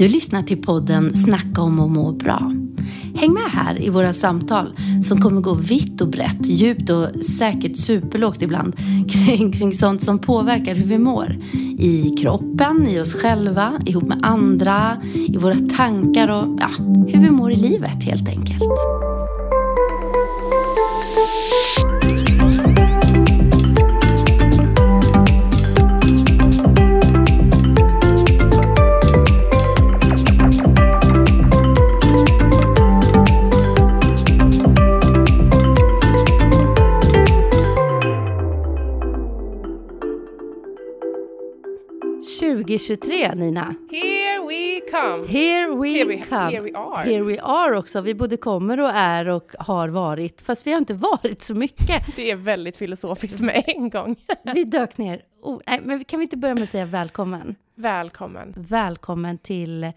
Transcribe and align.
Du 0.00 0.08
lyssnar 0.08 0.42
till 0.42 0.62
podden 0.62 1.16
Snacka 1.16 1.62
om 1.62 1.80
att 1.80 1.90
må 1.90 2.12
bra. 2.12 2.52
Häng 3.14 3.32
med 3.32 3.50
här 3.52 3.82
i 3.82 3.88
våra 3.88 4.12
samtal 4.12 4.74
som 5.04 5.20
kommer 5.20 5.40
gå 5.40 5.54
vitt 5.54 6.00
och 6.00 6.08
brett, 6.08 6.46
djupt 6.46 6.90
och 6.90 7.24
säkert 7.24 7.76
superlågt 7.76 8.42
ibland 8.42 8.76
kring, 9.10 9.52
kring 9.52 9.74
sånt 9.74 10.02
som 10.02 10.18
påverkar 10.18 10.74
hur 10.74 10.84
vi 10.84 10.98
mår. 10.98 11.36
I 11.78 12.16
kroppen, 12.20 12.88
i 12.88 13.00
oss 13.00 13.14
själva, 13.14 13.72
ihop 13.86 14.04
med 14.04 14.18
andra, 14.22 14.96
i 15.28 15.36
våra 15.36 15.56
tankar 15.76 16.28
och 16.28 16.58
ja, 16.60 16.70
hur 17.08 17.20
vi 17.20 17.30
mår 17.30 17.52
i 17.52 17.56
livet 17.56 18.04
helt 18.04 18.28
enkelt. 18.28 18.62
2023, 42.78 43.34
Nina. 43.34 43.74
Here 43.90 44.46
we 44.48 44.80
come! 44.90 45.26
Here 45.28 45.74
we, 45.74 45.88
Here 45.88 46.04
we- 46.04 46.22
come. 46.28 46.50
here 46.50 46.60
we 46.60 46.72
are. 46.74 47.04
Here 47.04 47.22
we 47.24 47.40
are 47.42 47.78
också. 47.78 48.00
Vi 48.00 48.14
både 48.14 48.36
kommer 48.36 48.80
och 48.80 48.90
är 48.90 49.28
och 49.28 49.52
har 49.58 49.88
varit. 49.88 50.40
Fast 50.40 50.66
vi 50.66 50.70
har 50.70 50.78
inte 50.78 50.94
varit 50.94 51.42
så 51.42 51.54
mycket. 51.54 52.16
Det 52.16 52.30
är 52.30 52.36
väldigt 52.36 52.76
filosofiskt 52.76 53.40
med 53.40 53.64
en 53.66 53.90
gång. 53.90 54.16
Vi 54.54 54.64
dök 54.64 54.98
ner. 54.98 55.22
Oh, 55.42 55.60
nej, 55.66 55.80
men 55.84 56.04
kan 56.04 56.18
vi 56.18 56.22
inte 56.22 56.36
börja 56.36 56.54
med 56.54 56.62
att 56.62 56.68
säga 56.70 56.86
välkommen? 56.86 57.54
Välkommen. 57.74 58.54
Välkommen 58.56 59.38
till 59.38 59.92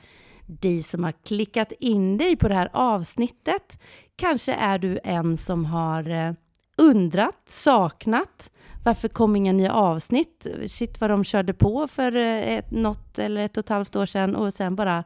dig 0.45 0.83
som 0.83 1.03
har 1.03 1.13
klickat 1.25 1.71
in 1.79 2.17
dig 2.17 2.35
på 2.35 2.47
det 2.47 2.55
här 2.55 2.69
avsnittet. 2.73 3.81
Kanske 4.15 4.53
är 4.53 4.77
du 4.77 4.99
en 5.03 5.37
som 5.37 5.65
har 5.65 6.09
eh, 6.27 6.33
undrat, 6.77 7.43
saknat, 7.47 8.51
varför 8.83 9.07
kom 9.07 9.35
inga 9.35 9.51
nya 9.51 9.73
avsnitt? 9.73 10.47
Shit 10.67 11.01
vad 11.01 11.09
de 11.09 11.23
körde 11.23 11.53
på 11.53 11.87
för 11.87 12.15
eh, 12.15 12.57
ett, 12.57 12.71
något 12.71 13.19
eller 13.19 13.45
ett 13.45 13.57
och 13.57 13.63
ett 13.63 13.69
halvt 13.69 13.95
år 13.95 14.05
sedan 14.05 14.35
och 14.35 14.53
sen 14.53 14.75
bara 14.75 15.03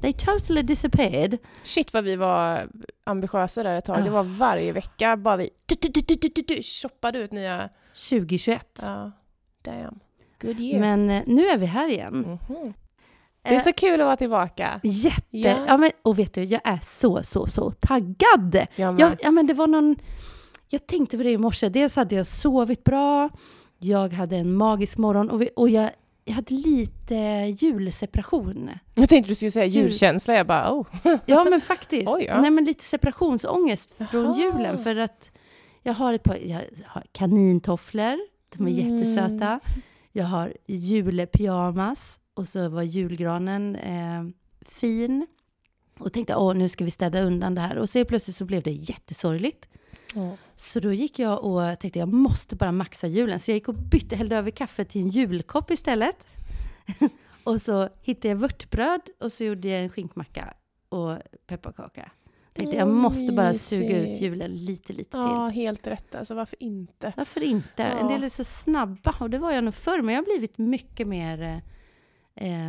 they 0.00 0.12
totally 0.12 0.62
disappeared. 0.62 1.38
Shit 1.64 1.92
vad 1.92 2.04
vi 2.04 2.16
var 2.16 2.68
ambitiösa 3.04 3.62
där 3.62 3.74
ett 3.74 3.84
tag. 3.84 4.04
Det 4.04 4.10
var 4.10 4.22
varje 4.22 4.72
vecka 4.72 5.16
bara 5.16 5.36
vi 5.36 5.50
shoppade 6.82 7.18
ut 7.18 7.32
nya... 7.32 7.68
2021. 8.10 8.80
Ja, 8.82 9.12
damn. 9.62 9.98
Good 10.40 10.60
year. 10.60 10.80
Men 10.80 11.10
eh, 11.10 11.22
nu 11.26 11.46
är 11.46 11.58
vi 11.58 11.66
här 11.66 11.88
igen. 11.88 12.38
Mhm. 12.48 12.74
Det 13.42 13.54
är 13.54 13.60
så 13.60 13.72
kul 13.72 14.00
att 14.00 14.06
vara 14.06 14.16
tillbaka. 14.16 14.80
Jätte! 14.82 15.24
Ja. 15.30 15.64
Ja. 15.68 15.76
men, 15.76 15.90
och 16.02 16.18
vet 16.18 16.34
du, 16.34 16.44
jag 16.44 16.60
är 16.64 16.80
så, 16.82 17.22
så, 17.22 17.46
så 17.46 17.72
taggad! 17.72 18.66
Jag 18.76 19.16
ja, 19.20 19.30
men 19.30 19.46
det 19.46 19.54
var 19.54 19.66
någon... 19.66 19.96
Jag 20.68 20.86
tänkte 20.86 21.16
på 21.16 21.22
det 21.22 21.30
i 21.30 21.38
morse. 21.38 21.68
Dels 21.68 21.96
hade 21.96 22.14
jag 22.14 22.26
sovit 22.26 22.84
bra, 22.84 23.30
jag 23.78 24.12
hade 24.12 24.36
en 24.36 24.54
magisk 24.54 24.98
morgon 24.98 25.30
och, 25.30 25.42
vi, 25.42 25.50
och 25.56 25.68
jag, 25.70 25.90
jag 26.24 26.34
hade 26.34 26.54
lite 26.54 27.14
julseparation. 27.58 28.70
Jag 28.94 29.08
tänkte 29.08 29.30
du 29.30 29.34
skulle 29.34 29.50
säga 29.50 29.66
Jul. 29.66 29.82
julkänsla. 29.84 30.34
Jag 30.34 30.46
bara 30.46 30.72
oh. 30.72 30.86
Ja, 31.26 31.44
men 31.50 31.60
faktiskt. 31.60 32.08
Oj, 32.08 32.24
ja. 32.24 32.40
Nej, 32.40 32.50
men 32.50 32.64
lite 32.64 32.84
separationsångest 32.84 33.94
från 34.10 34.24
Jaha. 34.24 34.38
julen. 34.38 34.78
För 34.82 34.96
att 34.96 35.30
jag 35.82 35.94
har 35.94 36.14
ett 36.14 36.22
par 36.22 36.36
jag 36.36 36.60
har 36.86 37.04
kanintofflor, 37.12 38.18
de 38.56 38.66
är 38.68 38.70
Mm. 38.82 38.96
jättesöta. 38.98 39.60
Jag 40.12 40.24
har 40.24 40.52
julepyjamas 40.66 42.20
och 42.34 42.48
så 42.48 42.68
var 42.68 42.82
julgranen 42.82 43.76
eh, 43.76 44.24
fin. 44.68 45.26
Och 45.98 46.12
tänkte 46.12 46.36
åh 46.36 46.54
nu 46.54 46.68
ska 46.68 46.84
vi 46.84 46.90
städa 46.90 47.20
undan 47.22 47.54
det 47.54 47.60
här. 47.60 47.76
Och 47.78 47.88
så 47.88 48.04
plötsligt 48.04 48.36
så 48.36 48.44
blev 48.44 48.62
det 48.62 48.70
jättesorgligt. 48.70 49.68
Så 50.54 50.80
då 50.80 50.92
gick 50.92 51.18
jag 51.18 51.44
och 51.44 51.78
tänkte 51.80 51.98
jag 51.98 52.12
måste 52.12 52.56
bara 52.56 52.72
maxa 52.72 53.06
julen. 53.06 53.40
Så 53.40 53.50
jag 53.50 53.54
gick 53.54 53.68
och 53.68 53.74
bytte, 53.74 54.16
hällde 54.16 54.36
över 54.36 54.50
kaffe 54.50 54.84
till 54.84 55.00
en 55.00 55.08
julkopp 55.08 55.70
istället. 55.70 56.16
och 57.44 57.60
så 57.60 57.88
hittade 58.02 58.28
jag 58.28 58.36
vörtbröd 58.36 59.00
och 59.20 59.32
så 59.32 59.44
gjorde 59.44 59.68
jag 59.68 59.82
en 59.82 59.90
skinkmacka 59.90 60.54
och 60.88 61.18
pepparkaka. 61.46 62.10
Tänkte 62.54 62.76
jag 62.76 62.88
Mm, 62.88 62.96
måste 62.98 63.32
bara 63.32 63.54
suga 63.54 63.98
ut 64.02 64.20
julen 64.20 64.50
lite, 64.50 64.92
lite 64.92 65.10
till. 65.10 65.20
Ja, 65.20 65.48
helt 65.48 65.86
rätt. 65.86 66.14
Alltså 66.14 66.34
varför 66.34 66.62
inte? 66.62 67.12
Varför 67.16 67.42
inte? 67.42 67.82
En 67.84 68.06
Ja. 68.06 68.12
del 68.12 68.24
är 68.24 68.28
så 68.28 68.44
snabba 68.44 69.14
och 69.20 69.30
det 69.30 69.38
var 69.38 69.52
jag 69.52 69.64
nog 69.64 69.74
förr, 69.74 70.02
men 70.02 70.14
jag 70.14 70.22
har 70.22 70.24
blivit 70.26 70.58
mycket 70.58 71.08
mer 71.08 71.42
eh, 71.42 71.56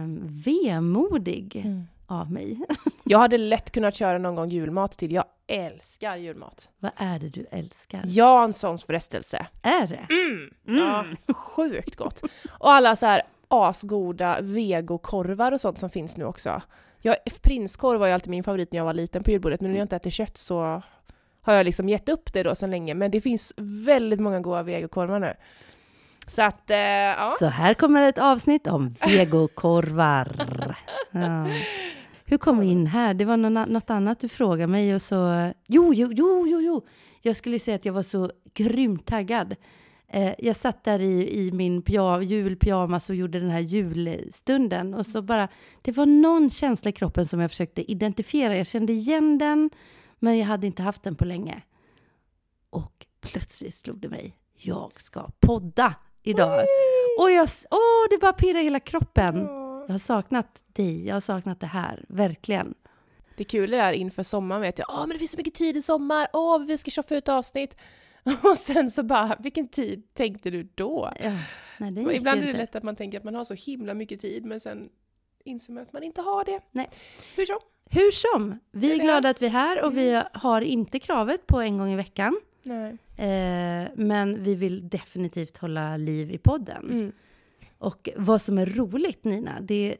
eh, 0.01 0.07
vemodig 0.45 1.65
av 2.07 2.31
mig. 2.31 2.59
Jag 3.03 3.19
hade 3.19 3.37
lätt 3.37 3.71
kunnat 3.71 3.95
köra 3.95 4.17
någon 4.17 4.35
gång 4.35 4.49
julmat 4.49 4.91
till. 4.91 5.13
Jag 5.13 5.25
älskar 5.47 6.15
julmat. 6.15 6.69
Vad 6.79 6.91
är 6.95 7.19
det 7.19 7.29
du 7.29 7.45
älskar? 7.51 8.01
Janssons 8.05 8.85
frestelse. 8.85 9.47
Är 9.61 9.87
det? 9.87 10.07
Ja, 10.63 11.05
sjukt 11.33 11.95
gott. 11.95 12.21
Och 12.59 12.71
alla 12.71 12.95
så 12.95 13.05
här 13.05 13.21
asgoda 13.47 14.37
vegokorvar 14.41 15.51
och 15.51 15.61
sånt 15.61 15.79
som 15.79 15.89
finns 15.89 16.17
nu 16.17 16.25
också. 16.25 16.61
Jag, 17.01 17.15
prinskorv 17.41 17.99
var 17.99 18.07
ju 18.07 18.13
alltid 18.13 18.29
min 18.29 18.43
favorit 18.43 18.71
när 18.71 18.77
jag 18.77 18.85
var 18.85 18.93
liten 18.93 19.23
på 19.23 19.31
julbordet, 19.31 19.61
men 19.61 19.69
nu 19.69 19.73
när 19.73 19.79
jag 19.79 19.85
inte 19.85 19.95
äter 19.95 20.09
kött 20.09 20.37
så 20.37 20.81
har 21.41 21.53
jag 21.53 21.65
liksom 21.65 21.89
gett 21.89 22.09
upp 22.09 22.33
det 22.33 22.43
då 22.43 22.55
sedan 22.55 22.71
länge. 22.71 22.93
Men 22.93 23.11
det 23.11 23.21
finns 23.21 23.53
väldigt 23.57 24.19
många 24.19 24.39
goda 24.39 24.63
vegokorvar 24.63 25.19
nu. 25.19 25.33
Så 26.27 26.41
att, 26.41 26.69
eh, 26.69 26.77
ja. 26.77 27.35
Så 27.39 27.45
här 27.45 27.73
kommer 27.73 28.01
ett 28.01 28.17
avsnitt 28.17 28.67
om 28.67 28.89
vegokorvar. 28.89 30.35
Ja. 31.11 31.47
Hur 32.25 32.37
kom 32.37 32.59
vi 32.59 32.67
in 32.67 32.87
här? 32.87 33.13
Det 33.13 33.25
var 33.25 33.37
något, 33.37 33.89
annat 33.89 34.19
du 34.19 34.27
frågade 34.27 34.67
mig 34.67 34.95
och 34.95 35.01
så... 35.01 35.51
Jo, 35.67 35.93
jo, 35.93 36.09
jo, 36.11 36.47
jo, 36.47 36.61
jo! 36.61 36.85
Jag 37.21 37.35
skulle 37.35 37.59
säga 37.59 37.75
att 37.75 37.85
jag 37.85 37.93
var 37.93 38.03
så 38.03 38.31
grymt 38.53 39.05
taggad. 39.05 39.55
Eh, 40.07 40.33
jag 40.37 40.55
satt 40.55 40.83
där 40.83 40.99
i, 40.99 41.39
i 41.39 41.51
min 41.51 41.83
julpyjamas 42.23 43.09
och 43.09 43.15
gjorde 43.15 43.39
den 43.39 43.49
här 43.49 43.59
julstunden 43.59 44.93
och 44.93 45.05
så 45.05 45.21
bara... 45.21 45.47
Det 45.81 45.91
var 45.91 46.05
någon 46.05 46.49
känsla 46.49 46.89
i 46.89 46.93
kroppen 46.93 47.25
som 47.25 47.39
jag 47.39 47.51
försökte 47.51 47.91
identifiera. 47.91 48.57
Jag 48.57 48.67
kände 48.67 48.93
igen 48.93 49.37
den, 49.37 49.69
men 50.19 50.37
jag 50.37 50.45
hade 50.45 50.67
inte 50.67 50.83
haft 50.83 51.03
den 51.03 51.15
på 51.15 51.25
länge. 51.25 51.61
Och 52.69 53.05
plötsligt 53.21 53.75
slog 53.75 53.99
det 53.99 54.09
mig. 54.09 54.37
Jag 54.55 55.01
ska 55.01 55.29
podda 55.39 55.95
idag. 56.27 56.65
Och 57.19 57.31
jag, 57.31 57.49
åh, 57.71 58.09
det 58.09 58.17
bara 58.17 58.33
pirrar 58.33 58.59
i 58.59 58.63
hela 58.63 58.79
kroppen. 58.79 59.47
Jag 59.87 59.93
har 59.93 59.97
saknat 59.99 60.63
dig, 60.73 61.07
jag 61.07 61.13
har 61.13 61.21
saknat 61.21 61.59
det 61.59 61.67
här, 61.67 62.05
verkligen. 62.09 62.73
Det 63.37 63.43
kul 63.43 63.73
är 63.73 63.93
inför 63.93 64.23
sommaren 64.23 64.61
vet 64.61 64.79
jag, 64.79 64.87
åh 64.89 64.99
men 64.99 65.09
det 65.09 65.17
finns 65.17 65.31
så 65.31 65.37
mycket 65.37 65.53
tid 65.53 65.77
i 65.77 65.81
sommar, 65.81 66.27
åh 66.33 66.59
vi 66.59 66.77
ska 66.77 66.91
köra 66.91 67.17
ut 67.17 67.29
avsnitt. 67.29 67.77
Och 68.43 68.57
sen 68.57 68.91
så 68.91 69.03
bara, 69.03 69.35
vilken 69.39 69.67
tid 69.67 70.13
tänkte 70.13 70.49
du 70.49 70.63
då? 70.75 71.13
Ja, 71.23 71.31
nej, 71.77 71.91
det 71.91 72.15
ibland 72.15 72.43
är 72.43 72.47
det 72.47 72.57
lätt 72.57 72.75
att 72.75 72.83
man 72.83 72.95
tänker 72.95 73.17
att 73.17 73.23
man 73.23 73.35
har 73.35 73.43
så 73.43 73.53
himla 73.53 73.93
mycket 73.93 74.19
tid, 74.19 74.45
men 74.45 74.59
sen 74.59 74.89
inser 75.45 75.73
man 75.73 75.83
att 75.83 75.93
man 75.93 76.03
inte 76.03 76.21
har 76.21 76.45
det. 76.45 76.59
Nej. 76.71 76.89
Hur 77.35 77.45
som? 77.45 77.59
Hur 77.89 78.11
som, 78.11 78.59
vi 78.71 78.91
är 78.91 78.97
glada 78.97 79.29
att 79.29 79.41
vi 79.41 79.45
är 79.45 79.49
här 79.49 79.83
och 79.83 79.97
vi 79.97 80.21
har 80.33 80.61
inte 80.61 80.99
kravet 80.99 81.47
på 81.47 81.61
en 81.61 81.77
gång 81.77 81.91
i 81.91 81.95
veckan. 81.95 82.39
Nej. 82.67 82.97
Eh, 83.15 83.89
men 83.95 84.43
vi 84.43 84.55
vill 84.55 84.89
definitivt 84.89 85.57
hålla 85.57 85.97
liv 85.97 86.31
i 86.31 86.37
podden. 86.37 86.89
Mm. 86.89 87.11
Och 87.77 88.09
vad 88.15 88.41
som 88.41 88.57
är 88.57 88.65
roligt 88.65 89.23
Nina, 89.23 89.61
det 89.61 89.97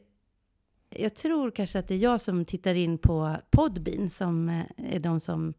jag 0.90 1.14
tror 1.14 1.50
kanske 1.50 1.78
att 1.78 1.88
det 1.88 1.94
är 1.94 1.98
jag 1.98 2.20
som 2.20 2.44
tittar 2.44 2.74
in 2.74 2.98
på 2.98 3.36
Podbean 3.50 4.10
som 4.10 4.48
eh, 4.48 4.64
är 4.76 4.98
de 5.00 5.20
som, 5.20 5.54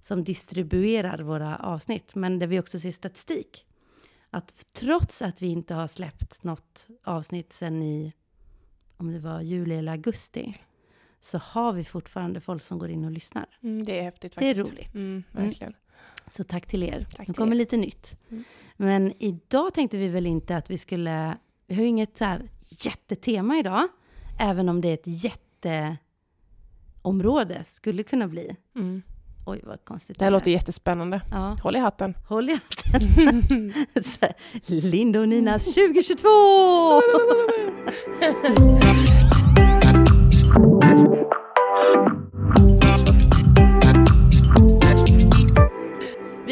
som 0.00 0.24
distribuerar 0.24 1.18
våra 1.18 1.56
avsnitt, 1.56 2.14
men 2.14 2.38
där 2.38 2.46
vi 2.46 2.60
också 2.60 2.78
ser 2.78 2.90
statistik. 2.90 3.66
Att 4.30 4.66
trots 4.72 5.22
att 5.22 5.42
vi 5.42 5.46
inte 5.46 5.74
har 5.74 5.88
släppt 5.88 6.44
något 6.44 6.88
avsnitt 7.04 7.52
sen 7.52 7.82
i, 7.82 8.12
om 8.96 9.12
det 9.12 9.18
var 9.18 9.40
juli 9.40 9.74
eller 9.74 9.92
augusti, 9.92 10.54
så 11.20 11.38
har 11.38 11.72
vi 11.72 11.84
fortfarande 11.84 12.40
folk 12.40 12.62
som 12.62 12.78
går 12.78 12.90
in 12.90 13.04
och 13.04 13.10
lyssnar. 13.10 13.46
Mm, 13.62 13.84
det 13.84 13.98
är 13.98 14.02
häftigt 14.02 14.36
Det 14.38 14.50
är 14.50 14.54
faktiskt. 14.54 14.78
roligt. 14.78 14.94
Mm, 14.94 15.22
verkligen. 15.32 15.74
Så 16.30 16.44
tack 16.44 16.66
till 16.66 16.82
er. 16.82 17.06
Tack 17.16 17.28
nu 17.28 17.34
kommer 17.34 17.52
er. 17.52 17.58
lite 17.58 17.76
nytt. 17.76 18.16
Mm. 18.30 18.44
Men 18.76 19.12
idag 19.18 19.74
tänkte 19.74 19.96
vi 19.98 20.08
väl 20.08 20.26
inte 20.26 20.56
att 20.56 20.70
vi 20.70 20.78
skulle... 20.78 21.36
Vi 21.66 21.74
har 21.74 21.82
ju 21.82 21.88
inget 21.88 22.18
så 22.18 22.24
här 22.24 22.50
jättetema 22.68 23.58
idag. 23.58 23.88
Även 24.40 24.68
om 24.68 24.80
det 24.80 24.88
är 24.88 24.94
ett 24.94 25.06
jätteområde, 27.02 27.64
skulle 27.64 28.02
kunna 28.02 28.28
bli. 28.28 28.56
Mm. 28.76 29.02
Oj, 29.46 29.60
vad 29.64 29.84
konstigt. 29.84 30.18
Det 30.18 30.24
här 30.24 30.30
är. 30.30 30.32
låter 30.32 30.50
jättespännande. 30.50 31.20
Ja, 31.30 31.56
Håll 31.62 31.76
i 31.76 31.78
hatten. 31.78 32.14
håll 32.28 32.50
i 32.50 32.52
hatten. 32.52 33.72
Linda 34.90 35.20
och 35.20 35.28
Ninas 35.28 35.64
2022! 35.74 36.28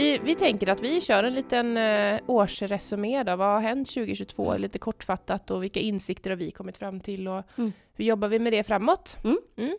Vi, 0.08 0.18
vi 0.18 0.34
tänker 0.34 0.66
att 0.68 0.80
vi 0.80 1.00
kör 1.00 1.24
en 1.24 1.34
liten 1.34 1.76
eh, 1.76 2.20
årsresumé 2.26 3.22
då. 3.22 3.36
Vad 3.36 3.48
har 3.48 3.60
hänt 3.60 3.88
2022? 3.88 4.56
Lite 4.56 4.78
kortfattat 4.78 5.50
och 5.50 5.62
vilka 5.62 5.80
insikter 5.80 6.30
har 6.30 6.36
vi 6.36 6.50
kommit 6.50 6.78
fram 6.78 7.00
till 7.00 7.28
och 7.28 7.42
Mm. 7.58 7.72
hur 7.94 8.04
jobbar 8.04 8.28
vi 8.28 8.38
med 8.38 8.52
det 8.52 8.64
framåt? 8.64 9.18
Mm. 9.56 9.78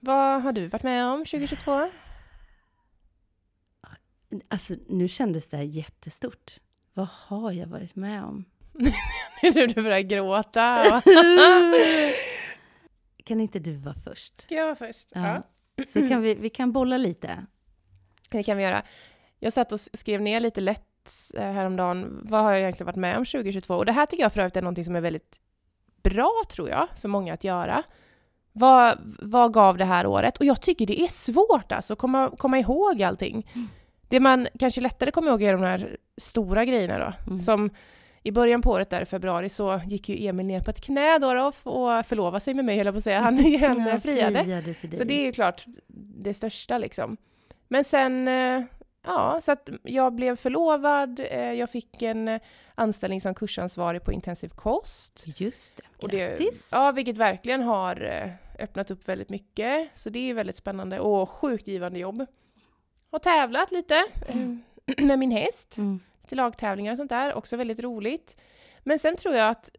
Vad 0.00 0.42
har 0.42 0.52
du 0.52 0.66
varit 0.66 0.82
med 0.82 1.06
om 1.06 1.24
2022? 1.24 1.90
Alltså, 4.48 4.74
nu 4.88 5.08
kändes 5.08 5.48
det 5.48 5.56
här 5.56 5.64
jättestort. 5.64 6.56
Vad 6.94 7.08
har 7.08 7.52
jag 7.52 7.66
varit 7.66 7.96
med 7.96 8.24
om? 8.24 8.44
nu 9.42 9.66
du 9.66 9.82
börjar 9.82 10.00
gråta. 10.00 10.84
kan 13.24 13.40
inte 13.40 13.58
du 13.58 13.76
vara 13.76 13.94
först? 14.04 14.40
Ska 14.40 14.54
jag 14.54 14.64
vara 14.64 14.76
först? 14.76 15.12
Ja. 15.14 15.42
Så 15.92 16.08
kan 16.08 16.22
vi, 16.22 16.34
vi 16.34 16.50
kan 16.50 16.72
bolla 16.72 16.96
lite. 16.96 17.46
Det 18.30 18.42
kan 18.42 18.56
vi 18.56 18.62
göra. 18.62 18.82
Jag 19.40 19.52
satt 19.52 19.72
och 19.72 19.80
skrev 19.80 20.22
ner 20.22 20.40
lite 20.40 20.60
lätt 20.60 21.32
eh, 21.34 21.42
häromdagen, 21.42 22.20
vad 22.22 22.42
har 22.42 22.50
jag 22.50 22.60
egentligen 22.60 22.86
varit 22.86 22.96
med 22.96 23.18
om 23.18 23.24
2022? 23.24 23.74
Och 23.74 23.86
det 23.86 23.92
här 23.92 24.06
tycker 24.06 24.22
jag 24.22 24.32
för 24.32 24.40
övrigt 24.40 24.56
är 24.56 24.62
någonting 24.62 24.84
som 24.84 24.96
är 24.96 25.00
väldigt 25.00 25.40
bra, 26.02 26.42
tror 26.50 26.68
jag, 26.68 26.88
för 27.00 27.08
många 27.08 27.34
att 27.34 27.44
göra. 27.44 27.82
Vad, 28.52 28.98
vad 29.22 29.52
gav 29.52 29.76
det 29.76 29.84
här 29.84 30.06
året? 30.06 30.36
Och 30.36 30.44
jag 30.44 30.62
tycker 30.62 30.86
det 30.86 31.00
är 31.00 31.08
svårt 31.08 31.72
alltså, 31.72 31.92
att 31.92 31.98
komma, 31.98 32.30
komma 32.38 32.58
ihåg 32.58 33.02
allting. 33.02 33.50
Mm. 33.54 33.68
Det 34.08 34.20
man 34.20 34.48
kanske 34.58 34.80
lättare 34.80 35.10
kommer 35.10 35.30
ihåg 35.30 35.42
är 35.42 35.52
de 35.52 35.62
här 35.62 35.96
stora 36.16 36.64
grejerna 36.64 36.98
då. 36.98 37.12
Mm. 37.26 37.38
Som 37.38 37.70
i 38.22 38.32
början 38.32 38.62
på 38.62 38.70
året 38.70 38.90
där 38.90 39.00
i 39.00 39.04
februari 39.04 39.48
så 39.48 39.80
gick 39.86 40.08
ju 40.08 40.28
Emil 40.28 40.46
ner 40.46 40.60
på 40.60 40.70
ett 40.70 40.80
knä 40.80 41.18
då, 41.18 41.34
då 41.34 41.70
och 41.70 42.06
förlovade 42.06 42.40
sig 42.40 42.54
med 42.54 42.64
mig, 42.64 42.76
höll 42.76 42.86
jag 42.86 42.94
på 42.94 42.96
att 42.96 43.04
säga. 43.04 43.20
Han, 43.20 43.38
han 43.60 44.00
friade. 44.00 44.44
friade. 44.44 44.96
Så 44.96 45.04
det 45.04 45.14
är 45.14 45.24
ju 45.24 45.32
klart 45.32 45.64
det 46.22 46.34
största 46.34 46.78
liksom. 46.78 47.16
Men 47.68 47.84
sen, 47.84 48.28
eh, 48.28 48.62
ja, 49.02 49.38
så 49.40 49.52
att 49.52 49.68
jag 49.82 50.14
blev 50.14 50.36
förlovad, 50.36 51.20
eh, 51.20 51.52
jag 51.52 51.70
fick 51.70 52.02
en 52.02 52.28
eh, 52.28 52.40
anställning 52.74 53.20
som 53.20 53.34
kursansvarig 53.34 54.04
på 54.04 54.12
intensiv 54.12 54.48
kost. 54.48 55.24
Just 55.36 55.76
det. 55.76 55.82
Och 56.02 56.08
det, 56.08 56.28
Grattis! 56.28 56.70
ja, 56.72 56.92
vilket 56.92 57.16
verkligen 57.16 57.62
har 57.62 58.02
eh, 58.04 58.30
öppnat 58.64 58.90
upp 58.90 59.08
väldigt 59.08 59.28
mycket. 59.30 59.88
Så 59.94 60.10
det 60.10 60.30
är 60.30 60.34
väldigt 60.34 60.56
spännande 60.56 61.00
och 61.00 61.28
sjukt 61.30 61.68
givande 61.68 61.98
jobb. 61.98 62.26
Har 63.10 63.18
tävlat 63.18 63.70
lite 63.72 64.04
eh, 64.28 64.36
med 65.04 65.18
min 65.18 65.30
häst, 65.30 65.78
Mm. 65.78 66.00
lite 66.22 66.34
lagtävlingar 66.34 66.92
och 66.92 66.96
sånt 66.96 67.10
där, 67.10 67.34
också 67.34 67.56
väldigt 67.56 67.80
roligt. 67.80 68.40
Men 68.84 68.98
sen 68.98 69.16
tror 69.16 69.34
jag 69.34 69.48
att 69.50 69.70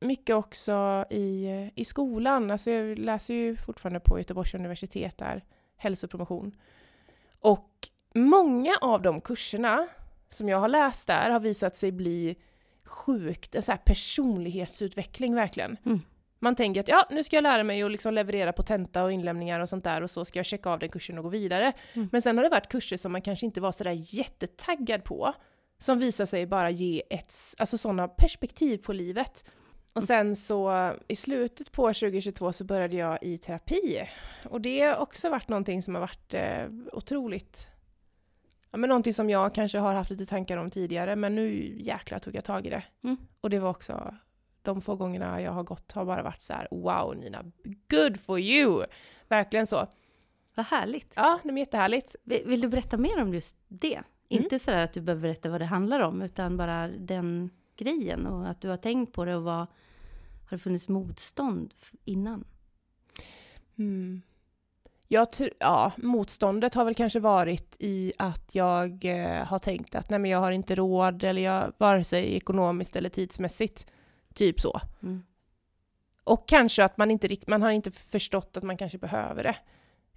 mycket 0.00 0.36
också 0.36 1.04
i, 1.10 1.48
i 1.74 1.84
skolan, 1.84 2.50
alltså 2.50 2.70
jag 2.70 2.98
läser 2.98 3.34
ju 3.34 3.56
fortfarande 3.56 4.00
på 4.00 4.18
Göteborgs 4.18 4.54
universitet 4.54 5.18
där, 5.18 5.44
hälsopromotion. 5.76 6.56
Och 7.40 7.68
många 8.14 8.76
av 8.80 9.02
de 9.02 9.20
kurserna 9.20 9.88
som 10.28 10.48
jag 10.48 10.58
har 10.58 10.68
läst 10.68 11.06
där 11.06 11.30
har 11.30 11.40
visat 11.40 11.76
sig 11.76 11.92
bli 11.92 12.36
sjukt, 12.84 13.54
en 13.54 13.62
så 13.62 13.72
här 13.72 13.78
personlighetsutveckling 13.78 15.34
verkligen. 15.34 15.76
Mm. 15.86 16.00
Man 16.38 16.54
tänker 16.54 16.80
att 16.80 16.88
ja, 16.88 17.06
nu 17.10 17.22
ska 17.22 17.36
jag 17.36 17.42
lära 17.42 17.64
mig 17.64 17.82
att 17.82 17.90
liksom 17.90 18.14
leverera 18.14 18.52
på 18.52 18.62
tenta 18.62 19.04
och 19.04 19.12
inlämningar 19.12 19.60
och 19.60 19.68
sånt 19.68 19.84
där 19.84 20.02
och 20.02 20.10
så 20.10 20.24
ska 20.24 20.38
jag 20.38 20.46
checka 20.46 20.70
av 20.70 20.78
den 20.78 20.88
kursen 20.88 21.18
och 21.18 21.24
gå 21.24 21.30
vidare. 21.30 21.72
Mm. 21.92 22.08
Men 22.12 22.22
sen 22.22 22.36
har 22.36 22.44
det 22.44 22.50
varit 22.50 22.68
kurser 22.68 22.96
som 22.96 23.12
man 23.12 23.22
kanske 23.22 23.46
inte 23.46 23.60
var 23.60 23.72
sådär 23.72 24.14
jättetaggad 24.14 25.04
på, 25.04 25.32
som 25.78 25.98
visar 25.98 26.24
sig 26.24 26.46
bara 26.46 26.70
ge 26.70 27.02
ett, 27.10 27.34
alltså 27.58 27.78
sådana 27.78 28.08
perspektiv 28.08 28.78
på 28.78 28.92
livet. 28.92 29.44
Och 29.92 30.04
sen 30.04 30.36
så 30.36 30.92
i 31.08 31.16
slutet 31.16 31.72
på 31.72 31.82
2022 31.82 32.52
så 32.52 32.64
började 32.64 32.96
jag 32.96 33.18
i 33.22 33.38
terapi. 33.38 34.08
Och 34.44 34.60
det 34.60 34.80
har 34.80 35.02
också 35.02 35.30
varit 35.30 35.48
någonting 35.48 35.82
som 35.82 35.94
har 35.94 36.00
varit 36.00 36.34
eh, 36.34 36.66
otroligt 36.92 37.69
Ja, 38.70 38.78
men 38.78 38.88
någonting 38.88 39.14
som 39.14 39.30
jag 39.30 39.54
kanske 39.54 39.78
har 39.78 39.94
haft 39.94 40.10
lite 40.10 40.26
tankar 40.26 40.56
om 40.56 40.70
tidigare, 40.70 41.16
men 41.16 41.34
nu 41.34 41.76
jäklar 41.80 42.18
tog 42.18 42.34
jag 42.34 42.44
tag 42.44 42.66
i 42.66 42.70
det. 42.70 42.84
Mm. 43.04 43.16
Och 43.40 43.50
det 43.50 43.58
var 43.58 43.70
också, 43.70 44.14
de 44.62 44.80
få 44.80 44.96
gångerna 44.96 45.40
jag 45.40 45.52
har 45.52 45.62
gått 45.62 45.92
har 45.92 46.04
bara 46.04 46.22
varit 46.22 46.42
så 46.42 46.52
här: 46.52 46.68
wow 46.70 47.16
Nina, 47.16 47.44
good 47.90 48.20
for 48.20 48.38
you! 48.38 48.84
Verkligen 49.28 49.66
så. 49.66 49.86
Vad 50.54 50.66
härligt. 50.66 51.12
Ja, 51.16 51.40
det 51.42 51.50
är 51.50 51.56
jättehärligt. 51.56 52.16
Vill, 52.24 52.42
vill 52.46 52.60
du 52.60 52.68
berätta 52.68 52.96
mer 52.96 53.22
om 53.22 53.34
just 53.34 53.56
det? 53.68 53.94
Mm. 53.94 54.04
Inte 54.28 54.58
sådär 54.58 54.84
att 54.84 54.92
du 54.92 55.00
behöver 55.00 55.22
berätta 55.22 55.50
vad 55.50 55.60
det 55.60 55.64
handlar 55.64 56.00
om, 56.00 56.22
utan 56.22 56.56
bara 56.56 56.88
den 56.88 57.50
grejen 57.76 58.26
och 58.26 58.48
att 58.48 58.60
du 58.60 58.68
har 58.68 58.76
tänkt 58.76 59.12
på 59.12 59.24
det 59.24 59.36
och 59.36 59.42
vad 59.42 59.54
har 59.54 59.66
det 60.50 60.58
funnits 60.58 60.88
motstånd 60.88 61.74
innan? 62.04 62.44
Mm. 63.78 64.22
Jag 65.12 65.26
ja, 65.58 65.92
motståndet 65.96 66.74
har 66.74 66.84
väl 66.84 66.94
kanske 66.94 67.20
varit 67.20 67.76
i 67.78 68.12
att 68.18 68.54
jag 68.54 69.04
eh, 69.04 69.44
har 69.44 69.58
tänkt 69.58 69.94
att 69.94 70.10
nej 70.10 70.18
men 70.18 70.30
jag 70.30 70.38
har 70.38 70.52
inte 70.52 70.74
råd, 70.74 71.24
eller 71.24 71.42
jag, 71.42 71.72
vare 71.78 72.04
sig 72.04 72.36
ekonomiskt 72.36 72.96
eller 72.96 73.08
tidsmässigt. 73.08 73.86
Typ 74.34 74.60
så. 74.60 74.80
Mm. 75.02 75.22
Och 76.24 76.48
kanske 76.48 76.84
att 76.84 76.96
man 76.96 77.10
inte 77.10 77.28
rikt- 77.28 77.48
man 77.48 77.62
har 77.62 77.70
inte 77.70 77.90
förstått 77.90 78.56
att 78.56 78.62
man 78.62 78.76
kanske 78.76 78.98
behöver 78.98 79.42
det. 79.42 79.56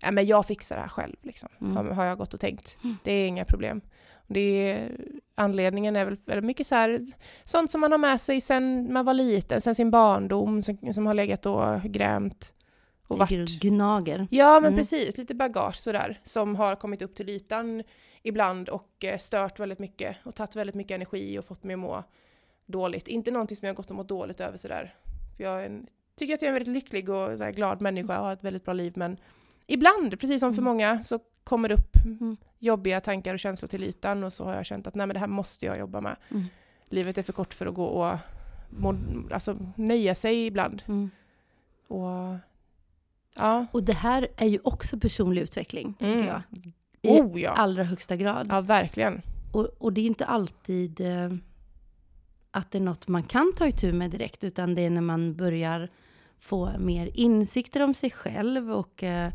Ja, 0.02 0.12
men 0.12 0.26
jag 0.26 0.46
fixar 0.46 0.76
det 0.76 0.82
här 0.82 0.90
själv, 0.90 1.16
liksom. 1.22 1.50
Mm. 1.62 1.76
har, 1.76 1.84
har 1.84 2.06
jag 2.06 2.18
gått 2.18 2.34
och 2.34 2.40
tänkt. 2.40 2.78
Mm. 2.84 2.98
Det 3.04 3.12
är 3.12 3.28
inga 3.28 3.46
problem. 3.46 3.82
Det 4.28 4.40
är, 4.72 4.98
anledningen 5.36 5.96
är 5.96 6.06
väl 6.06 6.18
väldigt 6.26 6.46
mycket 6.46 6.68
så 6.68 6.76
här, 6.76 7.08
sånt 7.44 7.72
som 7.72 7.82
man 7.82 7.92
har 7.92 8.00
med 8.00 8.22
sig 8.22 8.42
sen 8.42 8.94
man 8.94 9.06
var 9.06 9.14
liten, 9.14 9.62
sen 9.62 9.76
sin 9.76 9.92
barndom, 9.92 10.62
som, 10.62 10.94
som 10.94 11.06
har 11.06 11.14
legat 11.14 11.46
och 11.46 11.82
grämt. 11.82 12.54
Och 13.08 13.20
Ligger 13.32 13.42
och 13.44 13.48
gnager. 13.48 14.28
Ja, 14.32 14.54
men 14.60 14.68
Mm. 14.68 14.78
precis. 14.78 15.18
Lite 15.18 15.36
bagage 15.36 15.76
sådär 15.76 16.20
som 16.24 16.56
har 16.56 16.76
kommit 16.76 17.02
upp 17.02 17.16
till 17.16 17.30
ytan 17.30 17.84
ibland 18.24 18.70
och 18.70 19.04
eh, 19.04 19.18
stört 19.18 19.60
väldigt 19.60 19.80
mycket 19.80 20.18
och 20.26 20.36
tagit 20.36 20.56
väldigt 20.56 20.76
mycket 20.76 20.96
energi 20.96 21.40
och 21.40 21.46
fått 21.46 21.64
mig 21.64 21.74
att 21.74 21.80
må 21.80 22.04
dåligt. 22.66 23.08
Inte 23.08 23.32
någonting 23.32 23.58
som 23.58 23.66
jag 23.66 23.74
har 23.74 23.76
gått 23.78 23.90
och 23.90 23.96
mått 23.96 24.08
dåligt 24.08 24.40
över 24.40 24.58
sådär. 24.58 24.96
För 25.38 25.44
jag 25.44 25.66
en, 25.66 25.88
tycker 26.16 26.34
att 26.34 26.42
jag 26.42 26.48
är 26.48 26.52
en 26.52 26.54
väldigt 26.66 26.74
lycklig 26.74 27.10
och 27.10 27.38
så 27.38 27.44
här, 27.44 27.52
glad 27.52 27.82
människa 27.82 28.20
och 28.20 28.26
har 28.26 28.34
ett 28.34 28.44
väldigt 28.44 28.66
bra 28.66 28.74
liv 28.74 28.94
men 28.96 29.18
ibland, 29.68 30.20
precis 30.20 30.40
som 30.40 30.54
för 30.54 30.62
Mm. 30.62 30.74
många, 30.74 31.04
så 31.04 31.20
kommer 31.44 31.70
det 31.70 31.76
upp 31.76 31.96
Mm. 32.06 32.38
jobbiga 32.60 33.02
tankar 33.02 33.34
och 33.34 33.40
känslor 33.40 33.68
till 33.68 33.84
ytan 33.84 34.24
och 34.24 34.34
så 34.34 34.44
har 34.44 34.54
jag 34.56 34.66
känt 34.66 34.88
att 34.88 34.96
nej 34.96 35.08
men 35.08 35.14
det 35.14 35.20
här 35.20 35.28
måste 35.28 35.66
jag 35.66 35.80
jobba 35.80 36.02
med. 36.02 36.16
Mm. 36.32 36.44
Livet 36.90 37.18
är 37.18 37.24
för 37.24 37.34
kort 37.34 37.54
för 37.54 37.66
att 37.66 37.74
gå 37.74 37.86
och 37.86 38.18
må, 38.70 38.96
alltså, 39.32 39.58
nöja 39.76 40.16
sig 40.16 40.46
ibland. 40.46 40.84
Mm. 40.88 41.10
Och, 41.88 42.36
ja. 43.36 43.66
Och 43.72 43.84
det 43.84 43.94
här 43.94 44.28
är 44.38 44.48
ju 44.48 44.60
också 44.64 45.00
personlig 45.00 45.42
utveckling, 45.42 45.94
Mm. 46.00 46.28
jag. 46.28 46.42
I 47.02 47.10
Oh 47.22 47.42
ja! 47.42 47.50
allra 47.52 47.84
högsta 47.84 48.16
grad. 48.16 48.48
Ja, 48.52 48.62
verkligen. 48.62 49.22
Och, 49.52 49.66
och 49.78 49.94
det 49.94 50.02
är 50.02 50.06
inte 50.06 50.26
alltid 50.26 51.02
eh, 51.02 51.32
att 52.52 52.72
det 52.72 52.78
är 52.78 52.82
något 52.82 53.08
man 53.08 53.24
kan 53.24 53.54
ta 53.58 53.68
itu 53.68 53.94
med 53.94 54.12
direkt, 54.12 54.44
utan 54.44 54.76
det 54.76 54.82
är 54.82 54.90
när 54.90 55.02
man 55.02 55.36
börjar 55.36 55.90
få 56.40 56.72
mer 56.80 57.10
insikter 57.14 57.84
om 57.84 57.94
sig 57.94 58.12
själv 58.12 58.72
och 58.72 59.04
eh, 59.04 59.34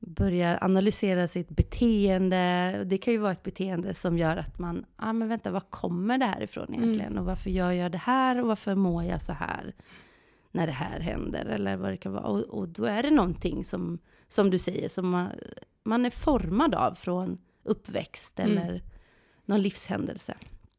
börjar 0.00 0.58
analysera 0.62 1.28
sitt 1.28 1.48
beteende. 1.48 2.72
Det 2.86 2.98
kan 2.98 3.12
ju 3.12 3.18
vara 3.18 3.32
ett 3.32 3.42
beteende 3.42 3.94
som 3.94 4.18
gör 4.18 4.36
att 4.36 4.58
man, 4.58 4.76
ja 4.96 5.08
ah, 5.08 5.12
men 5.12 5.28
vänta, 5.28 5.50
var 5.50 5.60
kommer 5.60 6.18
det 6.18 6.24
här 6.24 6.42
ifrån 6.42 6.74
egentligen? 6.74 7.18
Och 7.18 7.24
varför 7.24 7.50
gör 7.50 7.72
jag 7.72 7.92
det 7.92 7.98
här? 7.98 8.40
Och 8.40 8.48
varför 8.48 8.74
mår 8.74 9.04
jag 9.04 9.22
så 9.22 9.32
här? 9.32 9.74
När 10.56 10.66
det 10.66 10.72
här 10.72 11.00
händer, 11.00 11.44
eller 11.44 11.76
vad 11.76 11.90
det 11.90 11.96
kan 11.96 12.12
vara. 12.12 12.24
Och, 12.24 12.42
och 12.44 12.68
då 12.68 12.84
är 12.84 13.02
det 13.02 13.10
någonting 13.10 13.64
som, 13.64 13.98
som 14.28 14.50
du 14.50 14.58
säger, 14.58 14.88
som 14.88 15.08
man, 15.10 15.28
man 15.84 16.06
är 16.06 16.10
formad 16.10 16.74
av 16.74 16.94
från 16.94 17.38
uppväxt 17.64 18.38
Mm. 18.40 18.58
eller 18.58 18.82
någon 19.44 19.62
livshändelse. 19.62 20.34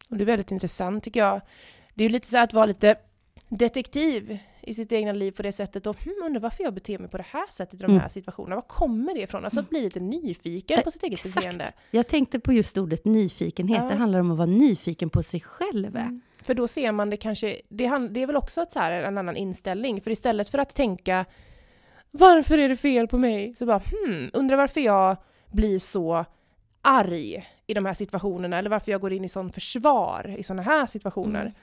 Och 0.09 0.17
det 0.17 0.23
är 0.23 0.25
väldigt 0.25 0.51
intressant 0.51 1.03
tycker 1.03 1.19
jag. 1.19 1.41
Det 1.93 2.03
är 2.03 2.07
ju 2.07 2.13
lite 2.13 2.27
så 2.27 2.37
att 2.37 2.53
vara 2.53 2.65
lite 2.65 2.95
detektiv 3.49 4.37
i 4.61 4.73
sitt 4.73 4.91
egna 4.91 5.11
liv 5.13 5.31
på 5.31 5.41
det 5.43 5.51
sättet 5.51 5.87
och 5.87 5.97
hmm, 6.03 6.13
undrar 6.25 6.41
varför 6.41 6.63
jag 6.63 6.73
beter 6.73 6.99
mig 6.99 7.09
på 7.09 7.17
det 7.17 7.25
här 7.27 7.45
sättet 7.51 7.73
i 7.73 7.77
de 7.83 7.85
Mm. 7.91 8.01
här 8.01 8.09
situationerna. 8.09 8.55
Var 8.55 8.61
kommer 8.61 9.13
det 9.13 9.21
ifrån? 9.21 9.43
Alltså 9.43 9.59
att 9.59 9.69
bli 9.69 9.81
lite 9.81 9.99
nyfiken 9.99 10.79
på 10.83 10.91
sitt 10.91 11.03
eget 11.03 11.13
Exakt. 11.19 11.35
beteende. 11.35 11.71
Jag 11.91 12.07
tänkte 12.07 12.39
på 12.39 12.53
just 12.53 12.77
ordet 12.77 13.05
nyfikenhet. 13.05 13.77
Ja. 13.83 13.89
Det 13.89 13.95
handlar 13.95 14.19
om 14.19 14.31
att 14.31 14.37
vara 14.37 14.45
nyfiken 14.47 15.09
på 15.09 15.23
sig 15.23 15.41
själv. 15.41 15.95
Mm. 15.95 16.21
För 16.47 16.53
då 16.53 16.67
ser 16.67 16.91
man 16.91 17.09
det 17.09 17.17
kanske, 17.17 17.61
det, 17.69 18.07
det 18.09 18.23
är 18.23 18.27
väl 18.27 18.35
också 18.35 18.61
ett 18.61 18.71
så 18.71 18.79
här, 18.79 18.91
en 18.91 19.17
annan 19.17 19.37
inställning. 19.37 20.01
För 20.01 20.11
istället 20.11 20.49
för 20.49 20.57
att 20.57 20.75
tänka 20.75 21.25
varför 22.11 22.57
är 22.57 22.69
det 22.69 22.75
fel 22.75 23.07
på 23.07 23.17
mig? 23.17 23.55
Så 23.55 23.65
bara 23.65 23.81
hmm, 24.05 24.29
undrar 24.33 24.57
varför 24.57 24.81
jag 24.81 25.17
blir 25.51 25.79
så 25.79 26.25
arg 26.81 27.49
i 27.67 27.73
de 27.73 27.85
här 27.85 27.93
situationerna 27.93 28.59
eller 28.59 28.69
varför 28.69 28.91
jag 28.91 29.01
går 29.01 29.13
in 29.13 29.25
i 29.25 29.29
sån 29.29 29.51
försvar 29.51 30.35
i 30.37 30.43
såna 30.43 30.61
här 30.61 30.85
situationer. 30.85 31.41
Mm. 31.41 31.53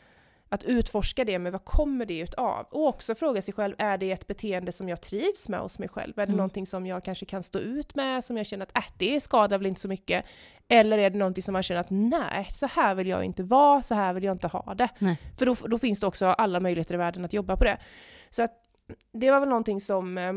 Att 0.54 0.64
utforska 0.64 1.24
det 1.24 1.38
med 1.38 1.52
vad 1.52 1.64
kommer 1.64 2.06
det 2.06 2.18
utav? 2.20 2.66
Och 2.70 2.86
också 2.88 3.14
fråga 3.14 3.42
sig 3.42 3.54
själv, 3.54 3.74
är 3.78 3.98
det 3.98 4.12
ett 4.12 4.26
beteende 4.26 4.72
som 4.72 4.88
jag 4.88 5.00
trivs 5.00 5.48
med 5.48 5.60
hos 5.60 5.78
mig 5.78 5.88
själv? 5.88 6.12
Är 6.18 6.26
det 6.26 6.30
Mm. 6.30 6.36
någonting 6.36 6.66
som 6.66 6.86
jag 6.86 7.04
kanske 7.04 7.26
kan 7.26 7.42
stå 7.42 7.58
ut 7.58 7.94
med, 7.94 8.24
som 8.24 8.36
jag 8.36 8.46
känner 8.46 8.66
att 8.66 8.76
äh, 8.76 8.84
det 8.98 9.20
skadar 9.20 9.58
väl 9.58 9.66
inte 9.66 9.80
så 9.80 9.88
mycket? 9.88 10.24
Eller 10.68 10.98
är 10.98 11.10
det 11.10 11.18
någonting 11.18 11.42
som 11.42 11.52
man 11.52 11.62
känner 11.62 11.80
att 11.80 11.90
nej, 11.90 12.48
så 12.52 12.66
här 12.66 12.94
vill 12.94 13.08
jag 13.08 13.24
inte 13.24 13.42
vara, 13.42 13.82
så 13.82 13.94
här 13.94 14.12
vill 14.14 14.24
jag 14.24 14.34
inte 14.34 14.48
ha 14.48 14.74
det. 14.74 14.88
Nej. 14.98 15.16
För 15.38 15.46
då, 15.46 15.54
då 15.54 15.78
finns 15.78 16.00
det 16.00 16.06
också 16.06 16.26
alla 16.26 16.60
möjligheter 16.60 16.94
i 16.94 16.98
världen 16.98 17.24
att 17.24 17.32
jobba 17.32 17.56
på 17.56 17.64
det. 17.64 17.78
Så 18.30 18.42
att 18.42 18.52
det 19.12 19.30
var 19.30 19.40
väl 19.40 19.48
någonting 19.48 19.80
som 19.80 20.18
eh, 20.18 20.32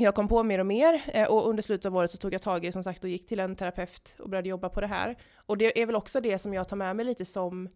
jag 0.00 0.14
kom 0.14 0.28
på 0.28 0.42
mer 0.42 0.58
och 0.58 0.66
mer 0.66 1.02
eh, 1.06 1.28
och 1.28 1.48
under 1.48 1.62
slutet 1.62 1.86
av 1.86 1.96
året 1.96 2.10
så 2.10 2.16
tog 2.16 2.34
jag 2.34 2.42
tag 2.42 2.64
i 2.64 2.68
det 2.68 2.72
som 2.72 2.82
sagt 2.82 3.04
och 3.04 3.10
gick 3.10 3.26
till 3.26 3.40
en 3.40 3.56
terapeut 3.56 4.16
och 4.18 4.28
började 4.30 4.48
jobba 4.48 4.68
på 4.68 4.80
det 4.80 4.86
här. 4.86 5.16
Och 5.46 5.58
det 5.58 5.82
är 5.82 5.86
väl 5.86 5.96
också 5.96 6.20
det 6.20 6.38
som 6.38 6.54
jag 6.54 6.68
tar 6.68 6.76
med 6.76 6.96
mig 6.96 7.04
lite 7.04 7.24
som, 7.24 7.68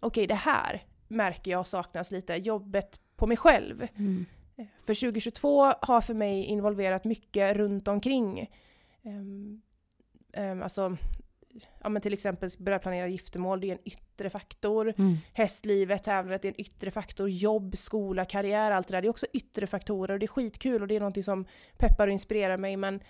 okej 0.00 0.26
det 0.26 0.34
här 0.34 0.82
märker 1.08 1.50
jag 1.50 1.66
saknas 1.66 2.10
lite, 2.10 2.34
jobbet 2.34 3.00
på 3.16 3.26
mig 3.26 3.36
själv. 3.36 3.88
Mm. 3.96 4.26
För 4.82 4.94
2022 4.94 5.72
har 5.80 6.00
för 6.00 6.14
mig 6.14 6.44
involverat 6.44 7.04
mycket 7.04 7.56
runt 7.56 7.88
omkring. 7.88 8.50
Um, 9.02 9.62
um, 10.36 10.62
alltså 10.62 10.96
ja, 11.82 11.88
men 11.88 12.02
till 12.02 12.12
exempel 12.12 12.50
börja 12.58 12.78
planera 12.78 13.08
giftermål, 13.08 13.60
det 13.60 13.66
är 13.66 13.72
en 13.72 13.88
yttre 13.88 14.30
faktor. 14.30 14.94
Mm. 14.98 15.16
Hästlivet, 15.32 16.04
tävlandet 16.04 16.44
är 16.44 16.48
en 16.48 16.60
yttre 16.60 16.90
faktor. 16.90 17.28
Jobb, 17.28 17.76
skola, 17.76 18.24
karriär, 18.24 18.70
allt 18.70 18.88
det 18.88 18.94
där. 18.94 19.02
Det 19.02 19.08
är 19.08 19.10
också 19.10 19.26
yttre 19.32 19.66
faktorer 19.66 20.12
och 20.12 20.18
det 20.18 20.26
är 20.26 20.28
skitkul 20.28 20.82
och 20.82 20.88
det 20.88 20.96
är 20.96 21.00
någonting 21.00 21.22
som 21.22 21.44
peppar 21.78 22.06
och 22.06 22.12
inspirerar 22.12 22.56
mig. 22.56 22.76
Men 22.76 23.00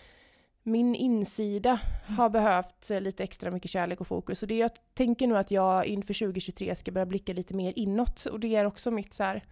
min 0.69 0.95
insida 0.95 1.81
har 2.19 2.29
behövt 2.29 2.91
lite 2.91 3.25
extra 3.25 3.51
mycket 3.51 3.71
kärlek 3.71 4.01
och 4.01 4.07
fokus. 4.07 4.43
Och 4.43 4.49
det 4.49 4.57
jag 4.57 4.71
tänker 4.95 5.27
nu 5.27 5.37
att 5.37 5.51
jag 5.51 5.87
inför 5.87 6.15
2023 6.15 6.75
ska 6.75 6.93
börja 6.93 7.07
blicka 7.07 7.33
lite 7.33 7.55
mer 7.55 7.73
inåt. 7.77 8.25
Och 8.25 8.41
det 8.41 8.57
är 8.57 8.65
också 8.65 8.91
mitt 8.91 9.15
så 9.15 9.25
här, 9.25 9.45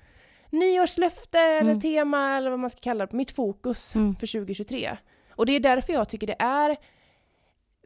nyårslöfte 0.51 1.39
mm. 1.39 1.69
eller 1.69 1.81
tema 1.81 2.37
eller 2.37 2.51
vad 2.51 2.59
man 2.59 2.71
ska 2.71 2.81
kalla 2.81 3.07
det, 3.07 3.17
mitt 3.17 3.31
fokus 3.31 3.95
mm. 3.95 4.17
för 4.17 4.27
2023. 4.27 4.97
Och 5.31 5.47
det 5.47 5.53
är 5.53 5.61
därför 5.61 5.93
jag 5.93 6.09
tycker 6.09 6.27
det 6.27 6.37
är 6.39 6.77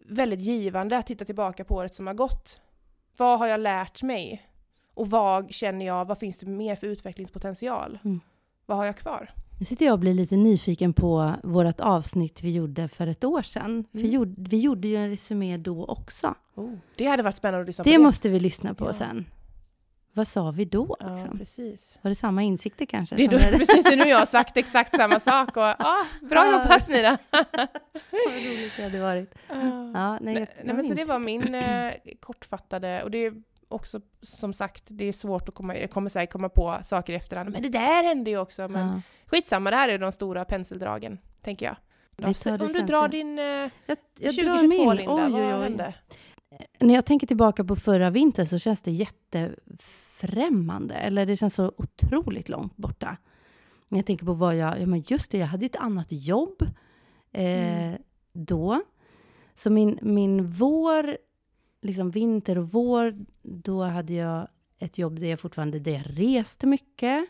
väldigt 0.07 0.41
givande 0.41 0.99
att 0.99 1.07
titta 1.07 1.25
tillbaka 1.25 1.65
på 1.65 1.75
året 1.75 1.95
som 1.95 2.07
har 2.07 2.15
gått. 2.15 2.61
Vad 3.17 3.39
har 3.39 3.47
jag 3.47 3.61
lärt 3.61 4.03
mig? 4.03 4.47
Och 4.95 5.11
vad 5.11 5.53
känner 5.55 5.87
jag, 5.87 6.05
vad 6.05 6.19
finns 6.19 6.39
det 6.39 6.47
mer 6.47 6.77
för 6.77 6.87
utvecklingspotential? 6.87 7.99
Mm. 8.05 8.21
Vad 8.67 8.79
har 8.79 8.85
jag 8.85 8.97
kvar? 8.97 9.31
Nu 9.61 9.67
sitter 9.67 9.87
jag 9.87 9.93
och 9.93 9.99
blir 9.99 10.14
lite 10.14 10.37
nyfiken 10.37 10.93
på 10.93 11.35
vårt 11.43 11.81
avsnitt 11.81 12.43
vi 12.43 12.50
gjorde 12.50 12.88
för 12.88 13.07
ett 13.07 13.25
år 13.25 13.43
sedan. 13.43 13.64
Mm. 13.64 13.85
För 13.93 14.50
vi 14.50 14.61
gjorde 14.61 14.88
ju 14.88 14.97
en 14.97 15.11
resumé 15.11 15.57
då 15.57 15.85
också. 15.85 16.35
Oh, 16.55 16.73
det 16.97 17.07
hade 17.07 17.23
varit 17.23 17.37
spännande 17.37 17.61
att 17.61 17.67
lyssna 17.67 17.85
på. 17.85 17.90
Det 17.90 17.99
måste 17.99 18.29
vi 18.29 18.40
lyssna 18.40 18.75
på 18.75 18.87
ja. 18.87 18.93
sen. 18.93 19.26
Vad 20.12 20.29
sa 20.29 20.50
vi 20.50 20.64
då? 20.64 20.97
Liksom? 21.00 21.29
Ja, 21.33 21.38
precis. 21.38 21.99
Var 22.02 22.09
det 22.09 22.14
samma 22.14 22.43
insikter 22.43 22.87
kanske? 22.87 23.17
Det 23.17 23.25
är 23.25 23.29
då, 23.29 23.38
precis, 23.59 23.85
det 23.85 23.93
är 23.93 23.97
nu 23.97 24.11
jag 24.11 24.19
har 24.19 24.26
sagt 24.26 24.57
exakt 24.57 24.97
samma 24.97 25.21
sak. 25.31 25.57
Och, 25.57 25.62
ah, 25.62 26.07
bra 26.23 26.52
jobbat 26.52 26.88
Nina! 26.88 27.19
Vad 27.31 28.35
roligt 28.35 28.73
det 28.76 28.83
hade 28.83 29.00
varit. 29.00 29.35
Ja, 29.95 30.19
nej, 30.21 30.35
nej, 30.64 30.75
men 30.75 30.85
så 30.85 30.95
det 30.95 31.05
var 31.05 31.19
min 31.19 31.55
eh, 31.55 31.93
kortfattade, 32.21 33.02
och 33.02 33.11
det 33.11 33.33
också 33.71 34.00
som 34.23 34.53
sagt, 34.53 34.85
det 34.87 35.05
är 35.05 35.12
svårt 35.12 35.49
att 35.49 35.55
komma, 35.55 35.77
jag 35.77 35.91
kommer 35.91 36.11
säkert 36.11 36.33
komma 36.33 36.49
på 36.49 36.79
saker 36.83 37.12
i 37.12 37.17
efterhand, 37.17 37.50
men 37.50 37.62
det 37.62 37.69
där 37.69 38.05
hände 38.05 38.31
ju 38.31 38.39
också. 38.39 38.69
Men 38.69 38.89
ja. 38.89 39.00
skitsamma, 39.27 39.71
det 39.71 39.77
här 39.77 39.89
är 39.89 39.99
de 39.99 40.12
stora 40.12 40.45
penseldragen, 40.45 41.19
tänker 41.43 41.67
jag. 41.67 41.77
Om 42.61 42.73
du 42.73 42.81
drar 42.81 43.09
din 43.09 43.39
eh, 43.39 43.45
jag, 43.45 43.71
jag 44.19 44.35
2022 44.35 44.85
drar 44.85 44.95
Linda, 44.95 45.15
oj, 45.15 45.35
oj, 45.35 45.35
oj. 45.35 45.53
vad 45.53 45.62
hände? 45.62 45.95
När 46.79 46.95
jag 46.95 47.07
tänker 47.07 47.27
tillbaka 47.27 47.65
på 47.65 47.77
förra 47.77 48.11
vintern 48.11 48.47
så 48.47 48.59
känns 48.59 48.83
det 48.83 48.91
jättefrämmande. 48.91 50.95
Eller 50.95 51.27
det 51.27 51.37
känns 51.37 51.55
så 51.55 51.73
otroligt 51.77 52.49
långt 52.49 52.77
borta. 52.77 53.17
När 53.89 53.99
jag 53.99 54.07
tänker 54.07 54.27
på 54.27 54.33
vad 54.33 54.57
jag... 54.57 54.81
Ja, 54.81 54.87
men 54.87 55.05
just 55.07 55.31
det, 55.31 55.39
jag 55.39 55.47
hade 55.47 55.67
ett 55.67 55.77
annat 55.77 56.07
jobb 56.11 56.62
eh, 57.33 57.85
mm. 57.85 58.03
då. 58.33 58.83
Så 59.55 59.71
min, 59.71 59.99
min 60.03 60.50
vår, 60.50 61.19
liksom 61.83 62.11
vinter 62.11 62.59
och 62.59 62.71
vår, 62.71 63.25
då 63.43 63.83
hade 63.83 64.13
jag 64.13 64.49
ett 64.79 64.99
jobb 64.99 65.21
där 65.21 65.27
jag 65.27 65.41
fortfarande 65.41 65.79
där 65.79 65.93
jag 65.93 66.05
reste 66.07 66.67
mycket. 66.67 67.27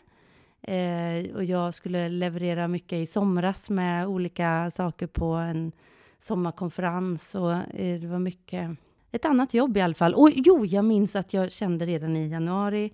Eh, 0.61 1.35
och 1.35 1.43
jag 1.43 1.73
skulle 1.73 2.09
leverera 2.09 2.67
mycket 2.67 2.99
i 2.99 3.07
somras 3.07 3.69
med 3.69 4.07
olika 4.07 4.71
saker 4.71 5.07
på 5.07 5.25
en 5.25 5.71
sommarkonferens. 6.19 7.35
Och 7.35 7.51
eh, 7.53 7.99
det 7.99 8.07
var 8.07 8.19
mycket 8.19 8.77
ett 9.11 9.25
annat 9.25 9.53
jobb 9.53 9.77
i 9.77 9.81
alla 9.81 9.93
fall. 9.93 10.13
Och 10.13 10.29
jo, 10.35 10.65
jag 10.65 10.85
minns 10.85 11.15
att 11.15 11.33
jag 11.33 11.51
kände 11.51 11.85
redan 11.85 12.15
i 12.17 12.27
januari, 12.27 12.93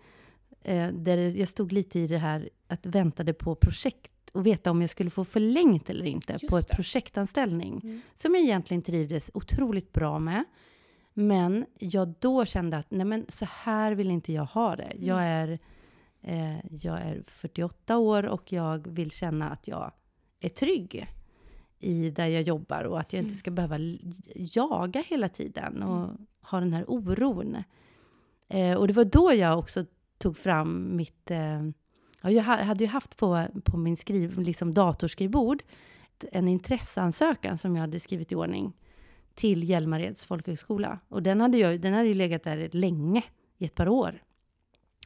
eh, 0.64 0.88
där 0.88 1.18
jag 1.18 1.50
stod 1.50 1.72
lite 1.72 2.00
i 2.00 2.08
det 2.08 2.18
här 2.18 2.50
att 2.68 2.86
väntade 2.86 3.34
på 3.34 3.56
projekt 3.56 4.12
och 4.32 4.46
veta 4.46 4.72
om 4.72 4.82
jag 4.82 4.90
skulle 4.90 5.10
få 5.10 5.26
förlängt 5.26 5.90
eller 5.90 6.06
inte 6.06 6.34
Just 6.34 6.48
på 6.48 6.58
ett 6.58 6.68
det. 6.68 6.76
projektanställning. 6.76 7.82
Mm. 7.84 8.02
Som 8.14 8.36
jag 8.36 8.44
egentligen 8.44 8.84
trivdes 8.84 9.32
otroligt 9.34 9.94
bra 9.94 10.20
med. 10.20 10.44
Men 11.20 11.66
jag 11.80 12.14
då 12.20 12.46
kände 12.46 12.78
att 12.78 12.92
nej 12.92 13.06
men, 13.06 13.26
så 13.30 13.46
här 13.52 13.92
vill 13.92 14.12
inte 14.12 14.34
jag 14.34 14.46
ha 14.46 14.76
det. 14.76 14.84
Mm. 14.84 15.06
Jag, 15.06 15.24
är, 15.24 15.60
eh, 16.22 16.58
jag 16.70 17.02
är 17.02 17.22
48 17.26 17.98
år 17.98 18.26
och 18.26 18.54
jag 18.54 18.88
vill 18.88 19.12
känna 19.12 19.50
att 19.50 19.68
jag 19.68 19.92
är 20.40 20.50
trygg 20.50 21.08
i 21.80 22.10
där 22.10 22.28
jag 22.28 22.42
jobbar 22.42 22.84
och 22.84 23.00
att 23.00 23.14
jag 23.14 23.20
inte 23.20 23.30
mm. 23.30 23.38
ska 23.38 23.52
behöva 23.52 23.78
jaga 24.36 25.04
hela 25.08 25.30
tiden 25.30 25.84
och 25.84 26.04
mm. 26.04 26.18
ha 26.42 26.60
den 26.60 26.74
här 26.74 26.86
oron. 26.88 27.64
Eh, 28.48 28.78
och 28.78 28.88
det 28.88 28.94
var 28.94 29.06
då 29.06 29.34
jag 29.34 29.60
också 29.60 29.86
tog 30.18 30.38
fram 30.38 30.96
mitt... 30.96 31.32
Eh, 31.32 31.64
jag 32.22 32.44
hade 32.44 32.84
ju 32.84 32.90
haft 32.90 33.18
på, 33.18 33.46
på 33.64 33.78
min 33.78 33.98
skriv, 33.98 34.40
liksom 34.40 34.74
datorskrivbord 34.74 35.64
en 36.32 36.48
intresseansökan 36.48 37.58
som 37.58 37.76
jag 37.76 37.82
hade 37.82 38.00
skrivit 38.00 38.32
i 38.32 38.36
ordning 38.36 38.74
till 39.38 39.70
Hjälmareds 39.70 40.26
folkhögskola. 40.26 41.00
Och 41.08 41.24
den 41.24 41.42
hade, 41.42 41.58
jag, 41.58 41.82
den 41.82 41.94
hade 41.94 42.08
ju 42.08 42.14
legat 42.14 42.44
där 42.44 42.70
länge, 42.72 43.24
i 43.58 43.66
ett 43.66 43.76
par 43.76 43.88
år. 43.88 44.24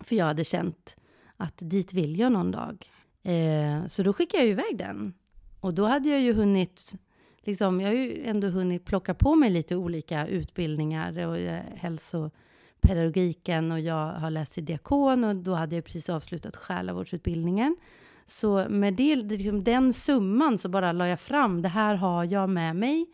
För 0.03 0.15
jag 0.15 0.25
hade 0.25 0.43
känt 0.43 0.95
att 1.37 1.57
dit 1.57 1.93
vill 1.93 2.19
jag 2.19 2.31
någon 2.31 2.51
dag. 2.51 2.85
Eh, 3.23 3.87
så 3.87 4.03
då 4.03 4.13
skickade 4.13 4.43
jag 4.43 4.51
iväg 4.51 4.77
den. 4.77 5.13
Och 5.59 5.73
då 5.73 5.85
hade 5.85 6.09
jag 6.09 6.21
ju 6.21 6.33
hunnit, 6.33 6.93
liksom, 7.41 7.81
jag 7.81 7.87
har 7.87 7.95
ju 7.95 8.23
ändå 8.25 8.47
hunnit 8.47 8.85
plocka 8.85 9.13
på 9.13 9.35
mig 9.35 9.49
lite 9.49 9.75
olika 9.75 10.27
utbildningar 10.27 11.27
och 11.27 11.37
eh, 11.37 11.63
hälsopedagogiken 11.75 13.71
och 13.71 13.79
jag 13.79 14.13
har 14.13 14.29
läst 14.29 14.53
till 14.53 14.65
diakon 14.65 15.23
och 15.23 15.35
då 15.35 15.53
hade 15.53 15.75
jag 15.75 15.85
precis 15.85 16.09
avslutat 16.09 16.55
själavårdsutbildningen. 16.55 17.75
Så 18.25 18.65
med 18.69 18.93
det, 18.93 19.15
liksom 19.15 19.63
den 19.63 19.93
summan 19.93 20.57
så 20.57 20.69
bara 20.69 20.91
la 20.91 21.07
jag 21.07 21.19
fram, 21.19 21.61
det 21.61 21.69
här 21.69 21.95
har 21.95 22.25
jag 22.25 22.49
med 22.49 22.75
mig. 22.75 23.05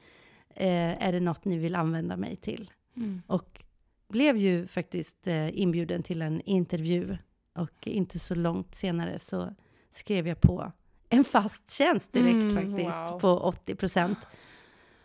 Eh, 0.59 1.07
är 1.07 1.11
det 1.11 1.19
något 1.19 1.45
ni 1.45 1.57
vill 1.57 1.75
använda 1.75 2.17
mig 2.17 2.35
till? 2.35 2.71
Mm. 2.95 3.21
Och 3.27 3.63
blev 4.09 4.37
ju 4.37 4.67
faktiskt 4.67 5.27
eh, 5.27 5.59
inbjuden 5.59 6.03
till 6.03 6.21
en 6.21 6.41
intervju. 6.41 7.17
Och 7.55 7.87
inte 7.87 8.19
så 8.19 8.35
långt 8.35 8.75
senare 8.75 9.19
så 9.19 9.53
skrev 9.91 10.27
jag 10.27 10.41
på 10.41 10.71
en 11.09 11.23
fast 11.23 11.69
tjänst 11.69 12.13
direkt 12.13 12.51
mm, 12.51 12.55
faktiskt 12.55 12.97
wow. 12.97 13.19
på 13.19 13.29
80 13.29 13.75
procent. 13.75 14.17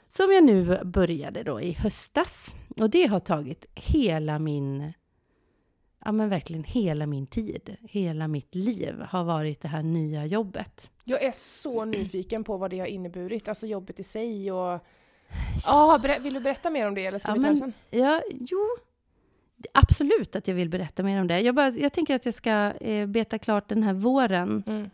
Som 0.09 0.33
jag 0.33 0.45
nu 0.45 0.85
började 0.85 1.43
då 1.43 1.61
i 1.61 1.73
höstas. 1.73 2.55
Och 2.77 2.91
det 2.91 3.07
har 3.07 3.21
tagit 3.21 3.67
hela 3.75 4.39
min, 4.39 4.93
ja 6.05 6.13
men 6.13 6.29
verkligen 6.29 6.65
hela 6.65 7.07
min 7.07 7.27
tid, 7.27 7.77
hela 7.83 8.29
mitt 8.29 8.55
liv 8.55 9.01
har 9.09 9.25
varit 9.25 9.61
det 9.61 9.69
här 9.69 9.83
nya 9.83 10.27
jobbet. 10.27 10.91
Jag 11.05 11.23
är 11.23 11.33
så 11.33 11.85
nyfiken 11.85 12.45
på 12.45 12.57
vad 12.57 12.71
det 12.71 12.79
har 12.79 12.87
inneburit, 12.87 13.49
alltså 13.49 13.67
jobbet 13.67 14.01
i 14.01 14.03
sig 14.03 14.53
och... 14.53 14.81
Ja, 15.67 16.01
ah, 16.03 16.19
vill 16.19 16.35
du 16.35 16.41
berätta 16.41 16.71
mer 16.71 16.89
om 16.89 16.95
det 16.95 17.07
eller 17.07 17.19
ska 17.19 17.31
ja, 17.31 17.35
vi 17.35 17.43
ta 17.43 17.51
det 17.51 17.57
sen? 17.57 17.73
Ja, 17.91 18.23
jo, 18.31 18.59
absolut 19.75 20.37
att 20.37 20.49
jag 20.49 20.55
vill 20.55 20.69
berätta 20.69 21.03
mer 21.03 21.21
om 21.21 21.27
det. 21.27 21.41
Jag, 21.41 21.55
bara, 21.55 21.71
jag 21.71 21.93
tänker 21.93 22.15
att 22.15 22.25
jag 22.25 22.35
ska 22.35 22.51
eh, 22.73 23.07
beta 23.07 23.39
klart 23.39 23.69
den 23.69 23.83
här 23.83 23.95
våren. 23.95 24.63
Mm 24.67 24.91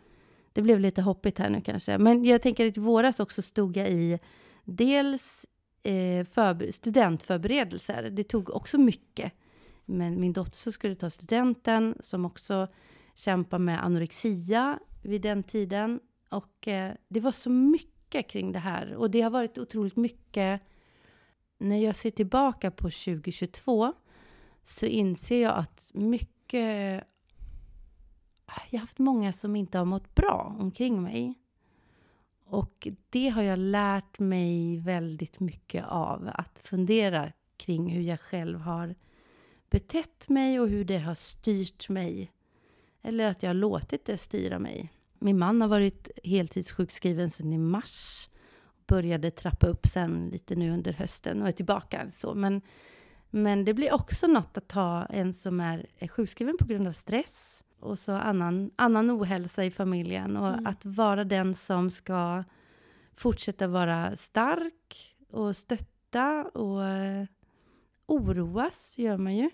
det 0.53 0.63
blev 0.63 0.79
lite 0.79 1.01
hoppigt 1.01 1.39
här 1.39 1.49
nu 1.49 1.61
kanske. 1.61 1.97
Men 1.97 2.25
jag 2.25 2.41
tänker 2.41 2.67
att 2.67 2.77
i 2.77 2.79
våras 2.79 3.19
också 3.19 3.41
stod 3.41 3.77
jag 3.77 3.89
i 3.89 4.19
dels 4.63 5.45
eh, 5.83 6.25
för, 6.25 6.71
studentförberedelser. 6.71 8.09
Det 8.09 8.23
tog 8.23 8.49
också 8.49 8.77
mycket. 8.77 9.33
Men 9.85 10.21
min 10.21 10.33
dotter 10.33 10.71
skulle 10.71 10.95
ta 10.95 11.09
studenten, 11.09 11.95
som 11.99 12.25
också 12.25 12.67
kämpar 13.15 13.59
med 13.59 13.85
anorexia 13.85 14.79
vid 15.03 15.21
den 15.21 15.43
tiden. 15.43 15.99
Och 16.29 16.67
eh, 16.67 16.91
det 17.07 17.19
var 17.19 17.31
så 17.31 17.49
mycket 17.49 17.98
kring 18.09 18.51
det 18.51 18.59
här. 18.59 18.95
Och 18.95 19.11
det 19.11 19.21
har 19.21 19.29
varit 19.29 19.57
otroligt 19.57 19.97
mycket. 19.97 20.61
När 21.57 21.77
jag 21.77 21.95
ser 21.95 22.11
tillbaka 22.11 22.71
på 22.71 22.83
2022 22.83 23.93
så 24.63 24.85
inser 24.85 25.41
jag 25.41 25.57
att 25.57 25.89
mycket 25.93 27.03
jag 28.69 28.79
har 28.79 28.79
haft 28.79 28.99
många 28.99 29.33
som 29.33 29.55
inte 29.55 29.77
har 29.77 29.85
mått 29.85 30.15
bra 30.15 30.55
omkring 30.59 31.01
mig. 31.01 31.39
Och 32.45 32.87
det 33.09 33.29
har 33.29 33.41
jag 33.41 33.59
lärt 33.59 34.19
mig 34.19 34.79
väldigt 34.79 35.39
mycket 35.39 35.85
av. 35.87 36.29
Att 36.33 36.59
fundera 36.59 37.31
kring 37.57 37.89
hur 37.89 38.01
jag 38.01 38.19
själv 38.19 38.59
har 38.59 38.95
betett 39.69 40.29
mig 40.29 40.59
och 40.59 40.69
hur 40.69 40.85
det 40.85 40.99
har 40.99 41.15
styrt 41.15 41.89
mig. 41.89 42.31
Eller 43.01 43.27
att 43.27 43.43
jag 43.43 43.49
har 43.49 43.53
låtit 43.53 44.05
det 44.05 44.17
styra 44.17 44.59
mig. 44.59 44.93
Min 45.19 45.39
man 45.39 45.61
har 45.61 45.67
varit 45.67 46.09
heltidssjukskriven 46.23 47.31
sedan 47.31 47.53
i 47.53 47.57
mars. 47.57 48.29
Började 48.87 49.31
trappa 49.31 49.67
upp 49.67 49.87
sen 49.87 50.29
lite 50.31 50.55
nu 50.55 50.71
under 50.71 50.93
hösten 50.93 51.41
och 51.41 51.47
är 51.47 51.51
tillbaka. 51.51 52.09
Så. 52.11 52.33
Men, 52.33 52.61
men 53.29 53.65
det 53.65 53.73
blir 53.73 53.93
också 53.93 54.27
något 54.27 54.57
att 54.57 54.71
ha 54.71 55.05
en 55.05 55.33
som 55.33 55.59
är 55.59 56.07
sjukskriven 56.07 56.57
på 56.57 56.65
grund 56.65 56.87
av 56.87 56.93
stress 56.93 57.63
och 57.79 57.99
så 57.99 58.11
annan, 58.11 58.71
annan 58.75 59.11
ohälsa 59.11 59.65
i 59.65 59.71
familjen. 59.71 60.37
Och 60.37 60.47
mm. 60.47 60.67
att 60.67 60.85
vara 60.85 61.23
den 61.23 61.55
som 61.55 61.91
ska 61.91 62.43
fortsätta 63.13 63.67
vara 63.67 64.15
stark 64.15 65.15
och 65.29 65.57
stötta 65.57 66.43
och 66.43 66.85
eh, 66.85 67.25
oroas 68.05 68.97
gör 68.97 69.17
man 69.17 69.35
ju. 69.35 69.49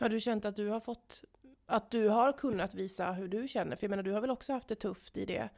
Har 0.00 0.08
du 0.08 0.20
känt 0.20 0.44
att 0.44 0.56
du 0.56 0.68
har 0.68 0.80
fått 0.80 1.24
att 1.66 1.90
du 1.90 2.08
har 2.08 2.32
kunnat 2.32 2.74
visa 2.74 3.12
hur 3.12 3.28
du 3.28 3.48
känner? 3.48 3.76
För 3.76 3.84
jag 3.84 3.90
menar, 3.90 4.02
du 4.02 4.12
har 4.12 4.20
väl 4.20 4.30
också 4.30 4.52
haft 4.52 4.68
det 4.68 4.74
tufft 4.74 5.16
i 5.16 5.24
det? 5.24 5.48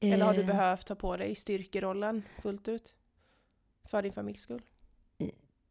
Eller 0.00 0.24
har 0.24 0.34
du 0.34 0.40
Eh, 0.40 0.46
behövt 0.46 0.86
ta 0.86 0.94
på 0.94 1.16
dig 1.16 1.34
styrkerollen 1.34 2.22
fullt 2.42 2.68
ut? 2.68 2.94
För 3.84 4.02
din 4.02 4.12
familjs 4.12 4.42
skull? 4.42 4.62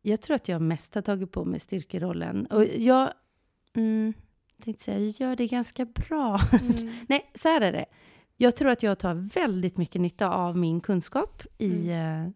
Jag 0.01 0.21
tror 0.21 0.35
att 0.35 0.47
jag 0.47 0.61
mest 0.61 0.95
har 0.95 1.01
tagit 1.01 1.31
på 1.31 1.45
mig 1.45 1.59
styrkerollen. 1.59 2.45
Och 2.45 2.65
jag 2.65 3.13
mm, 3.73 4.13
tänkte 4.63 4.83
säga, 4.83 4.99
jag 4.99 5.29
gör 5.29 5.35
det 5.35 5.47
ganska 5.47 5.85
bra. 5.85 6.39
Mm. 6.61 6.93
Nej, 7.07 7.31
så 7.35 7.47
här 7.47 7.61
är 7.61 7.71
det. 7.71 7.85
Jag 8.35 8.55
tror 8.55 8.69
att 8.69 8.83
jag 8.83 8.99
tar 8.99 9.13
väldigt 9.13 9.77
mycket 9.77 10.01
nytta 10.01 10.29
av 10.29 10.57
min 10.57 10.81
kunskap 10.81 11.43
i, 11.57 11.89
eh, 11.89 12.27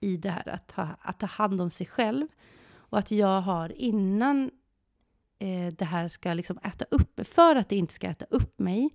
i 0.00 0.16
det 0.16 0.30
här 0.30 0.48
att, 0.48 0.70
ha, 0.70 0.88
att 1.00 1.20
ta 1.20 1.26
hand 1.26 1.60
om 1.60 1.70
sig 1.70 1.86
själv. 1.86 2.26
Och 2.72 2.98
att 2.98 3.10
jag 3.10 3.40
har 3.40 3.72
innan 3.72 4.50
eh, 5.38 5.74
det 5.78 5.84
här 5.84 6.08
ska 6.08 6.34
liksom 6.34 6.58
äta 6.58 6.84
upp 6.90 7.26
för 7.26 7.56
att 7.56 7.68
det 7.68 7.76
inte 7.76 7.94
ska 7.94 8.06
äta 8.06 8.26
upp 8.30 8.58
mig, 8.58 8.90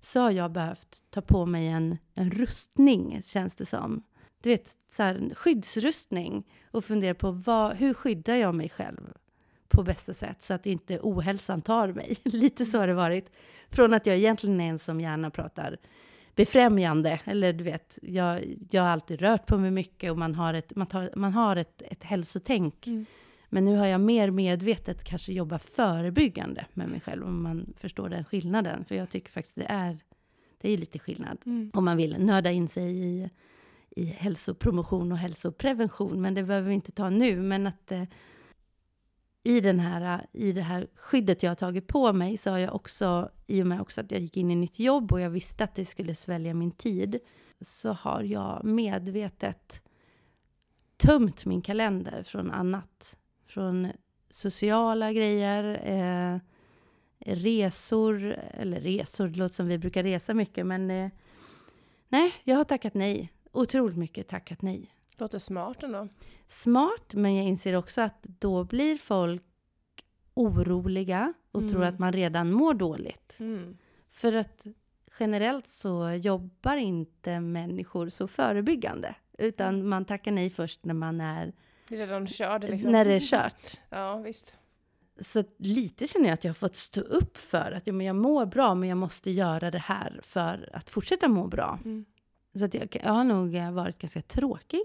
så 0.00 0.20
har 0.20 0.30
jag 0.30 0.52
behövt 0.52 0.98
ta 1.10 1.20
på 1.20 1.46
mig 1.46 1.68
en, 1.68 1.98
en 2.14 2.30
rustning, 2.30 3.22
känns 3.22 3.56
det 3.56 3.66
som. 3.66 4.02
Du 4.42 4.50
vet, 4.50 4.76
så 4.92 5.02
här, 5.02 5.14
en 5.14 5.34
skyddsrustning. 5.34 6.46
Och 6.70 6.84
fundera 6.84 7.14
på 7.14 7.30
vad, 7.30 7.76
hur 7.76 7.94
skyddar 7.94 8.34
jag 8.34 8.54
mig 8.54 8.68
själv 8.68 9.12
på 9.68 9.82
bästa 9.82 10.14
sätt 10.14 10.42
så 10.42 10.54
att 10.54 10.66
inte 10.66 10.98
ohälsan 11.02 11.62
tar 11.62 11.88
mig. 11.88 12.16
Lite 12.24 12.64
så 12.64 12.78
har 12.78 12.86
det 12.86 12.94
varit. 12.94 13.30
Från 13.70 13.94
att 13.94 14.06
jag 14.06 14.16
egentligen 14.16 14.60
är 14.60 14.68
en 14.68 14.78
som 14.78 15.00
gärna 15.00 15.30
pratar 15.30 15.76
befrämjande. 16.34 17.20
Eller 17.24 17.52
du 17.52 17.64
vet, 17.64 17.98
jag, 18.02 18.56
jag 18.70 18.82
har 18.82 18.88
alltid 18.88 19.20
rört 19.20 19.46
på 19.46 19.58
mig 19.58 19.70
mycket 19.70 20.10
och 20.10 20.18
man 20.18 20.34
har 20.34 20.54
ett, 20.54 20.76
man 20.76 20.86
tar, 20.86 21.10
man 21.16 21.32
har 21.32 21.56
ett, 21.56 21.82
ett 21.82 22.02
hälsotänk. 22.02 22.86
Mm. 22.86 23.06
Men 23.54 23.64
nu 23.64 23.76
har 23.76 23.86
jag 23.86 24.00
mer 24.00 24.30
medvetet 24.30 25.04
kanske 25.04 25.32
jobbat 25.32 25.62
förebyggande 25.62 26.66
med 26.74 26.88
mig 26.88 27.00
själv, 27.00 27.24
om 27.24 27.42
man 27.42 27.74
förstår 27.76 28.08
den 28.08 28.24
skillnaden. 28.24 28.84
För 28.84 28.94
jag 28.94 29.10
tycker 29.10 29.30
faktiskt 29.30 29.56
det 29.56 29.66
är, 29.68 29.98
det 30.60 30.70
är 30.70 30.78
lite 30.78 30.98
skillnad. 30.98 31.38
Mm. 31.46 31.70
Om 31.74 31.84
man 31.84 31.96
vill 31.96 32.16
nörda 32.18 32.50
in 32.50 32.68
sig 32.68 32.96
i, 32.96 33.30
i 33.90 34.04
hälsopromotion 34.04 35.12
och 35.12 35.18
hälsoprevention. 35.18 36.22
Men 36.22 36.34
det 36.34 36.42
behöver 36.42 36.68
vi 36.68 36.74
inte 36.74 36.92
ta 36.92 37.10
nu. 37.10 37.42
Men 37.42 37.66
att 37.66 37.92
eh, 37.92 38.04
i, 39.42 39.60
den 39.60 39.80
här, 39.80 40.26
i 40.32 40.52
det 40.52 40.62
här 40.62 40.86
skyddet 40.94 41.42
jag 41.42 41.50
har 41.50 41.56
tagit 41.56 41.86
på 41.86 42.12
mig 42.12 42.36
så 42.36 42.50
har 42.50 42.58
jag 42.58 42.74
också, 42.74 43.30
i 43.46 43.62
och 43.62 43.66
med 43.66 43.80
också 43.80 44.00
att 44.00 44.10
jag 44.10 44.20
gick 44.20 44.36
in 44.36 44.50
i 44.50 44.54
nytt 44.54 44.78
jobb 44.78 45.12
och 45.12 45.20
jag 45.20 45.30
visste 45.30 45.64
att 45.64 45.74
det 45.74 45.84
skulle 45.84 46.14
svälja 46.14 46.54
min 46.54 46.72
tid, 46.72 47.18
så 47.60 47.92
har 47.92 48.22
jag 48.22 48.64
medvetet 48.64 49.82
tömt 50.96 51.44
min 51.44 51.62
kalender 51.62 52.22
från 52.22 52.50
annat. 52.50 53.18
Från 53.52 53.88
sociala 54.30 55.12
grejer, 55.12 55.64
eh, 55.84 56.38
resor, 57.34 58.24
eller 58.54 58.80
resor, 58.80 59.28
det 59.28 59.38
låter 59.38 59.54
som 59.54 59.66
vi 59.68 59.78
brukar 59.78 60.02
resa 60.02 60.34
mycket, 60.34 60.66
men 60.66 60.90
eh, 60.90 61.10
nej, 62.08 62.32
jag 62.44 62.56
har 62.56 62.64
tackat 62.64 62.94
nej. 62.94 63.32
Otroligt 63.52 63.96
mycket 63.96 64.28
tackat 64.28 64.62
nej. 64.62 64.94
Låter 65.16 65.38
smart 65.38 65.82
ändå. 65.82 66.08
Smart, 66.46 67.14
men 67.14 67.36
jag 67.36 67.46
inser 67.46 67.74
också 67.76 68.00
att 68.00 68.22
då 68.22 68.64
blir 68.64 68.96
folk 68.96 69.42
oroliga 70.34 71.32
och 71.50 71.60
Mm. 71.60 71.72
tror 71.72 71.84
att 71.84 71.98
man 71.98 72.12
redan 72.12 72.52
mår 72.52 72.74
dåligt. 72.74 73.36
Mm. 73.40 73.76
För 74.10 74.32
att 74.32 74.66
generellt 75.20 75.66
så 75.66 76.10
jobbar 76.10 76.76
inte 76.76 77.40
människor 77.40 78.08
så 78.08 78.28
förebyggande. 78.28 79.14
Utan 79.38 79.88
man 79.88 80.04
tackar 80.04 80.32
nej 80.32 80.50
först 80.50 80.84
när 80.84 80.94
man 80.94 81.20
är 81.20 81.52
redan 81.96 82.26
körd 82.26 82.64
liksom. 82.64 82.92
när 82.92 83.04
det 83.04 83.12
är 83.12 83.20
kört. 83.20 83.80
Ja, 83.90 84.16
visst. 84.16 84.54
Så 85.20 85.44
lite 85.58 86.06
känner 86.06 86.26
jag 86.26 86.34
att 86.34 86.44
jag 86.44 86.48
har 86.48 86.54
fått 86.54 86.76
stå 86.76 87.00
upp 87.00 87.38
för 87.38 87.72
att 87.72 87.86
ja, 87.86 87.92
men 87.92 88.06
jag 88.06 88.16
mår 88.16 88.46
bra, 88.46 88.74
men 88.74 88.88
jag 88.88 88.98
måste 88.98 89.30
göra 89.30 89.70
det 89.70 89.78
här 89.78 90.20
för 90.22 90.70
att 90.72 90.90
fortsätta 90.90 91.28
må 91.28 91.46
bra. 91.46 91.78
Mm. 91.84 92.04
Så 92.54 92.64
att 92.64 92.74
jag, 92.74 92.96
jag 93.04 93.12
har 93.12 93.24
nog 93.24 93.54
eh, 93.54 93.72
varit 93.72 93.98
ganska 93.98 94.22
tråkig 94.22 94.82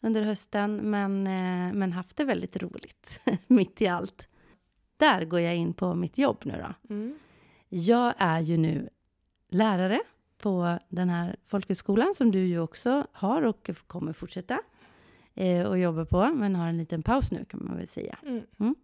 under 0.00 0.22
hösten, 0.22 0.76
men, 0.76 1.26
eh, 1.26 1.74
men 1.74 1.92
haft 1.92 2.16
det 2.16 2.24
väldigt 2.24 2.56
roligt 2.56 3.20
mitt 3.46 3.82
i 3.82 3.86
allt. 3.86 4.28
Där 4.96 5.24
går 5.24 5.40
jag 5.40 5.56
in 5.56 5.74
på 5.74 5.94
mitt 5.94 6.18
jobb 6.18 6.38
nu 6.42 6.64
då. 6.66 6.94
Mm. 6.94 7.18
Jag 7.68 8.14
är 8.18 8.40
ju 8.40 8.56
nu 8.56 8.88
lärare 9.48 10.00
på 10.38 10.78
den 10.88 11.08
här 11.08 11.36
folkhögskolan 11.44 12.14
som 12.14 12.30
du 12.30 12.46
ju 12.46 12.60
också 12.60 13.06
har 13.12 13.42
och 13.42 13.70
kommer 13.86 14.12
fortsätta 14.12 14.60
eh, 15.36 15.66
och 15.66 15.78
jobba 15.78 16.04
på, 16.04 16.32
men 16.34 16.56
har 16.56 16.68
en 16.68 16.78
liten 16.78 17.02
paus 17.02 17.32
nu 17.32 17.44
kan 17.44 17.64
man 17.64 17.76
väl 17.76 17.88
säga. 17.88 18.18
Mm. 18.58 18.74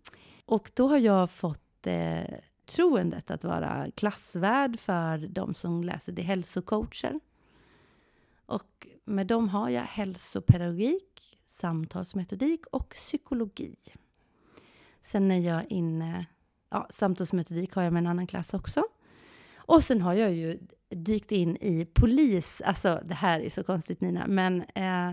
Och 0.44 0.70
då 0.74 0.88
har 0.88 0.98
jag 0.98 1.30
fått 1.30 1.86
eh, 1.86 2.38
troendet 2.66 3.30
att 3.30 3.44
vara 3.44 3.90
klassvärd 3.94 4.78
för 4.78 5.18
de 5.18 5.54
som 5.54 5.84
läser 5.84 6.12
till 6.12 6.24
hälsocoacher. 6.24 7.20
Och 8.46 8.86
med 9.04 9.26
dem 9.26 9.48
har 9.48 9.68
jag 9.68 9.82
hälsopedagogik, 9.82 11.38
samtalsmetodik 11.46 12.66
och 12.66 12.88
psykologi. 12.88 13.76
Sen 15.00 15.30
är 15.30 15.38
jag 15.38 15.70
inne, 15.70 16.26
ja, 16.70 16.86
samtalsmetodik 16.90 17.74
har 17.74 17.82
jag 17.82 17.92
med 17.92 18.00
en 18.00 18.06
annan 18.06 18.26
klass 18.26 18.54
också. 18.54 18.82
Och 19.56 19.84
sen 19.84 20.02
har 20.02 20.14
jag 20.14 20.32
ju 20.32 20.58
dykt 20.88 21.32
in 21.32 21.56
i 21.60 21.84
polis, 21.84 22.62
alltså 22.64 23.00
det 23.04 23.14
här 23.14 23.40
är 23.40 23.50
så 23.50 23.64
konstigt 23.64 24.00
Nina, 24.00 24.26
men 24.26 24.62
eh, 24.62 25.12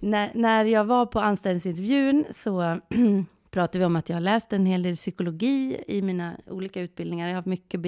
när, 0.00 0.30
när 0.34 0.64
jag 0.64 0.84
var 0.84 1.06
på 1.06 1.20
anställningsintervjun 1.20 2.24
så 2.30 2.80
pratade 3.50 3.78
vi 3.78 3.84
om 3.84 3.96
att 3.96 4.08
jag 4.08 4.16
har 4.16 4.20
läst 4.20 4.52
en 4.52 4.66
hel 4.66 4.82
del 4.82 4.96
psykologi 4.96 5.84
i 5.86 6.02
mina 6.02 6.36
olika 6.46 6.80
utbildningar. 6.80 7.26
Jag 7.26 7.32
har 7.32 7.36
haft 7.36 7.46
mycket 7.46 7.80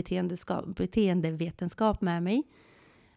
beteendevetenskap 0.77 2.01
med 2.01 2.22
mig. 2.22 2.42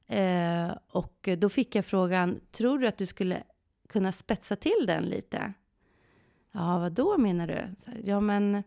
Eh, 0.07 0.77
och 0.91 1.29
då 1.37 1.49
fick 1.49 1.75
jag 1.75 1.85
frågan, 1.85 2.39
tror 2.51 2.79
du 2.79 2.87
att 2.87 2.97
du 2.97 3.05
skulle 3.05 3.43
kunna 3.89 4.11
spetsa 4.11 4.55
till 4.55 4.85
den 4.87 5.03
lite? 5.03 5.53
Ja, 6.51 6.79
vad 6.79 6.91
då 6.91 7.17
menar 7.17 7.47
du? 7.47 7.75
Så 7.77 7.91
här, 7.91 8.01
ja, 8.03 8.19
men 8.19 8.63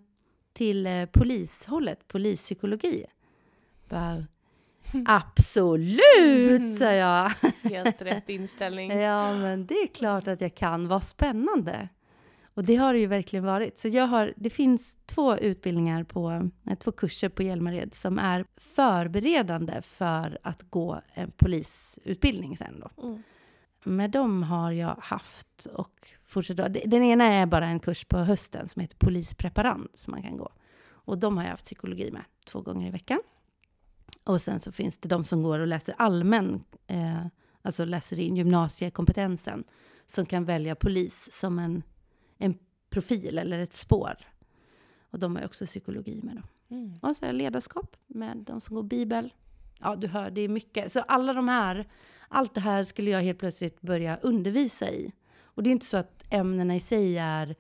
till 0.52 0.86
eh, 0.86 1.06
polishållet, 1.06 2.08
polispsykologi. 2.08 3.04
Bara, 3.88 4.26
Absolut, 5.07 6.79
sa 6.79 6.92
jag. 6.92 7.31
Helt 7.62 8.03
rätt 8.03 8.29
inställning. 8.29 8.90
Ja, 8.90 9.33
men 9.33 9.66
det 9.66 9.74
är 9.74 9.87
klart 9.87 10.29
att 10.29 10.40
jag 10.40 10.55
kan. 10.55 10.88
Vad 10.88 11.05
spännande. 11.05 11.88
Och 12.59 12.64
det 12.64 12.77
har 12.77 12.92
det 12.92 12.98
ju 12.98 13.07
verkligen 13.07 13.44
varit. 13.44 13.79
Så 13.79 13.88
jag 13.88 14.07
har, 14.07 14.35
det 14.37 14.51
finns 14.51 14.98
två 15.07 15.37
utbildningar 15.37 16.05
på, 16.05 16.51
eh, 16.70 16.79
två 16.79 16.92
kurser 16.92 17.29
på 17.29 17.42
Hjälmared 17.42 17.94
som 17.94 18.18
är 18.18 18.44
förberedande 18.57 19.83
för 19.83 20.38
att 20.42 20.62
gå 20.70 21.01
en 21.14 21.31
polisutbildning 21.31 22.57
sen 22.57 22.81
då. 22.81 23.03
Mm. 23.03 23.22
Med 23.85 24.11
dem 24.11 24.42
har 24.42 24.72
jag 24.72 24.96
haft 25.01 25.66
och 25.74 26.09
fortsätter. 26.27 26.83
Den 26.87 27.03
ena 27.03 27.24
är 27.24 27.46
bara 27.46 27.66
en 27.66 27.81
kurs 27.81 28.05
på 28.05 28.18
hösten 28.18 28.68
som 28.68 28.83
heter 28.83 28.96
polispreparand 28.96 29.88
som 29.94 30.11
man 30.11 30.22
kan 30.22 30.37
gå. 30.37 30.53
Och 30.88 31.18
de 31.18 31.37
har 31.37 31.44
jag 31.44 31.51
haft 31.51 31.64
psykologi 31.64 32.11
med 32.11 32.24
två 32.46 32.61
gånger 32.61 32.88
i 32.88 32.90
veckan. 32.90 33.20
Och 34.28 34.40
sen 34.40 34.60
så 34.60 34.72
finns 34.72 34.98
det 34.98 35.08
de 35.08 35.24
som 35.24 35.42
går 35.42 35.58
och 35.58 35.66
läser 35.66 35.94
allmän, 35.98 36.64
eh, 36.86 37.26
alltså 37.62 37.84
läser 37.84 38.18
in 38.18 38.36
gymnasiekompetensen, 38.36 39.64
som 40.06 40.26
kan 40.26 40.44
välja 40.44 40.74
polis 40.74 41.28
som 41.32 41.58
en, 41.58 41.82
en 42.38 42.58
profil 42.90 43.38
eller 43.38 43.58
ett 43.58 43.72
spår. 43.72 44.14
Och 45.10 45.18
de 45.18 45.36
har 45.36 45.44
också 45.44 45.66
psykologi 45.66 46.20
med 46.22 46.36
då. 46.36 46.74
Mm. 46.76 46.98
Och 47.02 47.16
så 47.16 47.26
är 47.26 47.32
ledarskap 47.32 47.96
med 48.06 48.36
de 48.36 48.60
som 48.60 48.76
går 48.76 48.82
bibel. 48.82 49.34
Ja, 49.80 49.96
du 49.96 50.06
hör, 50.06 50.30
det 50.30 50.40
är 50.40 50.48
mycket. 50.48 50.92
Så 50.92 51.00
alla 51.00 51.32
de 51.32 51.48
här, 51.48 51.88
allt 52.28 52.54
det 52.54 52.60
här 52.60 52.84
skulle 52.84 53.10
jag 53.10 53.22
helt 53.22 53.38
plötsligt 53.38 53.80
börja 53.80 54.16
undervisa 54.16 54.90
i. 54.90 55.12
Och 55.42 55.62
det 55.62 55.70
är 55.70 55.72
inte 55.72 55.86
så 55.86 55.96
att 55.96 56.24
ämnena 56.30 56.76
i 56.76 56.80
sig 56.80 57.18
är 57.18 57.56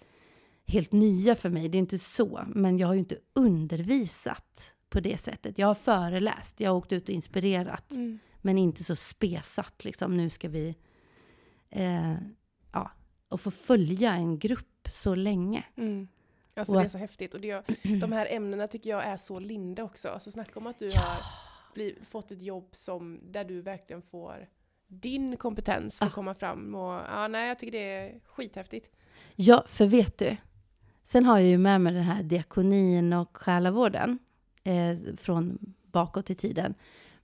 helt 0.66 0.92
nya 0.92 1.34
för 1.34 1.50
mig, 1.50 1.68
det 1.68 1.78
är 1.78 1.80
inte 1.80 1.98
så. 1.98 2.44
Men 2.54 2.78
jag 2.78 2.86
har 2.86 2.94
ju 2.94 3.00
inte 3.00 3.18
undervisat 3.34 4.74
på 4.88 5.00
det 5.00 5.18
sättet. 5.18 5.58
Jag 5.58 5.66
har 5.66 5.74
föreläst, 5.74 6.60
jag 6.60 6.70
har 6.70 6.76
åkt 6.76 6.92
ut 6.92 7.02
och 7.08 7.14
inspirerat. 7.14 7.90
Mm. 7.92 8.18
Men 8.38 8.58
inte 8.58 8.84
så 8.84 8.96
spesat, 8.96 9.84
liksom 9.84 10.16
nu 10.16 10.30
ska 10.30 10.48
vi... 10.48 10.74
Eh, 11.70 12.14
ja, 12.72 12.90
och 13.28 13.40
få 13.40 13.50
följa 13.50 14.12
en 14.12 14.38
grupp 14.38 14.88
så 14.92 15.14
länge. 15.14 15.64
Mm. 15.76 16.08
Alltså 16.56 16.72
Och 16.72 16.78
det 16.78 16.82
är 16.82 16.86
att- 16.86 16.92
så 16.92 16.98
häftigt. 16.98 17.34
Och 17.34 17.40
det, 17.40 17.62
de 18.00 18.12
här 18.12 18.26
ämnena 18.30 18.66
tycker 18.66 18.90
jag 18.90 19.04
är 19.04 19.16
så 19.16 19.38
linda 19.38 19.82
också. 19.84 20.08
Alltså 20.08 20.30
snacka 20.30 20.58
om 20.60 20.66
att 20.66 20.78
du 20.78 20.86
Ja. 20.86 21.00
har 21.00 21.22
bliv, 21.74 22.04
fått 22.06 22.30
ett 22.30 22.42
jobb 22.42 22.68
som, 22.72 23.20
där 23.32 23.44
du 23.44 23.60
verkligen 23.62 24.02
får 24.02 24.48
din 24.86 25.36
kompetens 25.36 25.98
för 25.98 26.06
att 26.06 26.12
Ah. 26.12 26.14
komma 26.14 26.34
fram. 26.34 26.74
Och, 26.74 26.92
ja, 27.08 27.28
nej, 27.28 27.48
jag 27.48 27.58
tycker 27.58 27.72
det 27.72 27.84
är 27.96 28.20
skithäftigt. 28.24 28.90
Ja, 29.34 29.64
för 29.66 29.86
vet 29.86 30.18
du? 30.18 30.36
Sen 31.02 31.24
har 31.24 31.38
jag 31.38 31.48
ju 31.48 31.58
med 31.58 31.80
mig 31.80 31.92
den 31.92 32.02
här 32.02 32.22
diakonin 32.22 33.12
och 33.12 33.36
själavården 33.36 34.18
eh, 34.68 35.16
från 35.16 35.58
bakåt 35.92 36.30
i 36.30 36.34
tiden. 36.34 36.74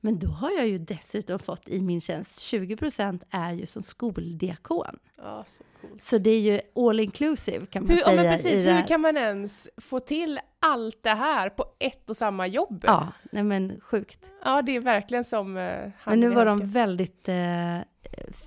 Men 0.00 0.18
då 0.18 0.28
har 0.28 0.50
jag 0.50 0.68
ju 0.68 0.78
dessutom 0.78 1.38
fått 1.38 1.68
i 1.68 1.80
min 1.80 2.00
tjänst 2.00 2.38
20% 2.38 3.22
är 3.30 3.52
ju 3.52 3.66
som 3.66 3.82
skoldiakon. 3.82 4.98
Ja, 5.16 5.44
så 5.48 5.62
coolt. 5.80 6.02
Så 6.02 6.18
det 6.18 6.30
är 6.30 6.40
ju 6.40 6.60
all 6.74 7.00
inclusive 7.00 7.66
kan 7.66 7.82
man 7.82 7.90
Hur, 7.90 7.98
ja, 7.98 8.04
säga. 8.04 8.22
men 8.22 8.32
precis, 8.32 8.64
hur 8.64 8.86
kan 8.86 9.00
man 9.00 9.16
ens 9.16 9.68
få 9.76 10.00
till 10.00 10.38
allt 10.58 11.02
det 11.02 11.14
här 11.14 11.50
på 11.50 11.64
ett 11.78 12.10
och 12.10 12.16
samma 12.16 12.46
jobb? 12.46 12.84
Ja, 12.86 13.12
nej 13.32 13.42
men 13.42 13.80
sjukt. 13.80 14.32
Ja, 14.44 14.62
det 14.62 14.76
är 14.76 14.80
verkligen 14.80 15.24
som 15.24 15.56
uh, 15.56 15.90
Men 16.06 16.20
nu 16.20 16.30
var 16.30 16.46
de 16.46 16.68
väldigt 16.68 17.28
eh, 17.28 17.78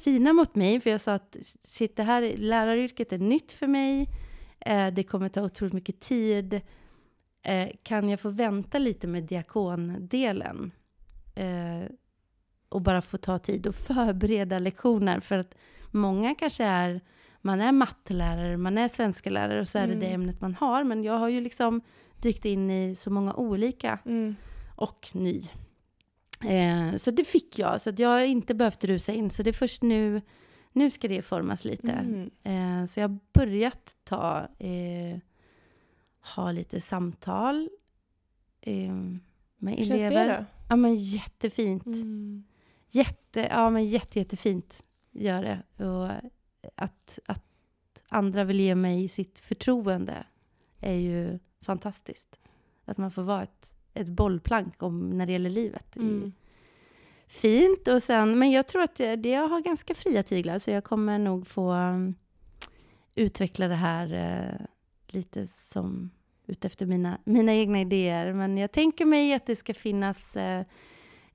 fina 0.04 0.34
mot 0.34 0.56
mig, 0.56 0.80
för 0.80 0.90
jag 0.90 1.02
sa 1.02 1.14
att 1.14 1.38
shit, 1.64 1.96
det 1.96 2.04
här 2.04 2.34
läraryrket 2.38 3.14
är 3.14 3.18
nytt 3.18 3.52
för 3.52 3.68
mig. 3.68 4.10
Eh, 4.60 4.88
det 4.88 5.04
kommer 5.04 5.30
ta 5.30 5.42
otroligt 5.42 5.74
mycket 5.74 6.00
tid. 6.00 6.62
Eh, 7.48 7.70
kan 7.84 8.10
jag 8.10 8.20
få 8.20 8.30
vänta 8.30 8.78
lite 8.80 9.08
med 9.08 9.24
diakondelen? 9.24 10.72
Eh, 11.36 11.92
och 12.70 12.82
bara 12.82 13.02
få 13.02 13.18
ta 13.18 13.40
tid 13.40 13.68
och 13.68 13.76
förbereda 13.88 14.60
lektioner. 14.60 15.20
För 15.20 15.38
att 15.38 15.56
många 15.92 16.36
kanske 16.36 16.64
är, 16.66 17.02
man 17.42 17.62
är 17.62 17.72
mattelärare, 17.72 18.58
man 18.58 18.78
är 18.78 18.88
svenska 18.88 19.30
lärare 19.30 19.62
och 19.62 19.70
så 19.70 19.78
är 19.80 19.84
Mm. 19.84 20.00
det 20.00 20.06
det 20.06 20.12
ämnet 20.14 20.42
man 20.42 20.56
har. 20.56 20.84
Men 20.84 21.04
jag 21.04 21.18
har 21.18 21.30
ju 21.30 21.42
liksom 21.42 21.82
dykt 22.22 22.46
in 22.46 22.72
i 22.72 22.96
så 22.96 23.10
många 23.10 23.34
olika 23.34 24.00
Mm. 24.06 24.36
och 24.76 25.08
ny. 25.14 25.42
Eh, 26.48 26.96
så 26.98 27.12
det 27.12 27.24
fick 27.24 27.60
jag, 27.60 27.82
så 27.82 27.90
att 27.90 28.00
jag 28.00 28.10
har 28.10 28.24
inte 28.24 28.56
behövt 28.56 28.84
rusa 28.84 29.14
in. 29.14 29.30
Så 29.30 29.44
det 29.44 29.50
är 29.50 29.54
först 29.54 29.82
nu, 29.82 30.22
nu 30.74 30.90
ska 30.90 31.08
det 31.08 31.22
formas 31.22 31.66
lite. 31.66 31.92
Mm. 31.92 32.30
Eh, 32.82 32.86
så 32.88 33.00
jag 33.00 33.10
har 33.10 33.20
börjat 33.34 33.96
ta, 34.04 34.48
eh, 34.60 35.20
ha 36.36 36.52
lite 36.52 36.82
samtal 36.82 37.70
eh, 38.62 38.94
med 39.58 39.78
känns 39.78 40.02
elever. 40.02 40.28
det 40.28 40.38
då? 40.38 40.46
Ja 40.70 40.76
men 40.76 40.96
jättefint. 40.96 41.86
Mm. 41.86 42.44
Jätte, 42.90 43.48
ja 43.52 43.70
men 43.70 43.86
jätte, 43.86 44.20
jättefint 44.20 44.84
gör 45.12 45.42
det. 45.44 45.86
Och 45.86 46.12
att, 46.76 47.20
att 47.26 47.44
andra 48.10 48.44
vill 48.44 48.60
ge 48.60 48.76
mig 48.76 49.08
sitt 49.08 49.40
förtroende 49.40 50.26
är 50.80 50.94
ju 50.94 51.40
fantastiskt. 51.62 52.40
Att 52.86 52.98
man 52.98 53.12
får 53.12 53.22
vara 53.22 53.44
ett, 53.44 53.76
ett 53.94 54.10
bollplank 54.10 54.84
om, 54.84 55.10
när 55.10 55.26
det 55.26 55.32
gäller 55.32 55.50
livet. 55.50 55.96
Mm. 55.96 56.34
Fint. 57.28 57.88
Och 57.88 58.04
sen, 58.04 58.40
men 58.40 58.52
jag 58.52 58.68
tror 58.68 58.82
att 58.82 58.96
det, 58.96 59.16
det, 59.16 59.30
jag 59.30 59.48
har 59.48 59.62
ganska 59.62 59.96
fria 59.96 60.24
tyglar 60.24 60.60
så 60.60 60.72
jag 60.72 60.84
kommer 60.84 61.20
nog 61.20 61.48
få 61.48 61.74
um, 61.74 62.16
utveckla 63.16 63.68
det 63.68 63.76
här 63.76 64.14
eh, 64.14 64.66
lite 65.08 65.48
som 65.48 66.10
utefter 66.48 66.86
mina, 66.86 67.18
mina 67.24 67.54
egna 67.54 67.82
idéer. 67.82 68.34
Men 68.34 68.58
jag 68.58 68.72
tänker 68.72 69.06
mig 69.06 69.34
att 69.34 69.46
det 69.46 69.56
ska 69.56 69.74
finnas 69.74 70.38
eh, 70.38 70.66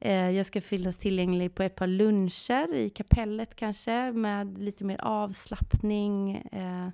eh, 0.00 0.30
jag 0.30 0.46
ska 0.46 0.60
finnas 0.60 0.98
tillgänglig 0.98 1.54
på 1.54 1.62
ett 1.62 1.74
par 1.74 1.86
luncher 1.86 2.74
i 2.74 2.90
kapellet 2.90 3.56
kanske 3.56 4.12
med 4.12 4.58
lite 4.58 4.84
mer 4.84 5.00
avslappning. 5.00 6.36
Eh, 6.36 6.88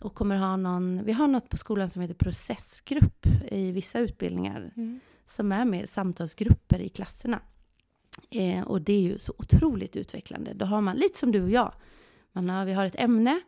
och 0.00 0.14
kommer 0.14 0.36
ha 0.36 0.56
någon, 0.56 1.04
vi 1.04 1.12
har 1.12 1.28
något 1.28 1.48
på 1.48 1.56
skolan 1.56 1.90
som 1.90 2.02
heter 2.02 2.14
processgrupp 2.14 3.26
i 3.50 3.70
vissa 3.70 3.98
utbildningar 3.98 4.72
Mm. 4.76 5.00
som 5.26 5.52
är 5.52 5.64
mer 5.64 5.86
samtalsgrupper 5.86 6.80
i 6.80 6.88
klasserna. 6.88 7.40
Eh, 8.30 8.62
och 8.62 8.82
det 8.82 8.92
är 8.92 9.00
ju 9.00 9.18
så 9.18 9.34
otroligt 9.38 9.96
utvecklande. 9.96 10.54
Då 10.54 10.66
har 10.66 10.80
man, 10.80 10.96
lite 10.96 11.18
som 11.18 11.32
du 11.32 11.42
och 11.42 11.50
jag, 11.50 11.72
man 12.32 12.48
har, 12.48 12.64
vi 12.64 12.72
har 12.72 12.86
ett 12.86 13.00
ämne, 13.00 13.40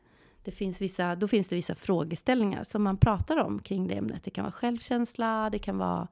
det 0.46 0.52
finns 0.52 0.80
vissa, 0.80 1.16
då 1.16 1.28
finns 1.28 1.48
det 1.48 1.56
vissa 1.56 1.74
frågeställningar 1.74 2.64
som 2.64 2.82
man 2.82 2.96
pratar 2.96 3.36
om 3.36 3.58
kring 3.62 3.88
det 3.88 3.94
ämnet. 3.94 4.24
Det 4.24 4.30
kan 4.30 4.44
vara 4.44 4.52
självkänsla, 4.52 5.50
det 5.50 5.58
kan 5.58 5.78
vara 5.78 6.08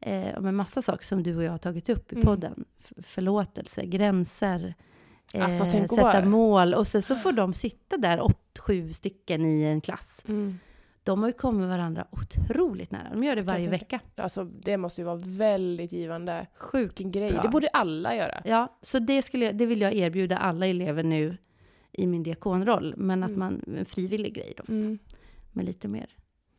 eh, 0.00 0.40
med 0.40 0.54
massa 0.54 0.82
saker 0.82 1.04
som 1.04 1.22
du 1.22 1.36
och 1.36 1.42
jag 1.44 1.50
har 1.50 1.58
tagit 1.58 1.88
upp 1.88 2.12
i 2.12 2.14
Mm. 2.14 2.26
podden. 2.26 2.64
F- 2.80 2.92
förlåtelse, 3.06 3.86
gränser, 3.86 4.74
eh, 5.34 5.44
Alltså, 5.44 5.64
tänk 5.64 5.84
att 5.84 5.90
sätta 5.90 6.02
bara- 6.02 6.24
mål. 6.24 6.74
Och 6.74 6.86
så, 6.86 7.02
så 7.02 7.16
får 7.16 7.32
de 7.32 7.54
sitta 7.54 7.96
där, 7.96 8.20
åt, 8.20 8.58
sju 8.58 8.92
stycken 8.92 9.44
i 9.44 9.62
en 9.62 9.80
klass. 9.80 10.22
Mm. 10.28 10.58
De 11.02 11.20
har 11.20 11.26
ju 11.28 11.32
kommit 11.32 11.68
varandra 11.68 12.06
otroligt 12.10 12.90
nära. 12.90 13.08
De 13.14 13.24
gör 13.24 13.36
det 13.36 13.42
varje 13.42 13.68
vecka. 13.68 14.00
Alltså, 14.16 14.44
det 14.44 14.76
måste 14.76 15.00
ju 15.00 15.04
vara 15.04 15.20
väldigt 15.24 15.92
givande. 15.92 16.46
Vilken 16.72 17.10
grej. 17.12 17.32
Bra. 17.32 17.42
Det 17.42 17.48
borde 17.48 17.68
alla 17.68 18.16
göra. 18.16 18.42
Ja, 18.44 18.78
så 18.82 18.98
det, 18.98 19.22
skulle 19.22 19.44
jag, 19.44 19.56
det 19.56 19.66
vill 19.66 19.80
jag 19.80 19.94
erbjuda 19.94 20.36
alla 20.36 20.66
elever 20.66 21.02
nu 21.02 21.36
i 21.96 22.06
min 22.06 22.22
diakonroll. 22.22 22.94
Men 22.96 23.22
att 23.22 23.28
Mm. 23.30 23.38
man, 23.40 23.76
en 23.78 23.84
frivillig 23.84 24.34
grej 24.34 24.54
då, 24.56 24.64
Mm. 24.68 24.98
med 25.52 25.64
lite 25.64 25.88
mer 25.88 26.10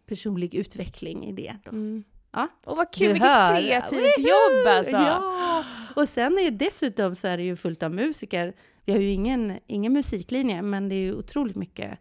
personlig 0.08 0.56
utveckling 0.56 1.26
i 1.28 1.32
det. 1.34 1.56
Då. 1.66 1.70
Mm. 1.72 2.04
Ja. 2.32 2.48
Och 2.66 2.78
vad 2.78 2.94
kul, 2.94 3.08
Du 3.08 3.14
vilket 3.14 3.30
hör. 3.30 3.62
kreativt 3.62 4.18
jobb 4.18 4.68
alltså! 4.68 4.92
Ja! 4.98 5.64
Och 5.96 6.10
sen 6.10 6.38
är 6.38 6.52
dessutom 6.52 7.16
så 7.16 7.28
är 7.28 7.38
det 7.38 7.44
ju 7.44 7.56
fullt 7.56 7.84
av 7.84 7.92
musiker. 7.92 8.54
Vi 8.86 8.94
har 8.94 9.00
ju 9.00 9.12
ingen, 9.12 9.60
ingen 9.68 9.94
musiklinje, 9.94 10.62
men 10.62 10.90
det 10.90 10.96
är 10.96 11.00
ju 11.00 11.14
otroligt 11.16 11.56
mycket 11.56 12.00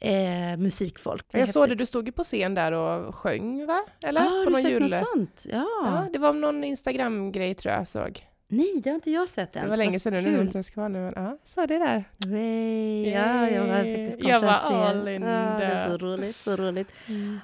eh, 0.00 0.56
musikfolk. 0.58 1.26
Jag 1.30 1.48
såg 1.48 1.68
det, 1.68 1.74
du 1.74 1.86
stod 1.86 2.06
ju 2.06 2.12
på 2.12 2.22
scen 2.22 2.54
där 2.54 2.72
och 2.72 3.14
sjöng 3.14 3.66
va? 3.66 3.84
Eller? 4.06 4.20
Ah, 4.20 4.44
på 4.44 4.50
du 4.50 4.50
någon 4.50 4.70
julle. 4.70 5.00
något 5.00 5.08
sånt? 5.14 5.46
Ja. 5.50 5.66
Ja, 5.84 6.06
det 6.12 6.18
var 6.18 6.32
någon 6.32 6.64
Instagram-grej 6.64 7.54
tror 7.54 7.74
jag 7.74 7.88
såg. 7.88 8.20
Nej, 8.56 8.80
det 8.84 8.90
har 8.90 8.94
inte 8.94 9.10
jag 9.10 9.28
sett 9.28 9.56
ens. 9.56 9.66
Det 9.66 9.70
var 9.70 9.76
länge 9.76 10.00
sedan 10.00 10.24
nu, 10.24 10.36
är 10.38 10.42
inte 10.42 10.56
ens 10.58 10.70
kvar 10.70 10.88
nu. 10.88 10.98
Men, 11.00 11.12
ja, 11.16 11.38
så 11.44 11.66
det 11.66 11.78
där. 11.78 12.04
Way. 12.26 13.10
Ja, 13.10 13.50
jag 13.50 13.66
var 13.66 13.74
faktiskt 13.74 14.20
Jag 14.24 14.40
var 14.40 14.48
all 14.50 15.08
in 15.08 15.22
ja, 15.22 15.28
det 15.58 15.64
är 15.64 15.88
så 15.88 15.96
roligt, 15.98 16.36
så 16.36 16.56
roligt. 16.56 16.88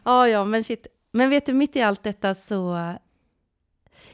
Ja, 0.05 0.29
ja, 0.29 0.45
men 0.45 0.65
shit. 0.65 0.87
Men 1.13 1.31
vet 1.31 1.47
du, 1.47 1.53
mitt 1.53 1.77
i 1.77 1.83
allt 1.83 2.03
detta 2.03 2.35
så... 2.35 2.93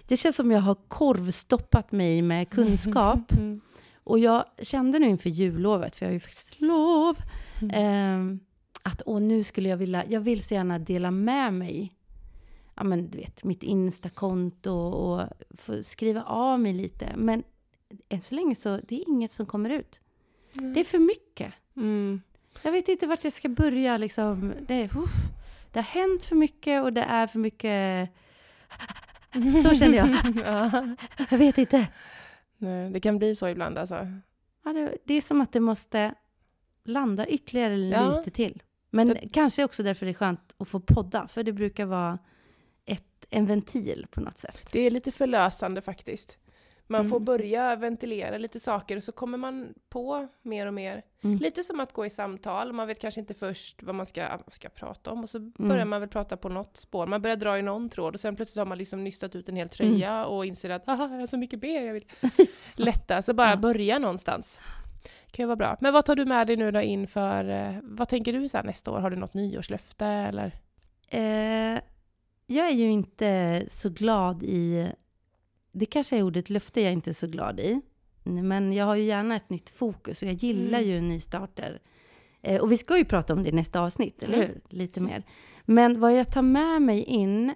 Det 0.08 0.16
känns 0.16 0.36
som 0.36 0.50
jag 0.50 0.60
har 0.60 0.74
korvstoppat 0.88 1.92
mig 1.92 2.22
med 2.22 2.50
kunskap. 2.50 3.32
Mm. 3.32 3.60
Och 4.04 4.18
jag 4.18 4.44
kände 4.62 4.98
nu 4.98 5.06
inför 5.06 5.30
jullovet, 5.30 5.96
för 5.96 6.06
jag 6.06 6.10
har 6.10 6.14
ju 6.14 6.20
faktiskt 6.20 6.60
lov, 6.60 7.16
Mm. 7.62 7.70
ehm, 7.74 8.40
att 8.82 9.02
åh, 9.06 9.20
nu 9.20 9.42
skulle 9.44 9.68
jag 9.68 9.76
vilja, 9.76 10.04
jag 10.08 10.20
vill 10.20 10.42
så 10.42 10.54
gärna 10.54 10.78
dela 10.78 11.10
med 11.10 11.52
mig. 11.54 11.92
Ja, 12.76 12.84
men 12.84 13.10
du 13.10 13.18
vet, 13.18 13.44
mitt 13.44 13.62
Instakonto 13.62 14.72
och 14.72 15.22
få 15.58 15.82
skriva 15.82 16.22
av 16.22 16.60
mig 16.60 16.72
lite. 16.72 17.12
Men 17.16 17.42
än 18.08 18.22
så 18.22 18.34
länge 18.34 18.54
så, 18.54 18.76
det 18.88 18.94
är 19.00 19.08
inget 19.08 19.32
som 19.32 19.46
kommer 19.46 19.70
ut. 19.70 20.00
Det 20.52 20.80
är 20.80 20.84
för 20.84 20.98
mycket. 20.98 21.52
Mm. 21.76 22.20
Jag 22.62 22.72
vet 22.72 22.88
inte 22.88 23.06
vart 23.06 23.24
jag 23.24 23.32
ska 23.32 23.48
börja 23.48 23.96
liksom. 23.98 24.52
Det, 24.66 24.74
är, 24.74 24.84
uff, 24.98 25.10
det 25.72 25.78
har 25.78 25.84
hänt 26.00 26.22
för 26.22 26.36
mycket 26.36 26.82
och 26.82 26.92
det 26.92 27.02
är 27.02 27.26
för 27.26 27.38
mycket... 27.38 28.10
Så 29.62 29.74
känner 29.74 29.96
jag. 29.96 30.08
ja. 30.46 30.96
Jag 31.30 31.38
vet 31.38 31.58
inte. 31.58 31.88
Nej, 32.58 32.90
Det 32.90 33.00
kan 33.00 33.18
bli 33.18 33.34
så 33.36 33.48
ibland 33.48 33.78
alltså. 33.78 34.06
Ja, 34.64 34.72
det, 34.72 34.96
det 35.04 35.14
är 35.14 35.20
som 35.20 35.40
att 35.40 35.52
det 35.52 35.60
måste 35.60 36.14
landa 36.84 37.26
ytterligare 37.28 37.76
Ja. 37.78 38.18
lite 38.18 38.30
till. 38.30 38.62
Men 38.90 39.08
Det- 39.08 39.28
kanske 39.32 39.64
också 39.64 39.82
därför 39.82 40.06
det 40.06 40.12
är 40.12 40.14
skönt 40.14 40.54
att 40.58 40.68
få 40.68 40.80
podda, 40.80 41.28
för 41.28 41.42
det 41.42 41.52
brukar 41.52 41.86
vara 41.86 42.18
en 43.30 43.46
ventil 43.46 44.06
på 44.10 44.20
något 44.20 44.38
sätt. 44.38 44.68
Det 44.72 44.80
är 44.80 44.90
lite 44.90 45.12
förlösande 45.12 45.80
faktiskt. 45.80 46.38
Man 46.88 47.08
får 47.08 47.16
Mm. 47.16 47.24
börja 47.24 47.76
ventilera 47.76 48.38
lite 48.38 48.60
saker 48.60 48.96
och 48.96 49.02
så 49.02 49.12
kommer 49.12 49.38
man 49.38 49.74
på 49.88 50.28
mer 50.42 50.66
och 50.66 50.74
mer. 50.74 51.02
Mm. 51.24 51.38
Lite 51.38 51.62
som 51.62 51.80
att 51.80 51.92
gå 51.92 52.06
i 52.06 52.10
samtal, 52.10 52.72
man 52.72 52.86
vet 52.86 52.98
kanske 53.00 53.20
inte 53.20 53.34
först 53.34 53.82
vad 53.82 53.94
man 53.94 54.06
ska, 54.06 54.38
ska 54.48 54.68
prata 54.68 55.10
om 55.10 55.20
och 55.22 55.28
så 55.28 55.38
Mm. 55.38 55.52
börjar 55.58 55.84
man 55.84 56.00
väl 56.00 56.08
prata 56.10 56.36
på 56.36 56.48
något 56.48 56.76
spår. 56.76 57.06
Man 57.06 57.22
börjar 57.22 57.36
dra 57.36 57.58
i 57.58 57.62
någon 57.62 57.88
tråd 57.88 58.14
och 58.14 58.20
sen 58.20 58.36
plötsligt 58.36 58.58
har 58.58 58.66
man 58.66 58.78
liksom 58.78 59.04
nystat 59.04 59.34
ut 59.34 59.48
en 59.48 59.56
hel 59.56 59.68
tröja 59.68 60.12
Mm. 60.12 60.26
och 60.26 60.46
inser 60.46 60.70
att 60.70 60.86
"Haha, 60.86 61.08
jag 61.12 61.18
har 61.20 61.26
så 61.26 61.36
mycket 61.38 61.60
ben 61.60 61.84
jag 61.86 61.92
vill 61.94 62.06
lätta. 62.74 63.22
Så 63.22 63.34
bara 63.34 63.50
Ja. 63.50 63.56
börja 63.56 63.98
någonstans. 63.98 64.60
kan 65.30 65.42
ju 65.42 65.46
vara 65.46 65.56
bra. 65.56 65.76
Men 65.80 65.92
vad 65.92 66.04
tar 66.04 66.16
du 66.16 66.24
med 66.24 66.46
dig 66.46 66.56
nu 66.56 66.70
då 66.70 66.80
inför, 66.80 67.48
eh, 67.50 67.74
vad 67.82 68.08
tänker 68.08 68.32
du 68.32 68.48
så 68.48 68.62
nästa 68.62 68.90
år? 68.90 68.98
Har 69.00 69.10
du 69.10 69.16
något 69.16 69.34
nyårslöfte 69.34 70.06
eller? 70.06 70.52
Eh, 71.08 71.80
jag 72.46 72.66
är 72.68 72.74
ju 72.74 72.90
inte 72.90 73.62
så 73.68 73.88
glad 73.90 74.42
i... 74.42 74.88
Det 75.72 75.86
kanske 75.86 76.16
är 76.18 76.22
ordet 76.22 76.50
löfte 76.50 76.80
jag 76.80 76.92
inte 76.92 77.10
är 77.10 77.14
så 77.14 77.26
glad 77.26 77.60
i. 77.60 77.80
Men 78.24 78.72
jag 78.72 78.84
har 78.84 78.94
ju 78.96 79.04
gärna 79.04 79.36
ett 79.36 79.50
nytt 79.50 79.70
fokus 79.70 80.22
och 80.22 80.28
jag 80.28 80.34
gillar 80.34 80.78
Mm. 80.78 80.90
ju 80.90 81.00
nystarter. 81.00 81.80
Eh, 82.42 82.60
och 82.60 82.72
vi 82.72 82.78
ska 82.78 82.98
ju 82.98 83.04
prata 83.04 83.32
om 83.32 83.42
det 83.42 83.48
i 83.48 83.52
nästa 83.52 83.80
avsnitt, 83.80 84.22
eller 84.22 84.34
Mm. 84.34 84.46
hur? 84.48 84.60
Lite 84.78 85.00
mer. 85.00 85.22
Men 85.64 86.00
vad 86.00 86.16
jag 86.18 86.32
tar 86.32 86.42
med 86.42 86.82
mig 86.82 87.02
in 87.02 87.54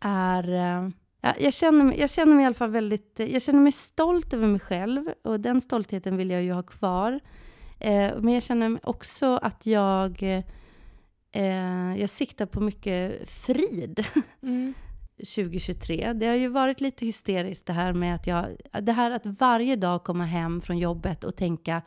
är... 0.00 0.48
Eh, 0.52 0.88
ja, 1.20 1.34
jag, 1.40 1.52
känner, 1.54 1.94
jag 2.00 2.10
känner 2.10 2.34
mig 2.34 2.42
i 2.42 2.46
alla 2.46 2.54
fall 2.54 2.70
väldigt... 2.70 3.20
eh, 3.20 3.26
Jag 3.32 3.42
känner 3.42 3.60
mig 3.60 3.72
stolt 3.72 4.32
över 4.32 4.46
mig 4.46 4.60
själv 4.60 5.06
och 5.24 5.40
den 5.40 5.60
stoltheten 5.60 6.16
vill 6.16 6.30
jag 6.30 6.42
ju 6.42 6.52
ha 6.52 6.62
kvar. 6.62 7.20
Eh, 7.78 8.10
men 8.20 8.34
jag 8.34 8.42
känner 8.42 8.80
också 8.88 9.26
att 9.36 9.66
jag... 9.66 10.22
eh, 11.32 12.00
jag 12.00 12.10
siktar 12.10 12.46
på 12.46 12.60
mycket 12.60 13.30
frid 13.30 14.04
Mm. 14.42 14.74
2023. 15.16 16.12
Det 16.12 16.26
har 16.26 16.34
ju 16.34 16.48
varit 16.48 16.80
lite 16.80 17.06
hysteriskt 17.06 17.66
det 17.66 17.72
här 17.72 17.92
med 17.92 18.14
att 18.14 18.26
jag... 18.26 18.46
Det 18.82 18.92
här 18.92 19.10
att 19.10 19.26
varje 19.26 19.76
dag 19.76 20.04
komma 20.04 20.24
hem 20.24 20.60
från 20.60 20.78
jobbet 20.78 21.24
och 21.24 21.36
tänka 21.36 21.82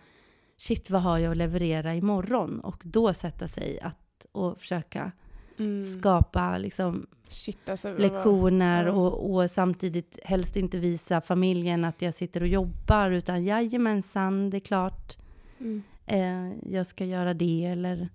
shit, 0.57 0.89
vad 0.89 1.01
har 1.01 1.17
jag 1.17 1.31
att 1.31 1.37
leverera 1.37 1.95
imorgon? 1.95 2.59
Och 2.59 2.81
då 2.83 3.13
sätta 3.13 3.47
sig 3.47 3.79
att, 3.79 4.25
och 4.31 4.59
försöka 4.59 5.11
Mm. 5.59 5.85
skapa 5.85 6.57
liksom, 6.57 7.05
Shit, 7.29 7.69
alltså, 7.69 7.97
lektioner 7.97 8.87
och, 8.87 9.33
och 9.33 9.51
samtidigt 9.51 10.19
helst 10.23 10.55
inte 10.55 10.77
visa 10.77 11.21
familjen 11.21 11.85
att 11.85 12.01
jag 12.01 12.13
sitter 12.13 12.41
och 12.41 12.47
jobbar 12.47 13.11
utan 13.11 13.43
jajamensan, 13.43 14.49
det 14.49 14.57
är 14.57 14.59
klart 14.59 15.17
Mm. 15.59 15.83
eh, 16.05 16.71
jag 16.73 16.87
ska 16.87 17.05
göra 17.05 17.33
det 17.33 17.65
eller... 17.65 18.09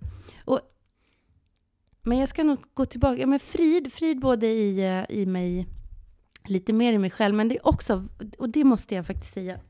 Och, 0.44 0.60
men 2.02 2.18
jag 2.18 2.28
ska 2.28 2.44
nog 2.44 2.58
gå 2.74 2.86
tillbaka, 2.86 3.20
ja, 3.20 3.26
men 3.26 3.40
frid, 3.40 3.92
frid 3.92 4.20
både 4.20 4.46
i, 4.46 4.86
eh, 4.86 5.16
i 5.18 5.26
mig, 5.26 5.66
lite 6.44 6.72
mer 6.72 6.92
i 6.92 6.98
mig 6.98 7.10
själv, 7.10 7.34
men 7.34 7.48
det 7.48 7.56
är 7.56 7.66
också, 7.66 8.04
och 8.38 8.48
det 8.48 8.64
måste 8.64 8.94
jag 8.94 9.06
faktiskt 9.06 9.34
säga, 9.34 9.60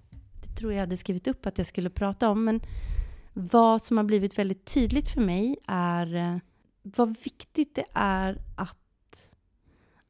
det 0.43 0.57
tror 0.59 0.73
jag 0.73 0.81
hade 0.81 0.97
skrivit 0.97 1.29
upp 1.29 1.47
att 1.47 1.59
jag 1.59 1.67
skulle 1.67 1.91
prata 1.91 2.31
om, 2.31 2.45
men 2.45 2.61
vad 3.33 3.83
som 3.83 3.97
har 3.97 4.05
blivit 4.05 4.39
väldigt 4.39 4.65
tydligt 4.65 5.09
för 5.09 5.21
mig 5.21 5.57
är 5.67 6.15
eh, 6.17 6.37
vad 6.83 7.17
viktigt 7.25 7.75
det 7.75 7.87
är 7.93 8.39
att, 8.57 9.31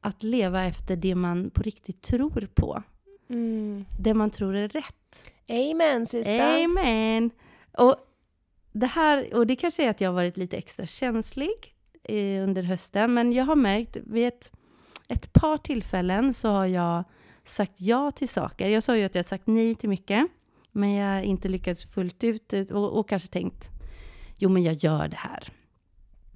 att 0.01 0.23
leva 0.23 0.63
efter 0.65 0.95
det 0.95 1.15
man 1.15 1.49
på 1.49 1.63
riktigt 1.63 2.01
tror 2.01 2.47
på. 2.55 2.83
Mm. 3.29 3.85
Det 3.99 4.13
man 4.13 4.29
tror 4.29 4.55
är 4.55 4.67
rätt. 4.67 5.31
Amen 5.49 6.05
sista. 6.05 6.63
Amen! 6.63 7.31
Och 7.71 7.95
det 8.71 8.87
här, 8.87 9.33
och 9.33 9.47
det 9.47 9.55
kanske 9.55 9.83
är 9.83 9.89
att 9.89 10.01
jag 10.01 10.09
har 10.09 10.15
varit 10.15 10.37
lite 10.37 10.57
extra 10.57 10.85
känslig 10.85 11.75
under 12.43 12.63
hösten, 12.63 13.13
men 13.13 13.33
jag 13.33 13.45
har 13.45 13.55
märkt 13.55 13.97
vid 14.05 14.27
ett, 14.27 14.51
ett 15.07 15.33
par 15.33 15.57
tillfällen 15.57 16.33
så 16.33 16.49
har 16.49 16.65
jag 16.65 17.03
sagt 17.43 17.81
ja 17.81 18.11
till 18.11 18.29
saker. 18.29 18.69
Jag 18.69 18.83
sa 18.83 18.97
ju 18.97 19.03
att 19.03 19.15
jag 19.15 19.25
sagt 19.25 19.47
nej 19.47 19.75
till 19.75 19.89
mycket, 19.89 20.27
men 20.71 20.93
jag 20.93 21.15
har 21.15 21.21
inte 21.21 21.49
lyckats 21.49 21.83
fullt 21.85 22.23
ut 22.23 22.53
och, 22.53 22.99
och 22.99 23.09
kanske 23.09 23.27
tänkt, 23.27 23.69
jo 24.37 24.49
men 24.49 24.63
jag 24.63 24.73
gör 24.73 25.07
det 25.07 25.17
här. 25.17 25.43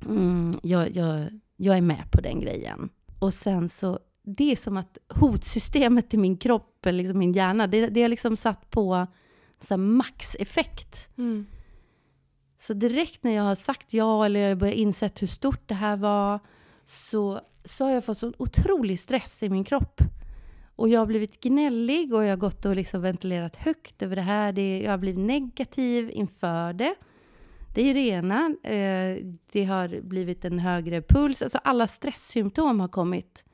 Mm, 0.05 0.53
jag, 0.63 0.95
jag, 0.95 1.39
jag 1.57 1.77
är 1.77 1.81
med 1.81 2.11
på 2.11 2.21
den 2.21 2.41
grejen. 2.41 2.89
Och 3.19 3.33
sen 3.33 3.69
så, 3.69 3.99
det 4.23 4.51
är 4.51 4.55
som 4.55 4.77
att 4.77 4.97
hotsystemet 5.09 6.13
i 6.13 6.17
min 6.17 6.37
kropp, 6.37 6.85
eller 6.85 6.97
liksom 6.97 7.19
min 7.19 7.33
hjärna, 7.33 7.67
det, 7.67 7.87
det 7.87 8.01
har 8.01 8.09
liksom 8.09 8.37
satt 8.37 8.69
på 8.69 9.07
så 9.59 9.73
här 9.73 9.77
maxeffekt. 9.77 11.09
Mm. 11.17 11.45
Så 12.67 12.73
direkt 12.73 13.23
när 13.23 13.31
jag 13.31 13.43
har 13.43 13.55
sagt 13.55 13.93
ja 13.93 14.25
eller 14.25 14.39
jag 14.39 14.57
börjar 14.57 14.73
insett 14.73 15.21
hur 15.21 15.27
stort 15.27 15.67
det 15.67 15.75
här 15.75 15.97
var 15.97 16.39
så, 16.85 17.39
så 17.65 17.85
har 17.85 17.91
jag 17.91 18.05
fått 18.05 18.17
sån 18.17 18.33
otrolig 18.37 18.99
stress 18.99 19.43
i 19.43 19.49
min 19.49 19.63
kropp. 19.63 20.01
Och 20.75 20.89
jag 20.89 20.99
har 20.99 21.05
blivit 21.05 21.39
gnällig 21.39 22.13
och 22.13 22.23
jag 22.23 22.29
har 22.29 22.37
gått 22.37 22.65
och 22.65 22.75
liksom 22.75 23.01
ventilerat 23.01 23.55
högt 23.55 24.01
över 24.01 24.15
det 24.15 24.21
här. 24.21 24.51
Det, 24.51 24.81
jag 24.81 24.91
har 24.91 24.97
blivit 24.97 25.19
negativ 25.25 26.11
inför 26.11 26.73
det. 26.73 26.95
Det 27.75 27.81
är 27.81 27.85
ju 27.85 27.93
det 27.93 27.99
ena. 28.07 28.55
Eh, 28.63 29.17
det 29.51 29.63
har 29.63 30.01
blivit 30.01 30.45
en 30.45 30.59
högre 30.59 31.01
puls. 31.01 31.41
Alltså 31.41 31.57
alla 31.63 31.87
stresssymptom 31.87 32.79
har 32.79 32.87
kommit. 32.87 33.45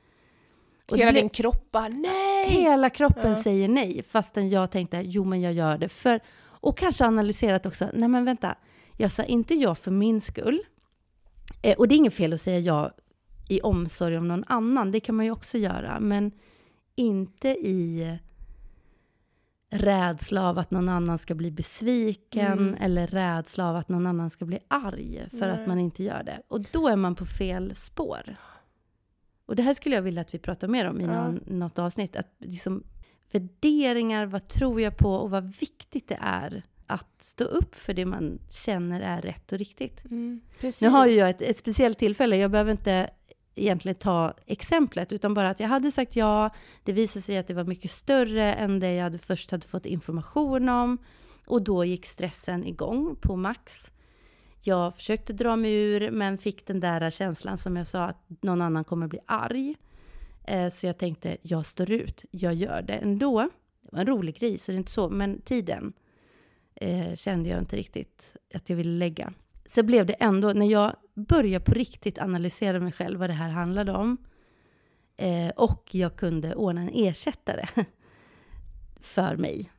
Och 0.91 0.97
Hela 0.97 1.11
blev- 1.11 1.23
din 1.23 1.29
kropp 1.29 1.71
bara 1.71 1.87
nej! 1.87 2.49
Hela 2.49 2.89
kroppen 2.89 3.29
Ja. 3.29 3.35
säger 3.43 3.67
nej, 3.67 4.03
fastän 4.09 4.49
jag 4.49 4.71
tänkte 4.71 5.01
jo 5.05 5.23
men 5.23 5.41
jag 5.41 5.53
gör 5.53 5.77
det. 5.77 5.89
För, 5.89 6.19
och 6.41 6.77
kanske 6.77 7.05
analyserat 7.05 7.65
också, 7.65 7.89
nej 7.93 8.09
men 8.09 8.25
vänta, 8.25 8.55
jag 9.01 9.11
sa 9.11 9.23
inte 9.23 9.53
ja 9.55 9.75
för 9.75 9.91
min 9.91 10.21
skull. 10.21 10.59
Eh, 11.61 11.77
och 11.77 11.87
det 11.87 11.95
är 11.95 11.97
inget 11.97 12.13
fel 12.13 12.33
att 12.33 12.41
säga 12.41 12.59
ja 12.59 12.91
i 13.49 13.61
omsorg 13.61 14.17
om 14.17 14.27
någon 14.27 14.43
annan, 14.47 14.91
det 14.91 14.99
kan 14.99 15.15
man 15.15 15.25
ju 15.25 15.31
också 15.31 15.57
göra. 15.57 15.99
Men 15.99 16.31
inte 16.95 17.49
i 17.49 18.19
rädsla 19.71 20.49
av 20.49 20.57
att 20.57 20.71
någon 20.71 20.89
annan 20.89 21.17
ska 21.17 21.35
bli 21.35 21.51
besviken 21.51 22.59
Mm. 22.59 22.75
eller 22.79 23.07
rädsla 23.07 23.69
av 23.69 23.75
att 23.75 23.89
någon 23.89 24.07
annan 24.07 24.29
ska 24.29 24.45
bli 24.45 24.59
arg 24.67 25.27
för 25.31 25.37
Nej. 25.47 25.49
att 25.51 25.67
man 25.67 25.79
inte 25.79 26.03
gör 26.03 26.23
det. 26.23 26.41
Och 26.47 26.61
då 26.71 26.87
är 26.87 26.95
man 26.95 27.15
på 27.15 27.25
fel 27.25 27.75
spår. 27.75 28.35
Och 29.45 29.55
det 29.55 29.63
här 29.63 29.73
skulle 29.73 29.95
jag 29.95 30.01
vilja 30.01 30.21
att 30.21 30.33
vi 30.33 30.39
pratar 30.39 30.67
mer 30.67 30.89
om 30.89 31.01
i 31.01 31.03
Ja. 31.03 31.23
någon, 31.27 31.39
något 31.47 31.79
avsnitt. 31.79 32.15
Att 32.15 32.35
liksom, 32.39 32.83
värderingar, 33.31 34.25
vad 34.25 34.47
tror 34.47 34.81
jag 34.81 34.97
på 34.97 35.13
och 35.13 35.29
vad 35.29 35.43
viktigt 35.59 36.07
det 36.07 36.17
är 36.21 36.63
att 36.89 37.23
stå 37.23 37.43
upp 37.43 37.75
för 37.75 37.93
det 37.93 38.05
man 38.05 38.39
känner 38.49 39.01
är 39.01 39.21
rätt 39.21 39.51
och 39.51 39.57
riktigt. 39.57 40.05
Mm. 40.05 40.41
Nu 40.81 40.87
har 40.87 41.07
ju 41.07 41.13
jag 41.13 41.29
ett, 41.29 41.41
ett 41.41 41.57
speciellt 41.57 41.97
tillfälle, 41.97 42.37
jag 42.37 42.51
behöver 42.51 42.71
inte 42.71 43.09
egentligen 43.55 43.95
ta 43.95 44.33
exemplet, 44.45 45.13
utan 45.13 45.33
bara 45.33 45.49
att 45.49 45.59
jag 45.59 45.67
hade 45.67 45.91
sagt 45.91 46.15
ja, 46.15 46.49
det 46.83 46.93
visade 46.93 47.23
sig 47.23 47.37
att 47.37 47.47
det 47.47 47.53
var 47.53 47.63
mycket 47.63 47.91
större 47.91 48.53
än 48.53 48.79
det 48.79 48.93
jag 48.93 49.03
hade 49.03 49.17
först 49.17 49.51
hade 49.51 49.67
fått 49.67 49.85
information 49.85 50.69
om, 50.69 50.97
och 51.47 51.61
då 51.61 51.85
gick 51.85 52.05
stressen 52.05 52.65
igång 52.65 53.15
på 53.21 53.35
max. 53.35 53.91
Jag 54.63 54.95
försökte 54.95 55.33
dra 55.33 55.55
mig 55.55 55.73
ur, 55.73 56.11
men 56.11 56.37
fick 56.37 56.67
den 56.67 56.79
där 56.79 57.11
känslan 57.11 57.57
som 57.57 57.75
jag 57.75 57.87
sa, 57.87 58.03
att 58.03 58.25
någon 58.41 58.61
annan 58.61 58.83
kommer 58.83 59.07
bli 59.07 59.19
arg. 59.25 59.75
Eh, 60.47 60.69
Så 60.69 60.85
jag 60.85 60.97
tänkte, 60.97 61.37
jag 61.41 61.65
står 61.65 61.91
ut, 61.91 62.25
jag 62.31 62.53
gör 62.53 62.81
det 62.81 62.93
ändå. 62.93 63.49
Det 63.81 63.89
var 63.91 63.99
en 63.99 64.07
rolig 64.07 64.35
grej, 64.39 64.57
så 64.57 64.71
det 64.71 64.75
är 64.75 64.77
inte 64.77 64.91
så, 64.91 65.09
men 65.09 65.41
tiden 65.41 65.93
eh, 66.81 67.15
kände 67.15 67.49
jag 67.49 67.59
inte 67.59 67.75
riktigt 67.75 68.35
att 68.53 68.69
jag 68.69 68.77
ville 68.77 68.97
lägga 68.97 69.33
så 69.69 69.83
blev 69.83 70.05
det 70.05 70.13
ändå, 70.13 70.53
när 70.53 70.65
jag 70.65 70.95
började 71.13 71.65
på 71.65 71.71
riktigt 71.71 72.19
analysera 72.19 72.79
mig 72.79 72.91
själv, 72.91 73.19
vad 73.19 73.29
det 73.29 73.33
här 73.33 73.49
handlade 73.49 73.91
om, 73.91 74.17
eh, 75.17 75.49
och 75.49 75.95
jag 75.95 76.15
kunde 76.15 76.55
ordna 76.55 76.81
en 76.81 76.89
ersättare 76.93 77.67
för 78.99 79.37
mig, 79.37 79.71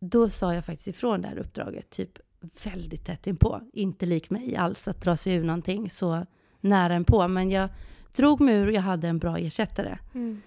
då 0.00 0.30
sa 0.30 0.54
jag 0.54 0.64
faktiskt 0.64 0.88
ifrån 0.88 1.22
det 1.22 1.28
här 1.28 1.38
uppdraget, 1.38 1.90
typ 1.90 2.18
väldigt 2.64 3.04
tätt 3.04 3.26
inpå. 3.26 3.60
Inte 3.72 4.06
lik 4.06 4.30
mig 4.30 4.56
alls 4.56 4.88
att 4.88 5.02
dra 5.02 5.16
sig 5.16 5.34
ur 5.34 5.44
någonting 5.44 5.90
så 5.90 6.26
nära 6.60 6.96
inpå, 6.96 7.28
men 7.28 7.50
jag 7.50 7.68
drog 8.16 8.40
mig 8.40 8.54
ur 8.54 8.66
och 8.66 8.72
jag 8.72 8.82
hade 8.82 9.08
en 9.08 9.18
bra 9.18 9.38
ersättare. 9.38 9.98
Mm. 10.14 10.42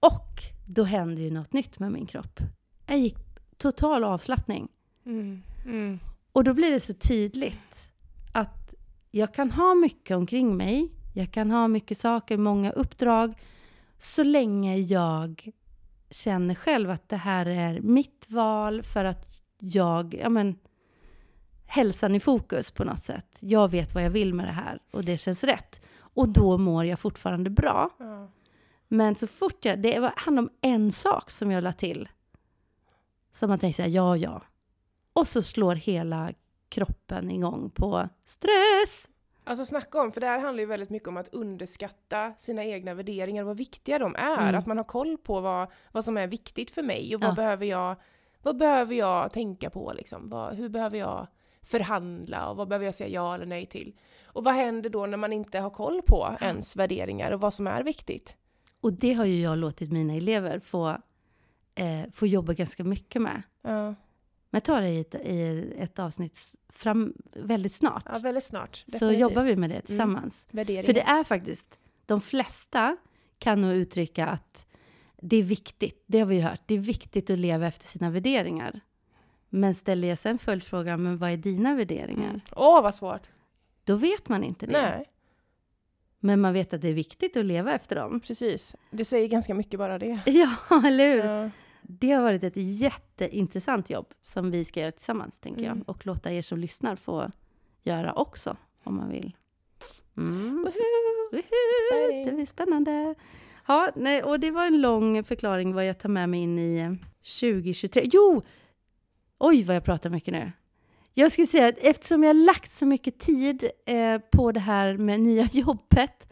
Och 0.00 0.42
då 0.66 0.84
hände 0.84 1.20
ju 1.20 1.30
något 1.30 1.52
nytt 1.52 1.78
med 1.78 1.92
min 1.92 2.06
kropp. 2.06 2.40
Jag 2.86 2.98
gick 2.98 3.16
total 3.56 4.04
avslappning. 4.04 4.68
Mm. 5.06 5.42
Mm. 5.64 5.98
Och 6.32 6.44
då 6.44 6.54
blir 6.54 6.70
det 6.70 6.80
så 6.80 6.94
tydligt 6.94 7.92
att 8.32 8.74
jag 9.10 9.34
kan 9.34 9.50
ha 9.50 9.74
mycket 9.74 10.16
omkring 10.16 10.56
mig, 10.56 10.92
jag 11.14 11.32
kan 11.32 11.50
ha 11.50 11.68
mycket 11.68 11.98
saker, 11.98 12.36
många 12.36 12.70
uppdrag, 12.70 13.34
så 13.98 14.22
länge 14.22 14.76
jag 14.76 15.50
känner 16.10 16.54
själv 16.54 16.90
att 16.90 17.08
det 17.08 17.16
här 17.16 17.46
är 17.46 17.80
mitt 17.80 18.26
val 18.28 18.82
för 18.82 19.04
att 19.04 19.42
jag, 19.58 20.14
ja 20.14 20.28
men, 20.28 20.58
hälsan 21.66 22.14
i 22.14 22.20
fokus 22.20 22.70
på 22.70 22.84
något 22.84 23.00
sätt. 23.00 23.38
Jag 23.40 23.70
vet 23.70 23.94
vad 23.94 24.04
jag 24.04 24.10
vill 24.10 24.34
med 24.34 24.46
det 24.46 24.52
här 24.52 24.78
och 24.90 25.04
det 25.04 25.18
känns 25.18 25.44
rätt. 25.44 25.80
Och 25.98 26.28
då 26.28 26.58
mår 26.58 26.84
jag 26.84 26.98
fortfarande 26.98 27.50
bra. 27.50 27.90
Ja. 27.98 28.30
Men 28.88 29.14
så 29.14 29.26
fort 29.26 29.64
jag, 29.64 29.82
det 29.82 29.98
var 29.98 30.12
hand 30.16 30.38
om 30.38 30.50
en 30.60 30.92
sak 30.92 31.30
som 31.30 31.50
jag 31.50 31.64
la 31.64 31.72
till. 31.72 32.08
Som 33.32 33.48
man 33.48 33.58
tänker 33.58 33.76
så 33.76 33.82
här, 33.82 33.88
ja, 33.88 34.16
ja. 34.16 34.42
Och 35.16 35.28
så 35.28 35.42
slår 35.42 35.74
hela 35.74 36.32
kroppen 36.68 37.30
igång 37.30 37.70
på 37.70 38.08
stress. 38.24 39.10
Alltså 39.44 39.64
snacka 39.64 40.00
om, 40.00 40.12
för 40.12 40.20
det 40.20 40.26
här 40.26 40.38
handlar 40.40 40.60
ju 40.60 40.66
väldigt 40.66 40.90
mycket 40.90 41.08
om 41.08 41.16
att 41.16 41.28
underskatta 41.34 42.32
sina 42.36 42.64
egna 42.64 42.94
värderingar 42.94 43.42
och 43.42 43.46
vad 43.46 43.56
viktiga 43.56 43.98
de 43.98 44.14
är. 44.14 44.42
Mm. 44.42 44.54
Att 44.54 44.66
man 44.66 44.76
har 44.76 44.84
koll 44.84 45.18
på 45.18 45.40
vad, 45.40 45.68
vad 45.92 46.04
som 46.04 46.16
är 46.16 46.26
viktigt 46.26 46.70
för 46.70 46.82
mig 46.82 47.14
och 47.14 47.20
vad, 47.20 47.30
Ja. 47.30 47.34
behöver, 47.34 47.66
jag, 47.66 47.96
vad 48.42 48.56
behöver 48.56 48.94
jag 48.94 49.32
tänka 49.32 49.70
på 49.70 49.92
liksom? 49.96 50.28
Vad, 50.28 50.54
hur 50.54 50.68
behöver 50.68 50.98
jag 50.98 51.26
förhandla 51.62 52.48
och 52.50 52.56
vad 52.56 52.68
behöver 52.68 52.84
jag 52.84 52.94
säga 52.94 53.10
ja 53.10 53.34
eller 53.34 53.46
nej 53.46 53.66
till? 53.66 53.94
Och 54.24 54.44
vad 54.44 54.54
händer 54.54 54.90
då 54.90 55.06
när 55.06 55.16
man 55.16 55.32
inte 55.32 55.58
har 55.58 55.70
koll 55.70 56.02
på 56.02 56.36
ens 56.40 56.76
värderingar 56.76 57.30
och 57.32 57.40
vad 57.40 57.52
som 57.54 57.66
är 57.66 57.82
viktigt? 57.82 58.36
Och 58.80 58.92
det 58.92 59.12
har 59.12 59.24
ju 59.24 59.40
jag 59.42 59.58
låtit 59.58 59.92
mina 59.92 60.14
elever 60.14 60.58
få, 60.60 60.88
eh, 61.74 62.10
få 62.12 62.26
jobba 62.26 62.52
ganska 62.52 62.84
mycket 62.84 63.22
med. 63.22 63.42
Ja, 63.62 63.94
jag 64.56 64.64
tar 64.64 64.80
det 64.82 64.88
i 64.88 65.00
ett, 65.00 65.14
i 65.14 65.72
ett 65.78 65.98
avsnitt 65.98 66.38
fram 66.68 67.14
väldigt 67.34 67.72
snart. 67.72 68.02
ja 68.06 68.18
väldigt 68.18 68.44
snart. 68.44 68.76
så 68.76 68.90
definitivt. 68.92 69.20
jobbar 69.20 69.44
vi 69.44 69.56
med 69.56 69.70
det 69.70 69.80
tillsammans. 69.80 70.46
Värderingar. 70.50 70.82
För 70.82 70.92
det 70.92 71.00
är 71.00 71.24
faktiskt, 71.24 71.78
de 72.06 72.20
flesta 72.20 72.96
kan 73.38 73.60
nog 73.60 73.72
uttrycka 73.72 74.26
att 74.26 74.66
det 75.22 75.36
är 75.36 75.42
viktigt, 75.42 76.04
det 76.06 76.18
har 76.18 76.26
vi 76.26 76.34
ju 76.36 76.42
hört, 76.42 76.60
det 76.66 76.74
är 76.74 76.78
viktigt 76.78 77.30
att 77.30 77.38
leva 77.38 77.66
efter 77.66 77.86
sina 77.86 78.10
värderingar. 78.10 78.80
Men 79.48 79.74
ställer 79.74 80.08
jag 80.08 80.18
sen 80.18 80.38
följdfrågan, 80.38 81.02
men 81.02 81.18
vad 81.18 81.30
är 81.30 81.36
dina 81.36 81.74
värderingar? 81.74 82.28
Mm. 82.28 82.40
Åh, 82.56 82.82
vad 82.82 82.94
svårt! 82.94 83.22
Då 83.84 83.96
vet 83.96 84.28
man 84.28 84.44
inte 84.44 84.66
det. 84.66 84.72
Nej, 84.72 85.04
Men 86.20 86.40
man 86.40 86.52
vet 86.52 86.72
att 86.72 86.82
det 86.82 86.88
är 86.88 86.92
viktigt 86.92 87.36
att 87.36 87.44
leva 87.44 87.74
efter 87.74 87.96
dem. 87.96 88.20
precis. 88.20 88.76
Det 88.90 89.04
säger 89.04 89.28
ganska 89.28 89.54
mycket 89.54 89.78
bara 89.78 89.98
det. 89.98 90.20
Ja, 90.26 90.56
eller 90.86 91.08
hur? 91.08 91.24
Ja. 91.24 91.50
Det 91.88 92.10
har 92.12 92.22
varit 92.22 92.44
ett 92.44 92.56
jätteintressant 92.56 93.90
jobb 93.90 94.14
som 94.24 94.50
vi 94.50 94.64
ska 94.64 94.80
göra 94.80 94.92
tillsammans, 94.92 95.38
tänker 95.38 95.64
Mm. 95.64 95.78
jag. 95.78 95.88
Och 95.88 96.06
låta 96.06 96.32
er 96.32 96.42
som 96.42 96.58
lyssnar 96.58 96.96
få 96.96 97.30
göra 97.82 98.12
också, 98.12 98.56
om 98.84 98.96
man 98.96 99.08
vill. 99.10 99.36
Mm. 100.16 100.56
Woohoo! 100.56 101.38
Exciting. 101.38 102.26
Det 102.26 102.32
blir 102.32 102.46
spännande. 102.46 103.14
Ja, 103.68 103.90
nej, 103.96 104.22
och 104.22 104.40
det 104.40 104.50
var 104.50 104.66
en 104.66 104.80
lång 104.80 105.24
förklaring 105.24 105.74
vad 105.74 105.86
jag 105.86 105.98
tar 105.98 106.08
med 106.08 106.28
mig 106.28 106.40
in 106.40 106.58
i 106.58 106.78
eh, 106.78 106.92
2023. 107.40 108.02
Jo! 108.12 108.42
Oj, 109.38 109.62
vad 109.62 109.76
jag 109.76 109.84
pratar 109.84 110.10
mycket 110.10 110.32
nu. 110.34 110.52
Jag 111.14 111.32
skulle 111.32 111.46
säga 111.46 111.68
att 111.68 111.78
eftersom 111.78 112.22
jag 112.22 112.28
har 112.28 112.34
lagt 112.46 112.72
så 112.72 112.86
mycket 112.86 113.18
tid 113.18 113.70
eh, 113.86 114.18
på 114.32 114.52
det 114.52 114.60
här 114.60 114.96
med 114.96 115.20
nya 115.20 115.44
jobbet 115.52 116.28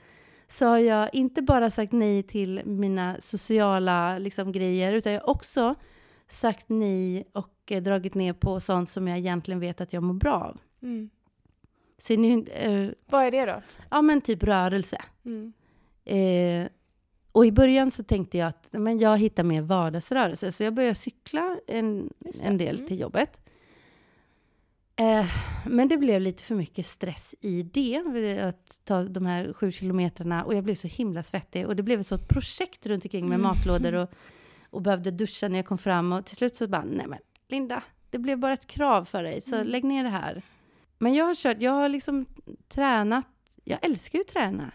så 0.55 0.67
har 0.67 0.79
jag 0.79 1.11
inte 1.13 1.43
bara 1.43 1.71
sagt 1.71 1.93
nej 1.93 2.23
till 2.23 2.63
mina 2.65 3.17
sociala 3.21 4.19
liksom, 4.19 4.53
grejer 4.53 4.93
utan 4.93 5.13
jag 5.13 5.21
har 5.21 5.31
också 5.31 5.75
sagt 6.29 6.65
nej 6.69 7.29
och 7.33 7.51
eh, 7.71 7.83
dragit 7.83 8.15
ner 8.15 8.33
på 8.33 8.61
sånt 8.61 8.91
som 8.91 9.09
jag 9.09 9.19
egentligen 9.19 9.61
vet 9.61 9.81
att 9.81 9.93
jag 9.93 10.03
mår 10.03 10.15
bra 10.15 10.35
av. 10.35 10.61
Mm. 10.83 11.11
Så 11.99 12.17
nu, 12.17 12.45
eh, 12.53 12.89
Vad 13.07 13.25
är 13.25 13.31
det 13.31 13.47
då? 13.47 13.63
ja 13.91 14.03
men 14.03 14.21
typ 14.21 14.43
rörelse. 14.43 14.99
Mm. 15.25 15.53
Eh, 16.05 16.69
och 17.33 17.47
i 17.47 17.53
början 17.53 17.91
så 17.91 18.03
tänkte 18.05 18.39
jag 18.39 18.49
att 18.49 18.69
men 18.73 18.99
jag 18.99 19.19
hittar 19.19 19.43
mer 19.43 19.63
vardagsrörelse, 19.63 20.53
så 20.53 20.65
jag 20.65 20.75
började 20.75 20.95
cykla 20.95 21.59
en, 21.67 22.13
en 22.43 22.59
del 22.59 22.77
Mm. 22.77 22.89
till 22.89 23.01
jobbet. 23.01 23.41
Eh, 24.97 25.27
men 25.67 25.89
det 25.89 25.97
blev 25.97 26.21
lite 26.21 26.43
för 26.43 26.55
mycket 26.55 26.87
stress 26.87 27.35
i 27.41 27.63
det, 27.63 28.41
att 28.41 28.81
ta 28.85 29.03
de 29.03 29.27
här 29.27 29.53
sju 29.53 29.73
kilometrarna. 29.73 30.45
Och 30.45 30.55
jag 30.55 30.65
blev 30.65 30.75
så 30.75 30.89
himla 30.89 31.23
svettig. 31.23 31.67
Och 31.67 31.77
det 31.77 31.83
blev 31.83 32.01
ett 32.01 32.07
sånt 32.07 32.29
projekt 32.29 32.87
runt 32.87 33.05
omkring 33.05 33.29
med 33.29 33.35
Mm. 33.39 33.43
matlådor 33.43 33.95
och, 33.95 34.11
och 34.71 34.83
behövde 34.83 35.11
duscha 35.11 35.49
när 35.49 35.57
jag 35.59 35.67
kom 35.67 35.79
fram. 35.79 36.13
Och 36.13 36.25
till 36.27 36.37
slut 36.37 36.57
så 36.57 36.69
bara, 36.69 36.85
nej 36.85 37.07
men 37.07 37.19
Linda, 37.49 37.83
det 38.11 38.19
blev 38.19 38.39
bara 38.39 38.53
ett 38.53 38.67
krav 38.67 39.05
för 39.05 39.23
dig, 39.23 39.41
så 39.41 39.55
Mm. 39.55 39.67
lägg 39.67 39.85
ner 39.85 40.05
det 40.05 40.11
här. 40.11 40.43
Men 40.99 41.15
jag 41.15 41.25
har 41.25 41.35
kört, 41.35 41.57
jag 41.61 41.73
har 41.73 41.89
liksom 41.89 42.27
tränat, 42.69 43.25
jag 43.65 43.79
älskar 43.85 44.19
ju 44.19 44.21
att 44.21 44.29
träna. 44.29 44.73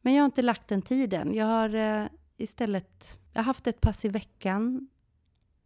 Men 0.00 0.14
jag 0.14 0.22
har 0.22 0.26
inte 0.26 0.42
lagt 0.42 0.68
den 0.68 0.82
tiden. 0.82 1.34
Jag 1.34 1.46
har 1.46 1.74
eh, 1.74 2.04
istället 2.36 3.18
jag 3.32 3.40
har 3.40 3.44
haft 3.44 3.66
ett 3.66 3.80
pass 3.80 4.04
i 4.04 4.08
veckan. 4.08 4.88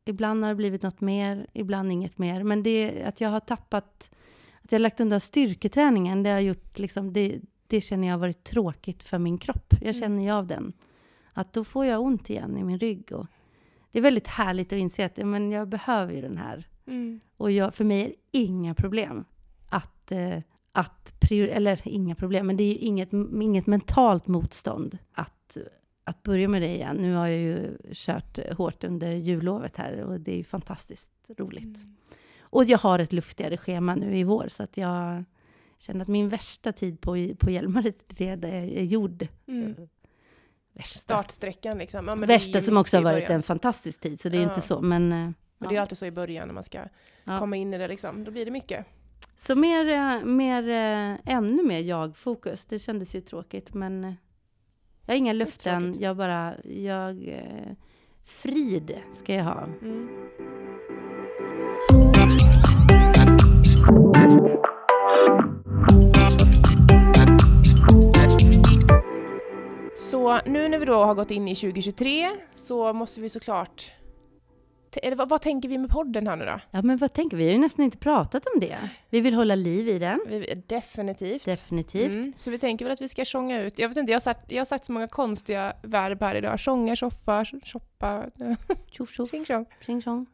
Ibland 0.08 0.42
har 0.44 0.48
det 0.50 0.54
blivit 0.56 0.82
något 0.82 1.00
mer, 1.00 1.46
ibland 1.52 1.92
inget 1.92 2.18
mer. 2.18 2.42
Men 2.42 2.62
det 2.62 3.02
att 3.02 3.20
jag 3.20 3.28
har 3.28 3.40
tappat, 3.40 4.10
att 4.62 4.72
jag 4.72 4.78
har 4.78 4.82
lagt 4.82 5.00
undan 5.00 5.20
styrketräningen, 5.20 6.22
det 6.22 6.30
har 6.30 6.40
gjort 6.40 6.78
liksom, 6.78 7.12
det, 7.12 7.40
det 7.66 7.80
känner 7.80 8.08
jag 8.08 8.14
har 8.14 8.18
varit 8.18 8.44
tråkigt 8.44 9.02
för 9.02 9.18
min 9.18 9.38
kropp. 9.38 9.66
Jag 9.70 9.82
Mm. 9.82 9.94
känner 10.00 10.22
ju 10.22 10.30
av 10.30 10.46
den. 10.46 10.72
Att 11.32 11.52
då 11.52 11.64
får 11.64 11.86
jag 11.86 12.00
ont 12.02 12.30
igen 12.30 12.58
i 12.58 12.64
min 12.64 12.78
rygg. 12.78 13.12
Och 13.12 13.26
det 13.92 13.98
är 13.98 14.02
väldigt 14.02 14.26
härligt 14.28 14.72
att 14.72 14.78
inse 14.78 15.06
att 15.06 15.16
men 15.16 15.50
jag 15.50 15.68
behöver 15.68 16.12
ju 16.14 16.20
den 16.20 16.36
här. 16.38 16.68
Mm. 16.86 17.20
Och 17.36 17.50
jag, 17.50 17.74
för 17.74 17.84
mig 17.84 18.00
är 18.02 18.06
det 18.08 18.14
inga 18.38 18.74
problem 18.74 19.24
att, 19.68 20.12
eh, 20.12 20.38
att 20.72 21.12
prior- 21.20 21.48
eller 21.48 21.80
inga 21.88 22.14
problem, 22.14 22.46
men 22.46 22.56
det 22.56 22.64
är 22.64 22.76
inget, 22.78 23.12
inget 23.42 23.66
mentalt 23.66 24.26
motstånd 24.26 24.98
att, 25.12 25.56
att 26.06 26.22
börja 26.22 26.48
med 26.48 26.62
det 26.62 26.68
igen. 26.74 26.96
Nu 26.96 27.14
har 27.14 27.26
jag 27.26 27.38
ju 27.38 27.76
kört 27.92 28.38
hårt 28.56 28.84
under 28.84 29.10
jullovet 29.10 29.76
här 29.76 30.00
och 30.00 30.20
det 30.20 30.32
är 30.32 30.36
ju 30.36 30.44
fantastiskt 30.44 31.10
roligt. 31.38 31.76
Mm. 31.76 31.96
Och 32.40 32.64
jag 32.64 32.78
har 32.78 32.98
ett 32.98 33.12
luftigare 33.12 33.56
schema 33.56 33.94
nu 33.94 34.18
i 34.18 34.24
vår 34.24 34.46
så 34.48 34.62
att 34.62 34.76
jag 34.76 35.24
känner 35.78 36.02
att 36.02 36.08
min 36.08 36.28
värsta 36.28 36.72
tid 36.72 37.00
på, 37.00 37.34
på 37.38 37.50
Hjälmared 37.50 37.94
är, 38.18 38.44
är 38.44 38.82
gjord. 38.84 39.26
Mm. 39.46 39.74
Värsta. 40.72 40.98
Startsträckan 40.98 41.78
liksom. 41.78 42.06
Ja, 42.08 42.14
värsta 42.16 42.60
som 42.60 42.76
också 42.76 42.96
har 42.96 43.04
varit 43.04 43.30
en 43.30 43.42
fantastisk 43.42 44.00
tid, 44.00 44.20
så 44.20 44.28
det 44.28 44.38
är 44.38 44.42
Ja. 44.42 44.48
inte 44.48 44.60
så. 44.60 44.80
Men, 44.80 45.12
eh, 45.12 45.30
Men 45.58 45.68
det 45.68 45.76
är 45.76 45.80
alltid 45.80 45.98
så 45.98 46.06
i 46.06 46.10
början 46.10 46.48
när 46.48 46.54
man 46.54 46.62
ska 46.62 46.78
Ja. 47.24 47.38
komma 47.38 47.56
in 47.56 47.74
i 47.74 47.78
det 47.78 47.88
liksom. 47.88 48.24
Då 48.24 48.30
blir 48.30 48.44
det 48.44 48.50
mycket. 48.50 48.86
Så 49.36 49.54
mer, 49.56 49.88
eh, 49.88 50.24
mer, 50.24 50.68
eh, 50.68 51.34
ännu 51.34 51.62
mer 51.62 51.80
jag-fokus. 51.80 52.64
Det 52.64 52.78
kändes 52.78 53.14
ju 53.14 53.20
tråkigt, 53.20 53.74
men 53.74 54.04
eh, 54.04 54.12
jag 55.06 55.14
har 55.14 55.18
inga 55.18 55.32
löften. 55.32 55.96
Jag 56.00 56.16
bara, 56.16 56.54
jag... 56.64 57.28
eh, 57.28 57.72
Frid 58.24 58.98
ska 59.12 59.34
jag 59.34 59.44
ha. 59.44 59.64
Mm. 59.82 60.08
Så 69.96 70.40
nu 70.46 70.68
när 70.68 70.78
vi 70.78 70.84
då 70.84 71.04
har 71.04 71.14
gått 71.14 71.30
in 71.30 71.48
i 71.48 71.54
2023 71.54 72.30
så 72.54 72.92
måste 72.92 73.20
vi 73.20 73.28
såklart... 73.28 73.92
Eller 75.02 75.16
vad, 75.16 75.28
vad 75.28 75.42
tänker 75.42 75.68
vi 75.68 75.78
med 75.78 75.90
podden 75.90 76.26
här 76.26 76.36
nu 76.36 76.44
då? 76.44 76.60
Ja, 76.70 76.82
men 76.82 76.96
vad 76.96 77.12
tänker 77.12 77.36
vi? 77.36 77.42
Vi 77.44 77.48
har 77.50 77.54
ju 77.54 77.60
nästan 77.60 77.84
inte 77.84 77.98
pratat 77.98 78.46
om 78.54 78.60
det. 78.60 78.78
Vi 79.10 79.20
vill 79.20 79.34
hålla 79.34 79.54
liv 79.54 79.88
i 79.88 79.98
den, 79.98 80.20
Vi, 80.28 80.62
definitivt. 80.66 81.44
definitivt. 81.44 82.14
Mm. 82.14 82.32
Så 82.38 82.50
vi 82.50 82.58
tänker 82.58 82.84
väl 82.84 82.92
att 82.92 83.00
vi 83.00 83.08
ska 83.08 83.24
sjunga 83.24 83.62
ut. 83.62 83.78
Jag 83.78 83.88
vet 83.88 83.96
inte, 83.96 84.12
jag 84.12 84.16
har 84.16 84.20
sagt, 84.20 84.52
jag 84.52 84.60
har 84.60 84.64
sagt 84.64 84.84
så 84.84 84.92
många 84.92 85.08
konstiga 85.08 85.72
verb 85.82 86.22
här 86.22 86.34
idag. 86.34 86.60
Sjunga, 86.60 86.96
tjoffa, 86.96 87.44
shoppa, 87.44 88.24
Tjoff, 88.90 89.14
tjoff, 89.14 89.30
tjing 89.86 90.02
tjong. 90.02 90.26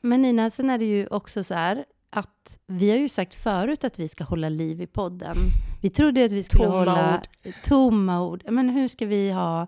Men 0.00 0.22
Nina, 0.22 0.50
sen 0.50 0.70
är 0.70 0.78
det 0.78 0.84
ju 0.84 1.06
också 1.06 1.44
så 1.44 1.54
här 1.54 1.84
att 2.10 2.58
vi 2.66 2.90
har 2.90 2.96
ju 2.96 3.08
sagt 3.08 3.34
förut 3.34 3.84
att 3.84 3.98
vi 3.98 4.08
ska 4.08 4.24
hålla 4.24 4.48
liv 4.48 4.80
i 4.80 4.86
podden. 4.86 5.36
Vi 5.82 5.90
trodde 5.90 6.24
att 6.24 6.32
vi 6.32 6.42
skulle 6.42 6.64
Tomma 6.64 6.78
hålla 6.78 7.22
tomma 7.64 8.22
ord. 8.22 8.42
Men 8.50 8.68
hur 8.68 8.88
ska 8.88 9.06
vi 9.06 9.30
ha 9.30 9.66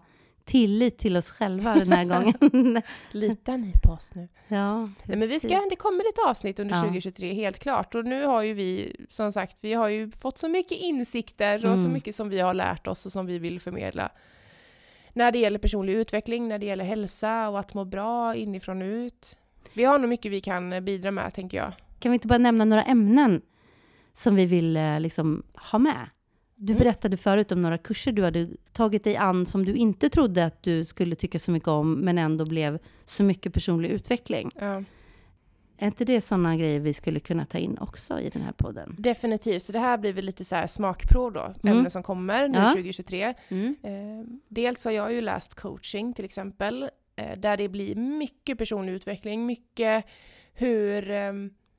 tillit 0.48 0.98
till 0.98 1.16
oss 1.16 1.30
själva 1.30 1.74
den 1.74 1.92
här 1.92 2.04
gången? 2.04 2.82
Litar 3.12 3.56
ni 3.56 3.72
på 3.84 3.92
oss 3.92 4.14
nu? 4.14 4.28
ja, 4.48 4.78
Nej, 4.80 5.18
men 5.18 5.28
vi 5.28 5.40
ska, 5.40 5.48
det 5.70 5.76
kommer 5.76 6.04
lite 6.04 6.20
avsnitt 6.28 6.58
under 6.60 6.74
Ja. 6.76 6.82
2023, 6.82 7.32
helt 7.32 7.58
klart. 7.58 7.94
Och 7.94 8.04
nu 8.04 8.24
har 8.24 8.42
ju 8.42 8.52
vi, 8.54 8.96
som 9.08 9.32
sagt, 9.32 9.56
vi 9.60 9.72
har 9.72 9.88
ju 9.88 10.10
fått 10.10 10.38
så 10.38 10.48
mycket 10.48 10.78
insikter 10.78 11.54
och 11.54 11.78
så 11.78 11.84
Mm. 11.84 11.92
mycket 11.92 12.14
som 12.14 12.28
vi 12.28 12.40
har 12.40 12.54
lärt 12.54 12.86
oss 12.86 13.06
och 13.06 13.12
som 13.12 13.26
vi 13.26 13.38
vill 13.38 13.60
förmedla. 13.60 14.12
När 15.12 15.32
det 15.32 15.38
gäller 15.38 15.58
personlig 15.58 15.92
utveckling, 15.94 16.48
när 16.48 16.58
det 16.58 16.66
gäller 16.66 16.84
hälsa 16.84 17.48
och 17.48 17.58
att 17.60 17.74
må 17.74 17.84
bra 17.84 18.34
inifrån 18.34 18.82
och 18.82 18.86
ut. 18.86 19.38
Vi 19.72 19.84
har 19.84 19.98
nog 19.98 20.08
mycket 20.08 20.32
vi 20.32 20.40
kan 20.40 20.84
bidra 20.84 21.10
med, 21.10 21.34
tänker 21.34 21.58
jag. 21.58 21.72
Kan 21.98 22.10
vi 22.12 22.14
inte 22.14 22.26
bara 22.26 22.38
nämna 22.38 22.64
några 22.64 22.84
ämnen 22.84 23.40
som 24.14 24.34
vi 24.34 24.46
vill 24.46 24.76
eh, 24.76 25.00
liksom, 25.00 25.42
ha 25.70 25.78
med? 25.78 26.08
Du 26.60 26.72
Mm. 26.72 26.78
berättade 26.84 27.16
förut 27.16 27.52
om 27.52 27.62
några 27.62 27.78
kurser 27.78 28.12
du 28.12 28.22
hade 28.24 28.48
tagit 28.72 29.04
dig 29.04 29.16
an 29.16 29.46
som 29.46 29.64
du 29.64 29.74
inte 29.74 30.08
trodde 30.10 30.44
att 30.44 30.62
du 30.62 30.84
skulle 30.84 31.14
tycka 31.14 31.38
så 31.38 31.50
mycket 31.50 31.68
om, 31.68 31.94
men 31.94 32.18
ändå 32.18 32.44
blev 32.46 32.78
så 33.04 33.22
mycket 33.22 33.52
personlig 33.52 33.88
utveckling. 33.88 34.50
Ja. 34.60 34.82
Är 35.80 35.86
inte 35.86 36.04
det 36.04 36.20
sådana 36.20 36.56
grejer 36.56 36.80
vi 36.80 36.94
skulle 36.94 37.20
kunna 37.20 37.44
ta 37.44 37.58
in 37.58 37.78
också 37.78 38.20
i 38.20 38.28
den 38.28 38.42
här 38.42 38.52
podden? 38.52 38.96
Definitivt, 38.98 39.62
så 39.62 39.72
det 39.72 39.78
här 39.78 39.98
blir 39.98 40.12
väl 40.12 40.24
lite 40.24 40.44
så 40.44 40.54
här 40.56 40.66
smakprov 40.66 41.32
då, 41.32 41.54
Mm. 41.62 41.76
ämnen 41.76 41.90
som 41.90 42.02
kommer 42.02 42.48
nu 42.48 42.58
Ja. 42.58 42.72
2023. 42.72 43.34
Mm. 43.48 43.76
Eh, 43.82 44.32
dels 44.48 44.84
har 44.84 44.92
jag 44.92 45.12
ju 45.12 45.20
läst 45.20 45.54
coaching 45.54 46.12
till 46.14 46.24
exempel, 46.24 46.90
eh, 47.16 47.38
där 47.38 47.56
det 47.56 47.68
blir 47.68 47.94
mycket 47.94 48.58
personlig 48.58 48.92
utveckling, 48.92 49.46
mycket 49.46 50.04
hur, 50.54 51.10
eh, 51.10 51.32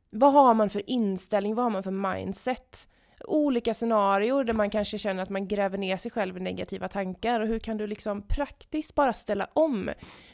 vad 0.09 0.33
har 0.33 0.53
man 0.53 0.69
för 0.69 0.89
inställning, 0.89 1.55
vad 1.55 1.65
har 1.65 1.69
man 1.69 1.83
för 1.83 2.15
mindset? 2.15 2.87
Olika 3.27 3.73
scenarier 3.73 4.43
där 4.43 4.53
man 4.53 4.69
kanske 4.69 4.97
känner 4.97 5.23
att 5.23 5.29
man 5.29 5.47
gräver 5.47 5.77
ner 5.77 5.97
sig 5.97 6.11
själv 6.11 6.37
i 6.37 6.39
negativa 6.39 6.87
tankar 6.87 7.39
och 7.39 7.47
hur 7.47 7.59
kan 7.59 7.77
du 7.77 7.87
liksom 7.87 8.21
praktiskt 8.21 8.95
bara 8.95 9.13
ställa 9.13 9.47
om? 9.53 9.89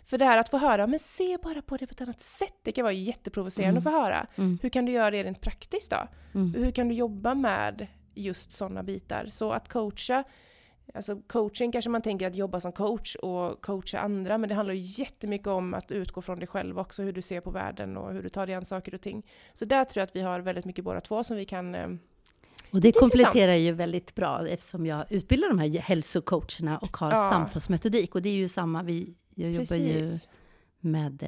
För 0.05 0.17
det 0.17 0.25
här 0.25 0.37
att 0.37 0.49
få 0.49 0.57
höra, 0.57 0.87
men 0.87 0.99
se 0.99 1.37
bara 1.43 1.61
på 1.61 1.77
det 1.77 1.87
på 1.87 1.91
ett 1.91 2.01
annat 2.01 2.21
sätt, 2.21 2.59
det 2.63 2.71
kan 2.71 2.83
vara 2.83 2.93
jätteprovocerande 2.93 3.79
Mm. 3.79 3.87
att 3.87 3.93
få 3.93 4.01
höra. 4.03 4.27
Mm. 4.35 4.59
Hur 4.61 4.69
kan 4.69 4.85
du 4.85 4.91
göra 4.91 5.11
det 5.11 5.23
rent 5.23 5.41
praktiskt 5.41 5.91
då? 5.91 6.07
Mm. 6.35 6.53
Hur 6.53 6.71
kan 6.71 6.87
du 6.87 6.95
jobba 6.95 7.35
med 7.35 7.87
just 8.13 8.51
sådana 8.51 8.83
bitar? 8.83 9.27
Så 9.31 9.51
att 9.51 9.69
coacha, 9.69 10.23
alltså 10.93 11.21
coaching 11.27 11.71
kanske 11.71 11.89
man 11.89 12.01
tänker 12.01 12.27
att 12.27 12.35
jobba 12.35 12.59
som 12.59 12.71
coach 12.71 13.15
och 13.15 13.61
coacha 13.61 13.99
andra, 13.99 14.37
men 14.37 14.49
det 14.49 14.55
handlar 14.55 14.73
ju 14.73 15.03
jättemycket 15.03 15.47
om 15.47 15.73
att 15.73 15.91
utgå 15.91 16.21
från 16.21 16.39
dig 16.39 16.47
själv 16.47 16.79
också, 16.79 17.03
hur 17.03 17.13
du 17.13 17.21
ser 17.21 17.41
på 17.41 17.51
världen 17.51 17.97
och 17.97 18.13
hur 18.13 18.23
du 18.23 18.29
tar 18.29 18.45
dig 18.45 18.55
an 18.55 18.65
saker 18.65 18.93
och 18.93 19.01
ting. 19.01 19.25
Så 19.53 19.65
där 19.65 19.83
tror 19.83 20.01
jag 20.01 20.07
att 20.07 20.15
vi 20.15 20.21
har 20.21 20.39
väldigt 20.39 20.65
mycket 20.65 20.85
båda 20.85 21.01
två 21.01 21.23
som 21.23 21.37
vi 21.37 21.45
kan... 21.45 21.99
eh, 22.71 22.75
Och 22.75 22.81
det 22.81 22.87
är 22.87 22.91
kompletterar 22.91 23.53
ju 23.53 23.71
väldigt 23.71 24.15
bra 24.15 24.47
eftersom 24.47 24.85
jag 24.85 25.05
utbildar 25.09 25.47
de 25.49 25.59
här 25.59 25.79
hälsocoacherna 25.79 26.77
och 26.77 26.97
har 26.97 27.11
Ja. 27.11 27.17
samtalsmetodik. 27.17 28.15
Och 28.15 28.21
det 28.21 28.29
är 28.29 28.33
ju 28.33 28.49
samma, 28.49 28.83
vi, 28.83 29.13
jag 29.35 29.51
jobbar 29.51 29.75
ju 29.75 29.99
Precis. 29.99 30.27
med 30.79 31.23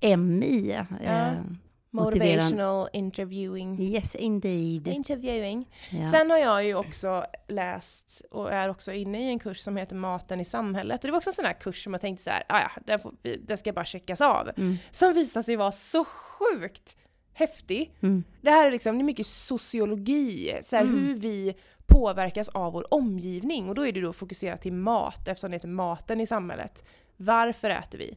eh, 0.00 0.16
MI. 0.16 0.70
Eh, 0.70 0.82
motivera- 0.82 1.44
Motivational 1.90 2.88
interviewing. 2.92 3.80
Yes, 3.80 4.14
indeed. 4.14 4.88
Interviewing. 4.88 5.68
Ja. 5.90 6.06
Sen 6.10 6.30
har 6.30 6.38
jag 6.38 6.64
ju 6.64 6.74
också 6.74 7.24
läst 7.48 8.22
och 8.30 8.52
är 8.52 8.68
också 8.68 8.92
inne 8.92 9.24
i 9.24 9.28
en 9.28 9.38
kurs 9.38 9.58
som 9.58 9.76
heter 9.76 9.96
Maten 9.96 10.40
i 10.40 10.44
samhället. 10.44 11.00
Och 11.04 11.08
det 11.08 11.10
var 11.12 11.16
också 11.18 11.30
en 11.30 11.34
sån 11.34 11.44
här 11.44 11.52
kurs 11.60 11.84
som 11.84 11.94
jag 11.94 12.00
tänkte 12.00 12.24
så 12.24 12.30
här, 12.30 12.42
"Ah, 12.48 12.60
ja, 12.60 12.70
den, 12.86 12.98
får, 12.98 13.12
den 13.46 13.58
ska 13.58 13.72
bara 13.72 13.84
checkas 13.84 14.20
av. 14.20 14.50
Mm, 14.56 14.76
Som 14.90 15.14
visade 15.14 15.44
sig 15.44 15.56
vara 15.56 15.72
så 15.72 16.04
sjukt 16.04 16.96
häftig. 17.32 17.94
mm, 18.02 18.24
Det 18.40 18.50
här 18.50 18.66
är 18.66 18.70
liksom 18.70 18.98
det 18.98 19.02
är 19.02 19.04
mycket 19.04 19.26
sociologi, 19.26 20.60
så 20.62 20.76
här, 20.76 20.82
Mm. 20.84 20.94
hur 21.04 21.14
vi 21.14 21.54
påverkas 21.86 22.48
av 22.48 22.72
vår 22.72 22.94
omgivning. 22.94 23.68
Och 23.68 23.74
då 23.74 23.86
är 23.86 23.92
det 23.92 24.00
då 24.00 24.12
fokuserat 24.12 24.60
till 24.60 24.72
mat, 24.72 25.28
eftersom 25.28 25.50
det 25.50 25.56
heter 25.56 25.68
maten 25.68 26.20
i 26.20 26.26
samhället. 26.26 26.84
Varför 27.16 27.70
äter 27.70 27.98
vi? 27.98 28.16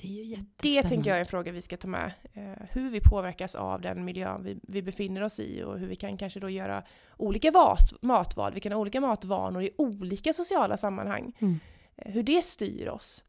det 0.00 0.08
är 0.08 0.12
ju 0.12 0.22
Det 0.24 0.30
jättespännande. 0.30 0.88
tänker 0.88 1.10
jag 1.10 1.16
är 1.16 1.20
en 1.20 1.26
fråga 1.26 1.52
vi 1.52 1.60
ska 1.62 1.76
ta 1.76 1.88
med. 1.88 2.12
Eh, 2.32 2.42
hur 2.70 2.90
vi 2.90 3.00
påverkas 3.00 3.54
av 3.54 3.80
den 3.80 4.04
miljön 4.04 4.42
vi, 4.44 4.58
vi 4.62 4.82
befinner 4.82 5.22
oss 5.22 5.40
i 5.40 5.62
och 5.62 5.78
hur 5.78 5.86
vi 5.86 5.96
kan 5.96 6.16
kanske 6.16 6.40
då 6.40 6.50
göra 6.50 6.82
olika 7.16 7.50
vat, 7.50 7.92
matval. 8.02 8.52
Vi 8.54 8.60
kan 8.60 8.72
ha 8.72 8.78
olika 8.80 9.00
matvanor 9.00 9.62
i 9.62 9.70
olika 9.78 10.32
sociala 10.32 10.76
sammanhang. 10.76 11.32
Mm. 11.38 11.58
Eh, 11.96 12.12
hur 12.12 12.22
det 12.22 12.44
styr 12.44 12.88
oss. 12.88 13.24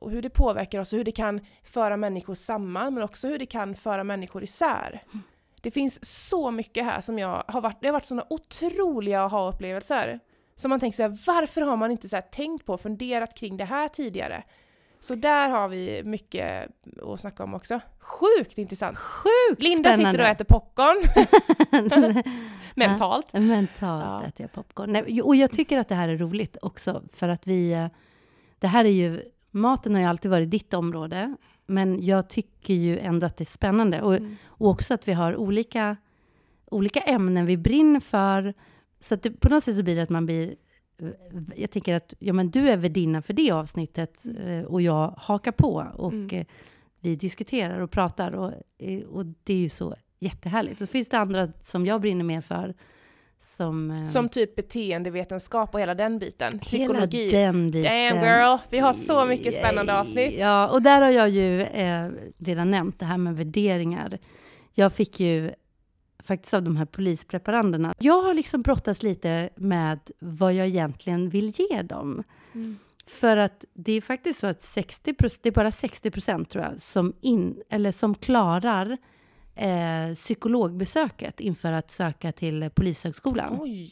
Och 0.00 0.10
hur 0.10 0.22
det 0.22 0.30
påverkar 0.30 0.80
oss 0.80 0.92
och 0.92 0.96
hur 0.96 1.04
det 1.04 1.12
kan 1.12 1.40
föra 1.64 1.96
människor 1.96 2.34
samman 2.34 2.94
men 2.94 3.02
också 3.02 3.28
hur 3.28 3.38
det 3.38 3.46
kan 3.46 3.74
föra 3.74 4.04
människor 4.04 4.42
isär. 4.42 5.02
Det 5.60 5.70
finns 5.70 6.04
så 6.28 6.50
mycket 6.50 6.84
här 6.84 7.00
som 7.00 7.18
jag 7.18 7.44
har 7.48 7.60
varit, 7.60 7.76
det 7.80 7.86
har 7.88 7.92
varit 7.92 8.04
sådana 8.04 8.26
otroliga 8.30 9.20
aha-upplevelser. 9.22 10.20
Som 10.54 10.68
man 10.68 10.80
tänker 10.80 10.96
såhär, 10.96 11.18
varför 11.26 11.60
har 11.60 11.76
man 11.76 11.90
inte 11.90 12.08
så 12.08 12.20
tänkt 12.32 12.66
på 12.66 12.72
och 12.72 12.80
funderat 12.80 13.34
kring 13.34 13.56
det 13.56 13.64
här 13.64 13.88
tidigare? 13.88 14.42
Så 15.00 15.14
där 15.14 15.48
har 15.48 15.68
vi 15.68 16.02
mycket 16.04 16.68
att 17.12 17.20
snacka 17.20 17.44
om 17.44 17.54
också. 17.54 17.80
Sjukt 17.98 18.58
intressant! 18.58 18.98
Sjukt 18.98 19.62
Linda 19.62 19.92
spännande. 19.92 20.12
sitter 20.18 20.24
och 20.24 20.30
äter 20.30 20.44
popcorn. 20.44 21.02
Mentalt. 22.74 23.32
Mentalt 23.32 24.04
Ja. 24.06 24.22
äter 24.28 24.40
jag 24.44 24.52
popcorn. 24.52 24.92
Nej, 24.92 25.22
och 25.22 25.36
jag 25.36 25.50
tycker 25.50 25.78
att 25.78 25.88
det 25.88 25.94
här 25.94 26.08
är 26.08 26.16
roligt 26.16 26.56
också, 26.62 27.02
för 27.12 27.28
att 27.28 27.46
vi... 27.46 27.72
eh, 27.72 27.86
Det 28.58 28.66
här 28.66 28.84
är 28.84 28.88
ju... 28.90 29.22
Maten 29.50 29.94
har 29.94 30.00
ju 30.00 30.06
alltid 30.08 30.30
varit 30.30 30.50
ditt 30.50 30.74
område, 30.74 31.36
men 31.66 32.04
jag 32.04 32.28
tycker 32.30 32.74
ju 32.74 32.98
ändå 32.98 33.26
att 33.26 33.36
det 33.36 33.42
är 33.44 33.46
spännande. 33.46 34.02
Och, 34.02 34.14
Mm. 34.16 34.36
och 34.46 34.68
också 34.70 34.94
att 34.94 35.08
vi 35.08 35.12
har 35.12 35.36
olika, 35.36 35.96
olika 36.70 37.00
ämnen 37.00 37.46
vi 37.46 37.56
brinner 37.56 38.00
för. 38.00 38.54
Så 39.00 39.14
att 39.14 39.22
det, 39.22 39.30
på 39.30 39.48
något 39.48 39.64
sätt 39.64 39.76
så 39.76 39.82
blir 39.82 39.96
det 39.96 40.02
att 40.02 40.10
man 40.10 40.26
blir... 40.26 40.54
Jag 41.56 41.70
tänker 41.70 41.94
att 41.94 42.14
ja, 42.18 42.32
men 42.32 42.50
du 42.50 42.68
är 42.68 42.76
värdinna 42.76 43.22
för 43.22 43.32
det 43.34 43.50
avsnittet 43.50 44.24
eh, 44.46 44.60
och 44.60 44.82
jag 44.82 45.14
hakar 45.18 45.52
på. 45.52 45.86
Och 45.96 46.12
Mm. 46.12 46.28
eh, 46.40 46.46
vi 47.00 47.16
diskuterar 47.16 47.80
och 47.80 47.90
pratar 47.90 48.32
och, 48.32 48.52
eh, 48.78 49.00
och 49.02 49.26
det 49.44 49.52
är 49.54 49.58
ju 49.58 49.68
så 49.68 49.94
jättehärligt. 50.18 50.78
Så 50.78 50.86
finns 50.86 51.08
det 51.08 51.18
andra 51.18 51.46
som 51.60 51.86
jag 51.86 52.00
brinner 52.00 52.24
mer 52.24 52.40
för. 52.40 52.74
Som, 53.42 53.90
eh, 53.90 54.04
Som 54.04 54.28
typ 54.28 54.56
beteendevetenskap 54.56 55.74
och 55.74 55.80
hela 55.80 55.94
den 55.94 56.18
biten. 56.18 56.58
Psykologi. 56.58 57.30
Hela 57.30 57.46
den 57.46 57.70
biten. 57.70 58.14
Damn 58.14 58.24
girl, 58.24 58.58
vi 58.70 58.78
har 58.78 58.92
så 58.92 59.24
mycket 59.24 59.54
spännande 59.54 60.00
avsnitt. 60.00 60.34
Ja, 60.38 60.68
och 60.68 60.82
där 60.82 61.00
har 61.00 61.10
jag 61.10 61.30
ju 61.30 61.62
eh, 61.62 62.10
redan 62.38 62.70
nämnt 62.70 62.98
det 62.98 63.04
här 63.04 63.18
med 63.18 63.36
värderingar. 63.36 64.18
Jag 64.72 64.92
fick 64.92 65.20
ju 65.20 65.50
faktiskt 66.22 66.54
av 66.54 66.62
de 66.62 66.76
här 66.76 66.84
polispreparanderna. 66.84 67.94
Jag 67.98 68.22
har 68.22 68.34
liksom 68.34 68.62
brottats 68.62 69.02
lite 69.02 69.50
med 69.56 69.98
vad 70.18 70.54
jag 70.54 70.66
egentligen 70.66 71.30
vill 71.30 71.52
ge 71.56 71.82
dem. 71.82 72.24
Mm. 72.54 72.78
För 73.06 73.36
att 73.36 73.64
det 73.74 73.92
är 73.92 74.00
faktiskt 74.00 74.40
så 74.40 74.46
att 74.46 74.60
60% 74.60 75.38
det 75.42 75.48
är 75.48 75.52
bara 75.52 75.70
60 75.70 76.10
procent 76.10 76.50
tror 76.50 76.64
jag 76.64 76.80
som, 76.80 77.12
in, 77.20 77.62
eller 77.68 77.92
som 77.92 78.14
klarar 78.14 78.96
eh, 79.60 80.14
psykologbesöket 80.14 81.40
inför 81.40 81.72
att 81.72 81.90
söka 81.90 82.32
till 82.32 82.70
Polishögskolan. 82.74 83.56
Oj! 83.60 83.90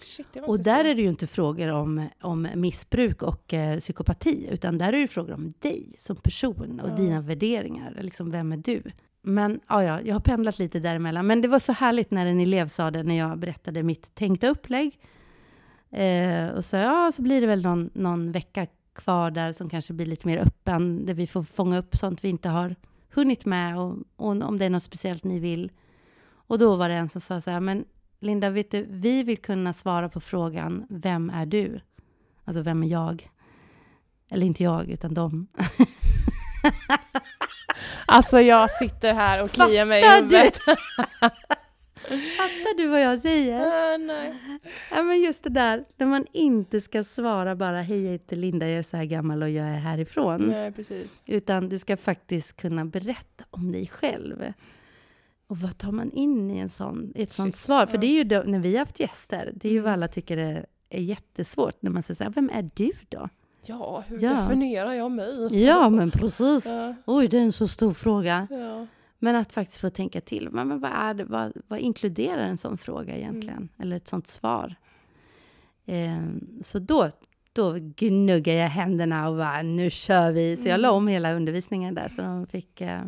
Shit, 0.00 0.26
Och 0.46 0.58
där 0.62 0.84
så. 0.84 0.90
är 0.90 0.94
det 0.94 1.02
ju 1.02 1.08
inte 1.08 1.26
frågor 1.26 1.68
om, 1.68 2.06
om 2.20 2.48
missbruk 2.54 3.22
och 3.22 3.54
eh, 3.54 3.78
psykopati, 3.78 4.48
utan 4.50 4.78
där 4.78 4.92
är 4.92 5.00
det 5.00 5.08
frågor 5.08 5.32
om 5.34 5.54
dig 5.58 5.94
som 5.98 6.16
person 6.16 6.80
och 6.80 6.90
Ja. 6.90 6.94
dina 6.96 7.20
värderingar. 7.20 7.98
Liksom, 8.02 8.30
vem 8.30 8.52
är 8.52 8.56
du? 8.56 8.82
Men 9.22 9.60
ja, 9.68 9.84
ja, 9.84 10.00
jag 10.04 10.14
har 10.14 10.20
pendlat 10.20 10.58
lite 10.58 10.80
däremellan. 10.80 11.26
Men 11.26 11.42
det 11.42 11.48
var 11.48 11.58
så 11.58 11.72
härligt 11.72 12.10
när 12.10 12.26
en 12.26 12.40
elev 12.40 12.68
sa 12.68 12.90
det 12.90 13.02
när 13.02 13.18
jag 13.18 13.38
berättade 13.38 13.82
mitt 13.82 14.14
tänkta 14.14 14.48
upplägg. 14.48 14.98
Eh, 15.90 16.48
och 16.48 16.64
så, 16.64 16.76
ja, 16.76 17.12
så 17.12 17.22
blir 17.22 17.40
det 17.40 17.46
väl 17.46 17.62
någon, 17.62 17.90
någon 17.94 18.32
vecka 18.32 18.66
kvar 18.94 19.30
där 19.30 19.52
som 19.52 19.68
kanske 19.70 19.92
blir 19.92 20.06
lite 20.06 20.26
mer 20.26 20.38
öppen, 20.38 21.06
där 21.06 21.14
vi 21.14 21.26
får 21.26 21.42
fånga 21.42 21.78
upp 21.78 21.96
sånt 21.96 22.24
vi 22.24 22.28
inte 22.28 22.48
har 22.48 22.74
hunnit 23.14 23.44
med 23.44 23.78
och, 23.78 23.96
och 24.16 24.42
om 24.42 24.58
det 24.58 24.64
är 24.64 24.70
något 24.70 24.82
speciellt 24.82 25.24
ni 25.24 25.38
vill. 25.38 25.72
Och 26.46 26.58
då 26.58 26.76
var 26.76 26.88
det 26.88 26.94
en 26.94 27.08
som 27.08 27.20
sa 27.20 27.40
så 27.40 27.50
här, 27.50 27.60
men 27.60 27.84
Linda, 28.20 28.50
vet 28.50 28.70
du, 28.70 28.86
vi 28.90 29.22
vill 29.22 29.38
kunna 29.38 29.72
svara 29.72 30.08
på 30.08 30.20
frågan, 30.20 30.86
vem 30.90 31.30
är 31.30 31.46
du? 31.46 31.80
Alltså, 32.44 32.62
vem 32.62 32.82
är 32.82 32.86
jag? 32.86 33.30
Eller 34.30 34.46
inte 34.46 34.62
jag, 34.62 34.88
utan 34.88 35.14
de. 35.14 35.46
Alltså 38.06 38.40
jag 38.40 38.70
sitter 38.70 39.14
här 39.14 39.42
och 39.42 39.50
kliar 39.50 39.84
mig 39.86 40.02
i 40.02 40.08
huvudet. 40.08 40.58
Fattar 42.36 42.76
du 42.76 42.86
vad 42.86 43.00
jag 43.02 43.18
säger? 43.18 43.60
Ah, 43.94 43.96
nej. 43.96 44.34
Ja, 44.94 45.02
men 45.02 45.20
just 45.20 45.44
det 45.44 45.50
där, 45.50 45.84
när 45.96 46.06
man 46.06 46.26
inte 46.32 46.80
ska 46.80 47.04
svara 47.04 47.56
bara, 47.56 47.82
hej, 47.82 48.04
jag 48.04 48.12
heter 48.12 48.36
Linda, 48.36 48.68
jag 48.68 48.78
är 48.78 48.82
så 48.82 48.96
här 48.96 49.04
gammal 49.04 49.42
och 49.42 49.50
jag 49.50 49.66
är 49.66 49.74
härifrån. 49.78 50.40
nej, 50.42 50.72
precis. 50.72 51.22
Utan 51.26 51.68
du 51.68 51.78
ska 51.78 51.96
faktiskt 51.96 52.56
kunna 52.56 52.84
berätta 52.84 53.44
om 53.50 53.72
dig 53.72 53.86
själv. 53.88 54.52
Och 55.46 55.58
vad 55.58 55.78
tar 55.78 55.92
man 55.92 56.10
in 56.12 56.50
i 56.50 56.58
en 56.58 56.70
sån, 56.70 57.12
ett 57.14 57.32
sånt 57.32 57.54
Shit, 57.54 57.60
svar? 57.64 57.86
För 57.86 57.98
det 57.98 58.06
är 58.06 58.14
ju 58.14 58.24
då, 58.24 58.42
när 58.46 58.58
vi 58.58 58.72
har 58.72 58.78
haft 58.78 59.00
gäster, 59.00 59.52
det 59.54 59.68
är 59.68 59.72
ju 59.72 59.80
vad 59.80 59.88
Mm. 59.88 59.98
alla 60.00 60.08
tycker 60.08 60.36
är, 60.36 60.66
är 60.88 61.02
jättesvårt. 61.02 61.82
När 61.82 61.90
man 61.90 62.02
säger 62.02 62.16
så 62.16 62.24
här, 62.24 62.30
vem 62.30 62.50
är 62.50 62.70
du 62.74 62.92
då? 63.08 63.28
Ja, 63.66 64.04
hur 64.06 64.18
Ja. 64.22 64.32
definierar 64.32 64.92
jag 64.92 65.10
mig? 65.10 65.64
Ja, 65.64 65.88
men 65.90 66.10
precis. 66.10 66.66
Ja, 66.66 66.94
Oj, 67.06 67.28
det 67.28 67.38
är 67.38 67.42
en 67.42 67.52
så 67.52 67.68
stor 67.68 67.92
fråga. 67.92 68.46
ja. 68.50 68.86
Men 69.18 69.36
att 69.36 69.52
faktiskt 69.52 69.80
få 69.80 69.90
tänka 69.90 70.20
till. 70.20 70.48
Men, 70.50 70.68
men 70.68 70.80
vad, 70.80 70.90
är 70.94 71.14
det, 71.14 71.24
vad, 71.24 71.52
vad 71.68 71.78
inkluderar 71.78 72.42
en 72.42 72.56
sån 72.58 72.78
fråga 72.78 73.16
egentligen? 73.16 73.56
Mm. 73.56 73.68
Eller 73.78 73.96
ett 73.96 74.08
sånt 74.08 74.26
svar? 74.26 74.74
Eh, 75.86 76.22
så 76.62 76.78
då, 76.78 77.10
då 77.52 77.76
gnuggar 77.96 78.54
jag 78.54 78.68
händerna 78.68 79.28
och 79.28 79.36
bara, 79.36 79.62
nu 79.62 79.90
kör 79.90 80.32
vi. 80.32 80.56
Så 80.56 80.68
jag 80.68 80.80
la 80.80 80.90
om 80.90 81.08
hela 81.08 81.32
undervisningen 81.32 81.94
där, 81.94 82.08
så 82.08 82.22
de 82.22 82.46
fick, 82.46 82.80
eh, 82.80 83.02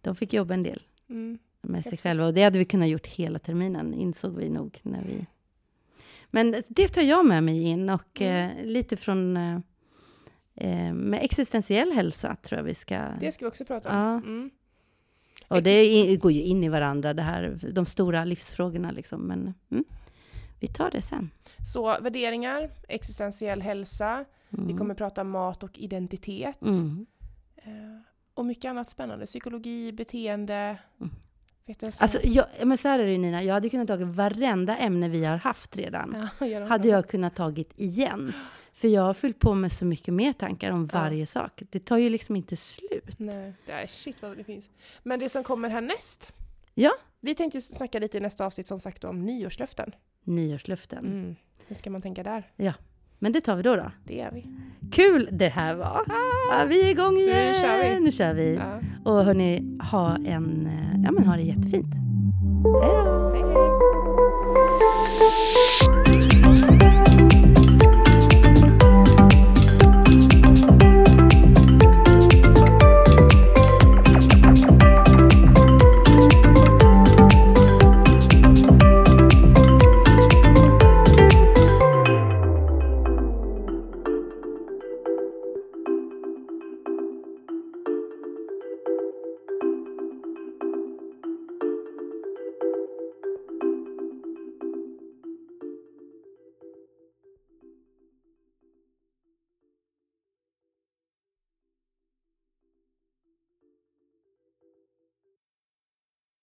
de 0.00 0.16
fick 0.16 0.32
jobba 0.32 0.54
en 0.54 0.62
del 0.62 0.82
Mm. 1.10 1.38
med 1.62 1.84
sig 1.84 1.98
själva. 1.98 2.26
Och 2.26 2.34
det 2.34 2.42
hade 2.42 2.58
vi 2.58 2.64
kunnat 2.64 2.88
gjort 2.88 3.06
hela 3.06 3.38
terminen, 3.38 3.94
insåg 3.94 4.36
vi 4.36 4.48
nog 4.48 4.78
när 4.82 5.02
vi... 5.04 5.26
Men 6.30 6.54
det 6.68 6.88
tar 6.88 7.02
jag 7.02 7.26
med 7.26 7.44
mig 7.44 7.62
in 7.62 7.90
och 7.90 8.20
Mm. 8.20 8.58
eh, 8.58 8.64
lite 8.66 8.96
från... 8.96 9.36
Eh, 10.54 10.92
med 10.94 11.18
existentiell 11.22 11.92
hälsa 11.92 12.36
tror 12.42 12.58
jag 12.58 12.64
vi 12.64 12.74
ska... 12.74 13.02
Det 13.20 13.32
ska 13.32 13.44
vi 13.44 13.48
också 13.50 13.64
prata 13.64 13.88
om. 13.90 13.96
Ja. 13.96 14.12
Mm. 14.14 14.50
Och 15.48 15.62
det 15.62 16.16
går 16.16 16.32
ju 16.32 16.42
in 16.42 16.64
i 16.64 16.68
varandra, 16.68 17.14
det 17.14 17.22
här, 17.22 17.58
de 17.72 17.86
stora 17.86 18.24
livsfrågorna. 18.24 18.90
Liksom. 18.90 19.20
Men 19.20 19.54
mm, 19.70 19.84
vi 20.60 20.66
tar 20.68 20.90
det 20.90 21.02
sen. 21.02 21.30
Så 21.72 22.00
värderingar, 22.00 22.70
existentiell 22.88 23.62
hälsa, 23.62 24.24
Mm. 24.52 24.66
vi 24.66 24.74
kommer 24.74 24.94
prata 24.94 25.24
mat 25.24 25.62
och 25.62 25.78
identitet. 25.78 26.62
Mm. 26.62 27.06
Eh, 27.56 27.70
och 28.34 28.46
mycket 28.46 28.68
annat 28.68 28.90
spännande. 28.90 29.26
Psykologi, 29.26 29.92
beteende. 29.92 30.76
Mm. 31.00 31.12
Jag. 31.64 31.76
Alltså, 32.00 32.18
jag, 32.24 32.46
men 32.64 32.78
så 32.78 32.88
här 32.88 32.98
är 32.98 33.06
det 33.06 33.18
Nina, 33.18 33.42
jag 33.42 33.54
hade 33.54 33.68
kunnat 33.70 33.88
ta 33.88 33.96
varenda 33.96 34.76
ämne 34.76 35.08
vi 35.08 35.24
har 35.24 35.36
haft 35.36 35.76
redan. 35.76 36.28
ja, 36.40 36.46
de 36.60 36.68
Hade 36.68 36.88
jag 36.88 37.08
kunnat 37.08 37.34
tagit 37.36 37.72
igen. 37.80 38.32
För 38.72 38.88
jag 38.88 39.02
har 39.02 39.14
fyllt 39.14 39.38
på 39.38 39.54
med 39.54 39.72
så 39.72 39.84
mycket 39.84 40.14
mer 40.14 40.32
tankar 40.32 40.70
om 40.72 40.88
Ja. 40.92 40.98
varje 41.00 41.26
sak. 41.26 41.62
Det 41.70 41.80
tar 41.84 41.98
ju 41.98 42.08
liksom 42.08 42.36
inte 42.36 42.56
slut. 42.56 43.18
Nej, 43.18 43.54
det 43.66 43.72
är 43.72 43.86
shit 43.86 44.22
vad 44.22 44.36
det 44.36 44.44
finns. 44.44 44.68
Men 45.02 45.20
det 45.20 45.28
som 45.28 45.42
kommer 45.42 45.68
härnäst. 45.68 46.32
Ja. 46.74 46.92
Vi 47.20 47.34
tänkte 47.34 47.56
ju 47.58 47.62
snacka 47.62 47.98
lite 47.98 48.16
i 48.18 48.20
nästa 48.20 48.46
avsnitt 48.46 48.68
som 48.68 48.78
sagt 48.78 49.04
om 49.04 49.24
nyårslöften 49.26 49.92
nyårslöften. 50.24 51.04
Mm. 51.06 51.36
Hur 51.68 51.76
ska 51.76 51.90
man 51.90 52.02
tänka 52.02 52.22
där? 52.22 52.50
Ja, 52.56 52.72
men 53.18 53.32
det 53.32 53.40
tar 53.40 53.56
vi 53.56 53.62
då. 53.62 53.76
då. 53.76 53.90
Det 54.04 54.14
gör 54.14 54.30
vi. 54.30 54.46
Kul 54.92 55.28
det 55.32 55.48
här 55.48 55.74
var! 55.74 56.04
Ah, 56.52 56.64
vi 56.64 56.82
är 56.82 56.90
igång 56.90 57.16
igen! 57.16 57.52
Nu 57.52 57.54
kör 57.54 57.94
vi! 57.94 58.00
Nu 58.00 58.12
kör 58.12 58.34
vi. 58.34 58.54
Ja. 58.54 58.80
Och 59.04 59.24
hörni, 59.24 59.78
ha, 59.90 60.16
en, 60.16 60.66
eh, 60.66 61.02
ja, 61.04 61.12
men 61.12 61.24
ha 61.26 61.36
det 61.36 61.42
jättefint. 61.42 61.94
Hej 62.82 62.92
då! 63.04 63.30
Hej, 63.32 63.42
hej. 66.80 66.99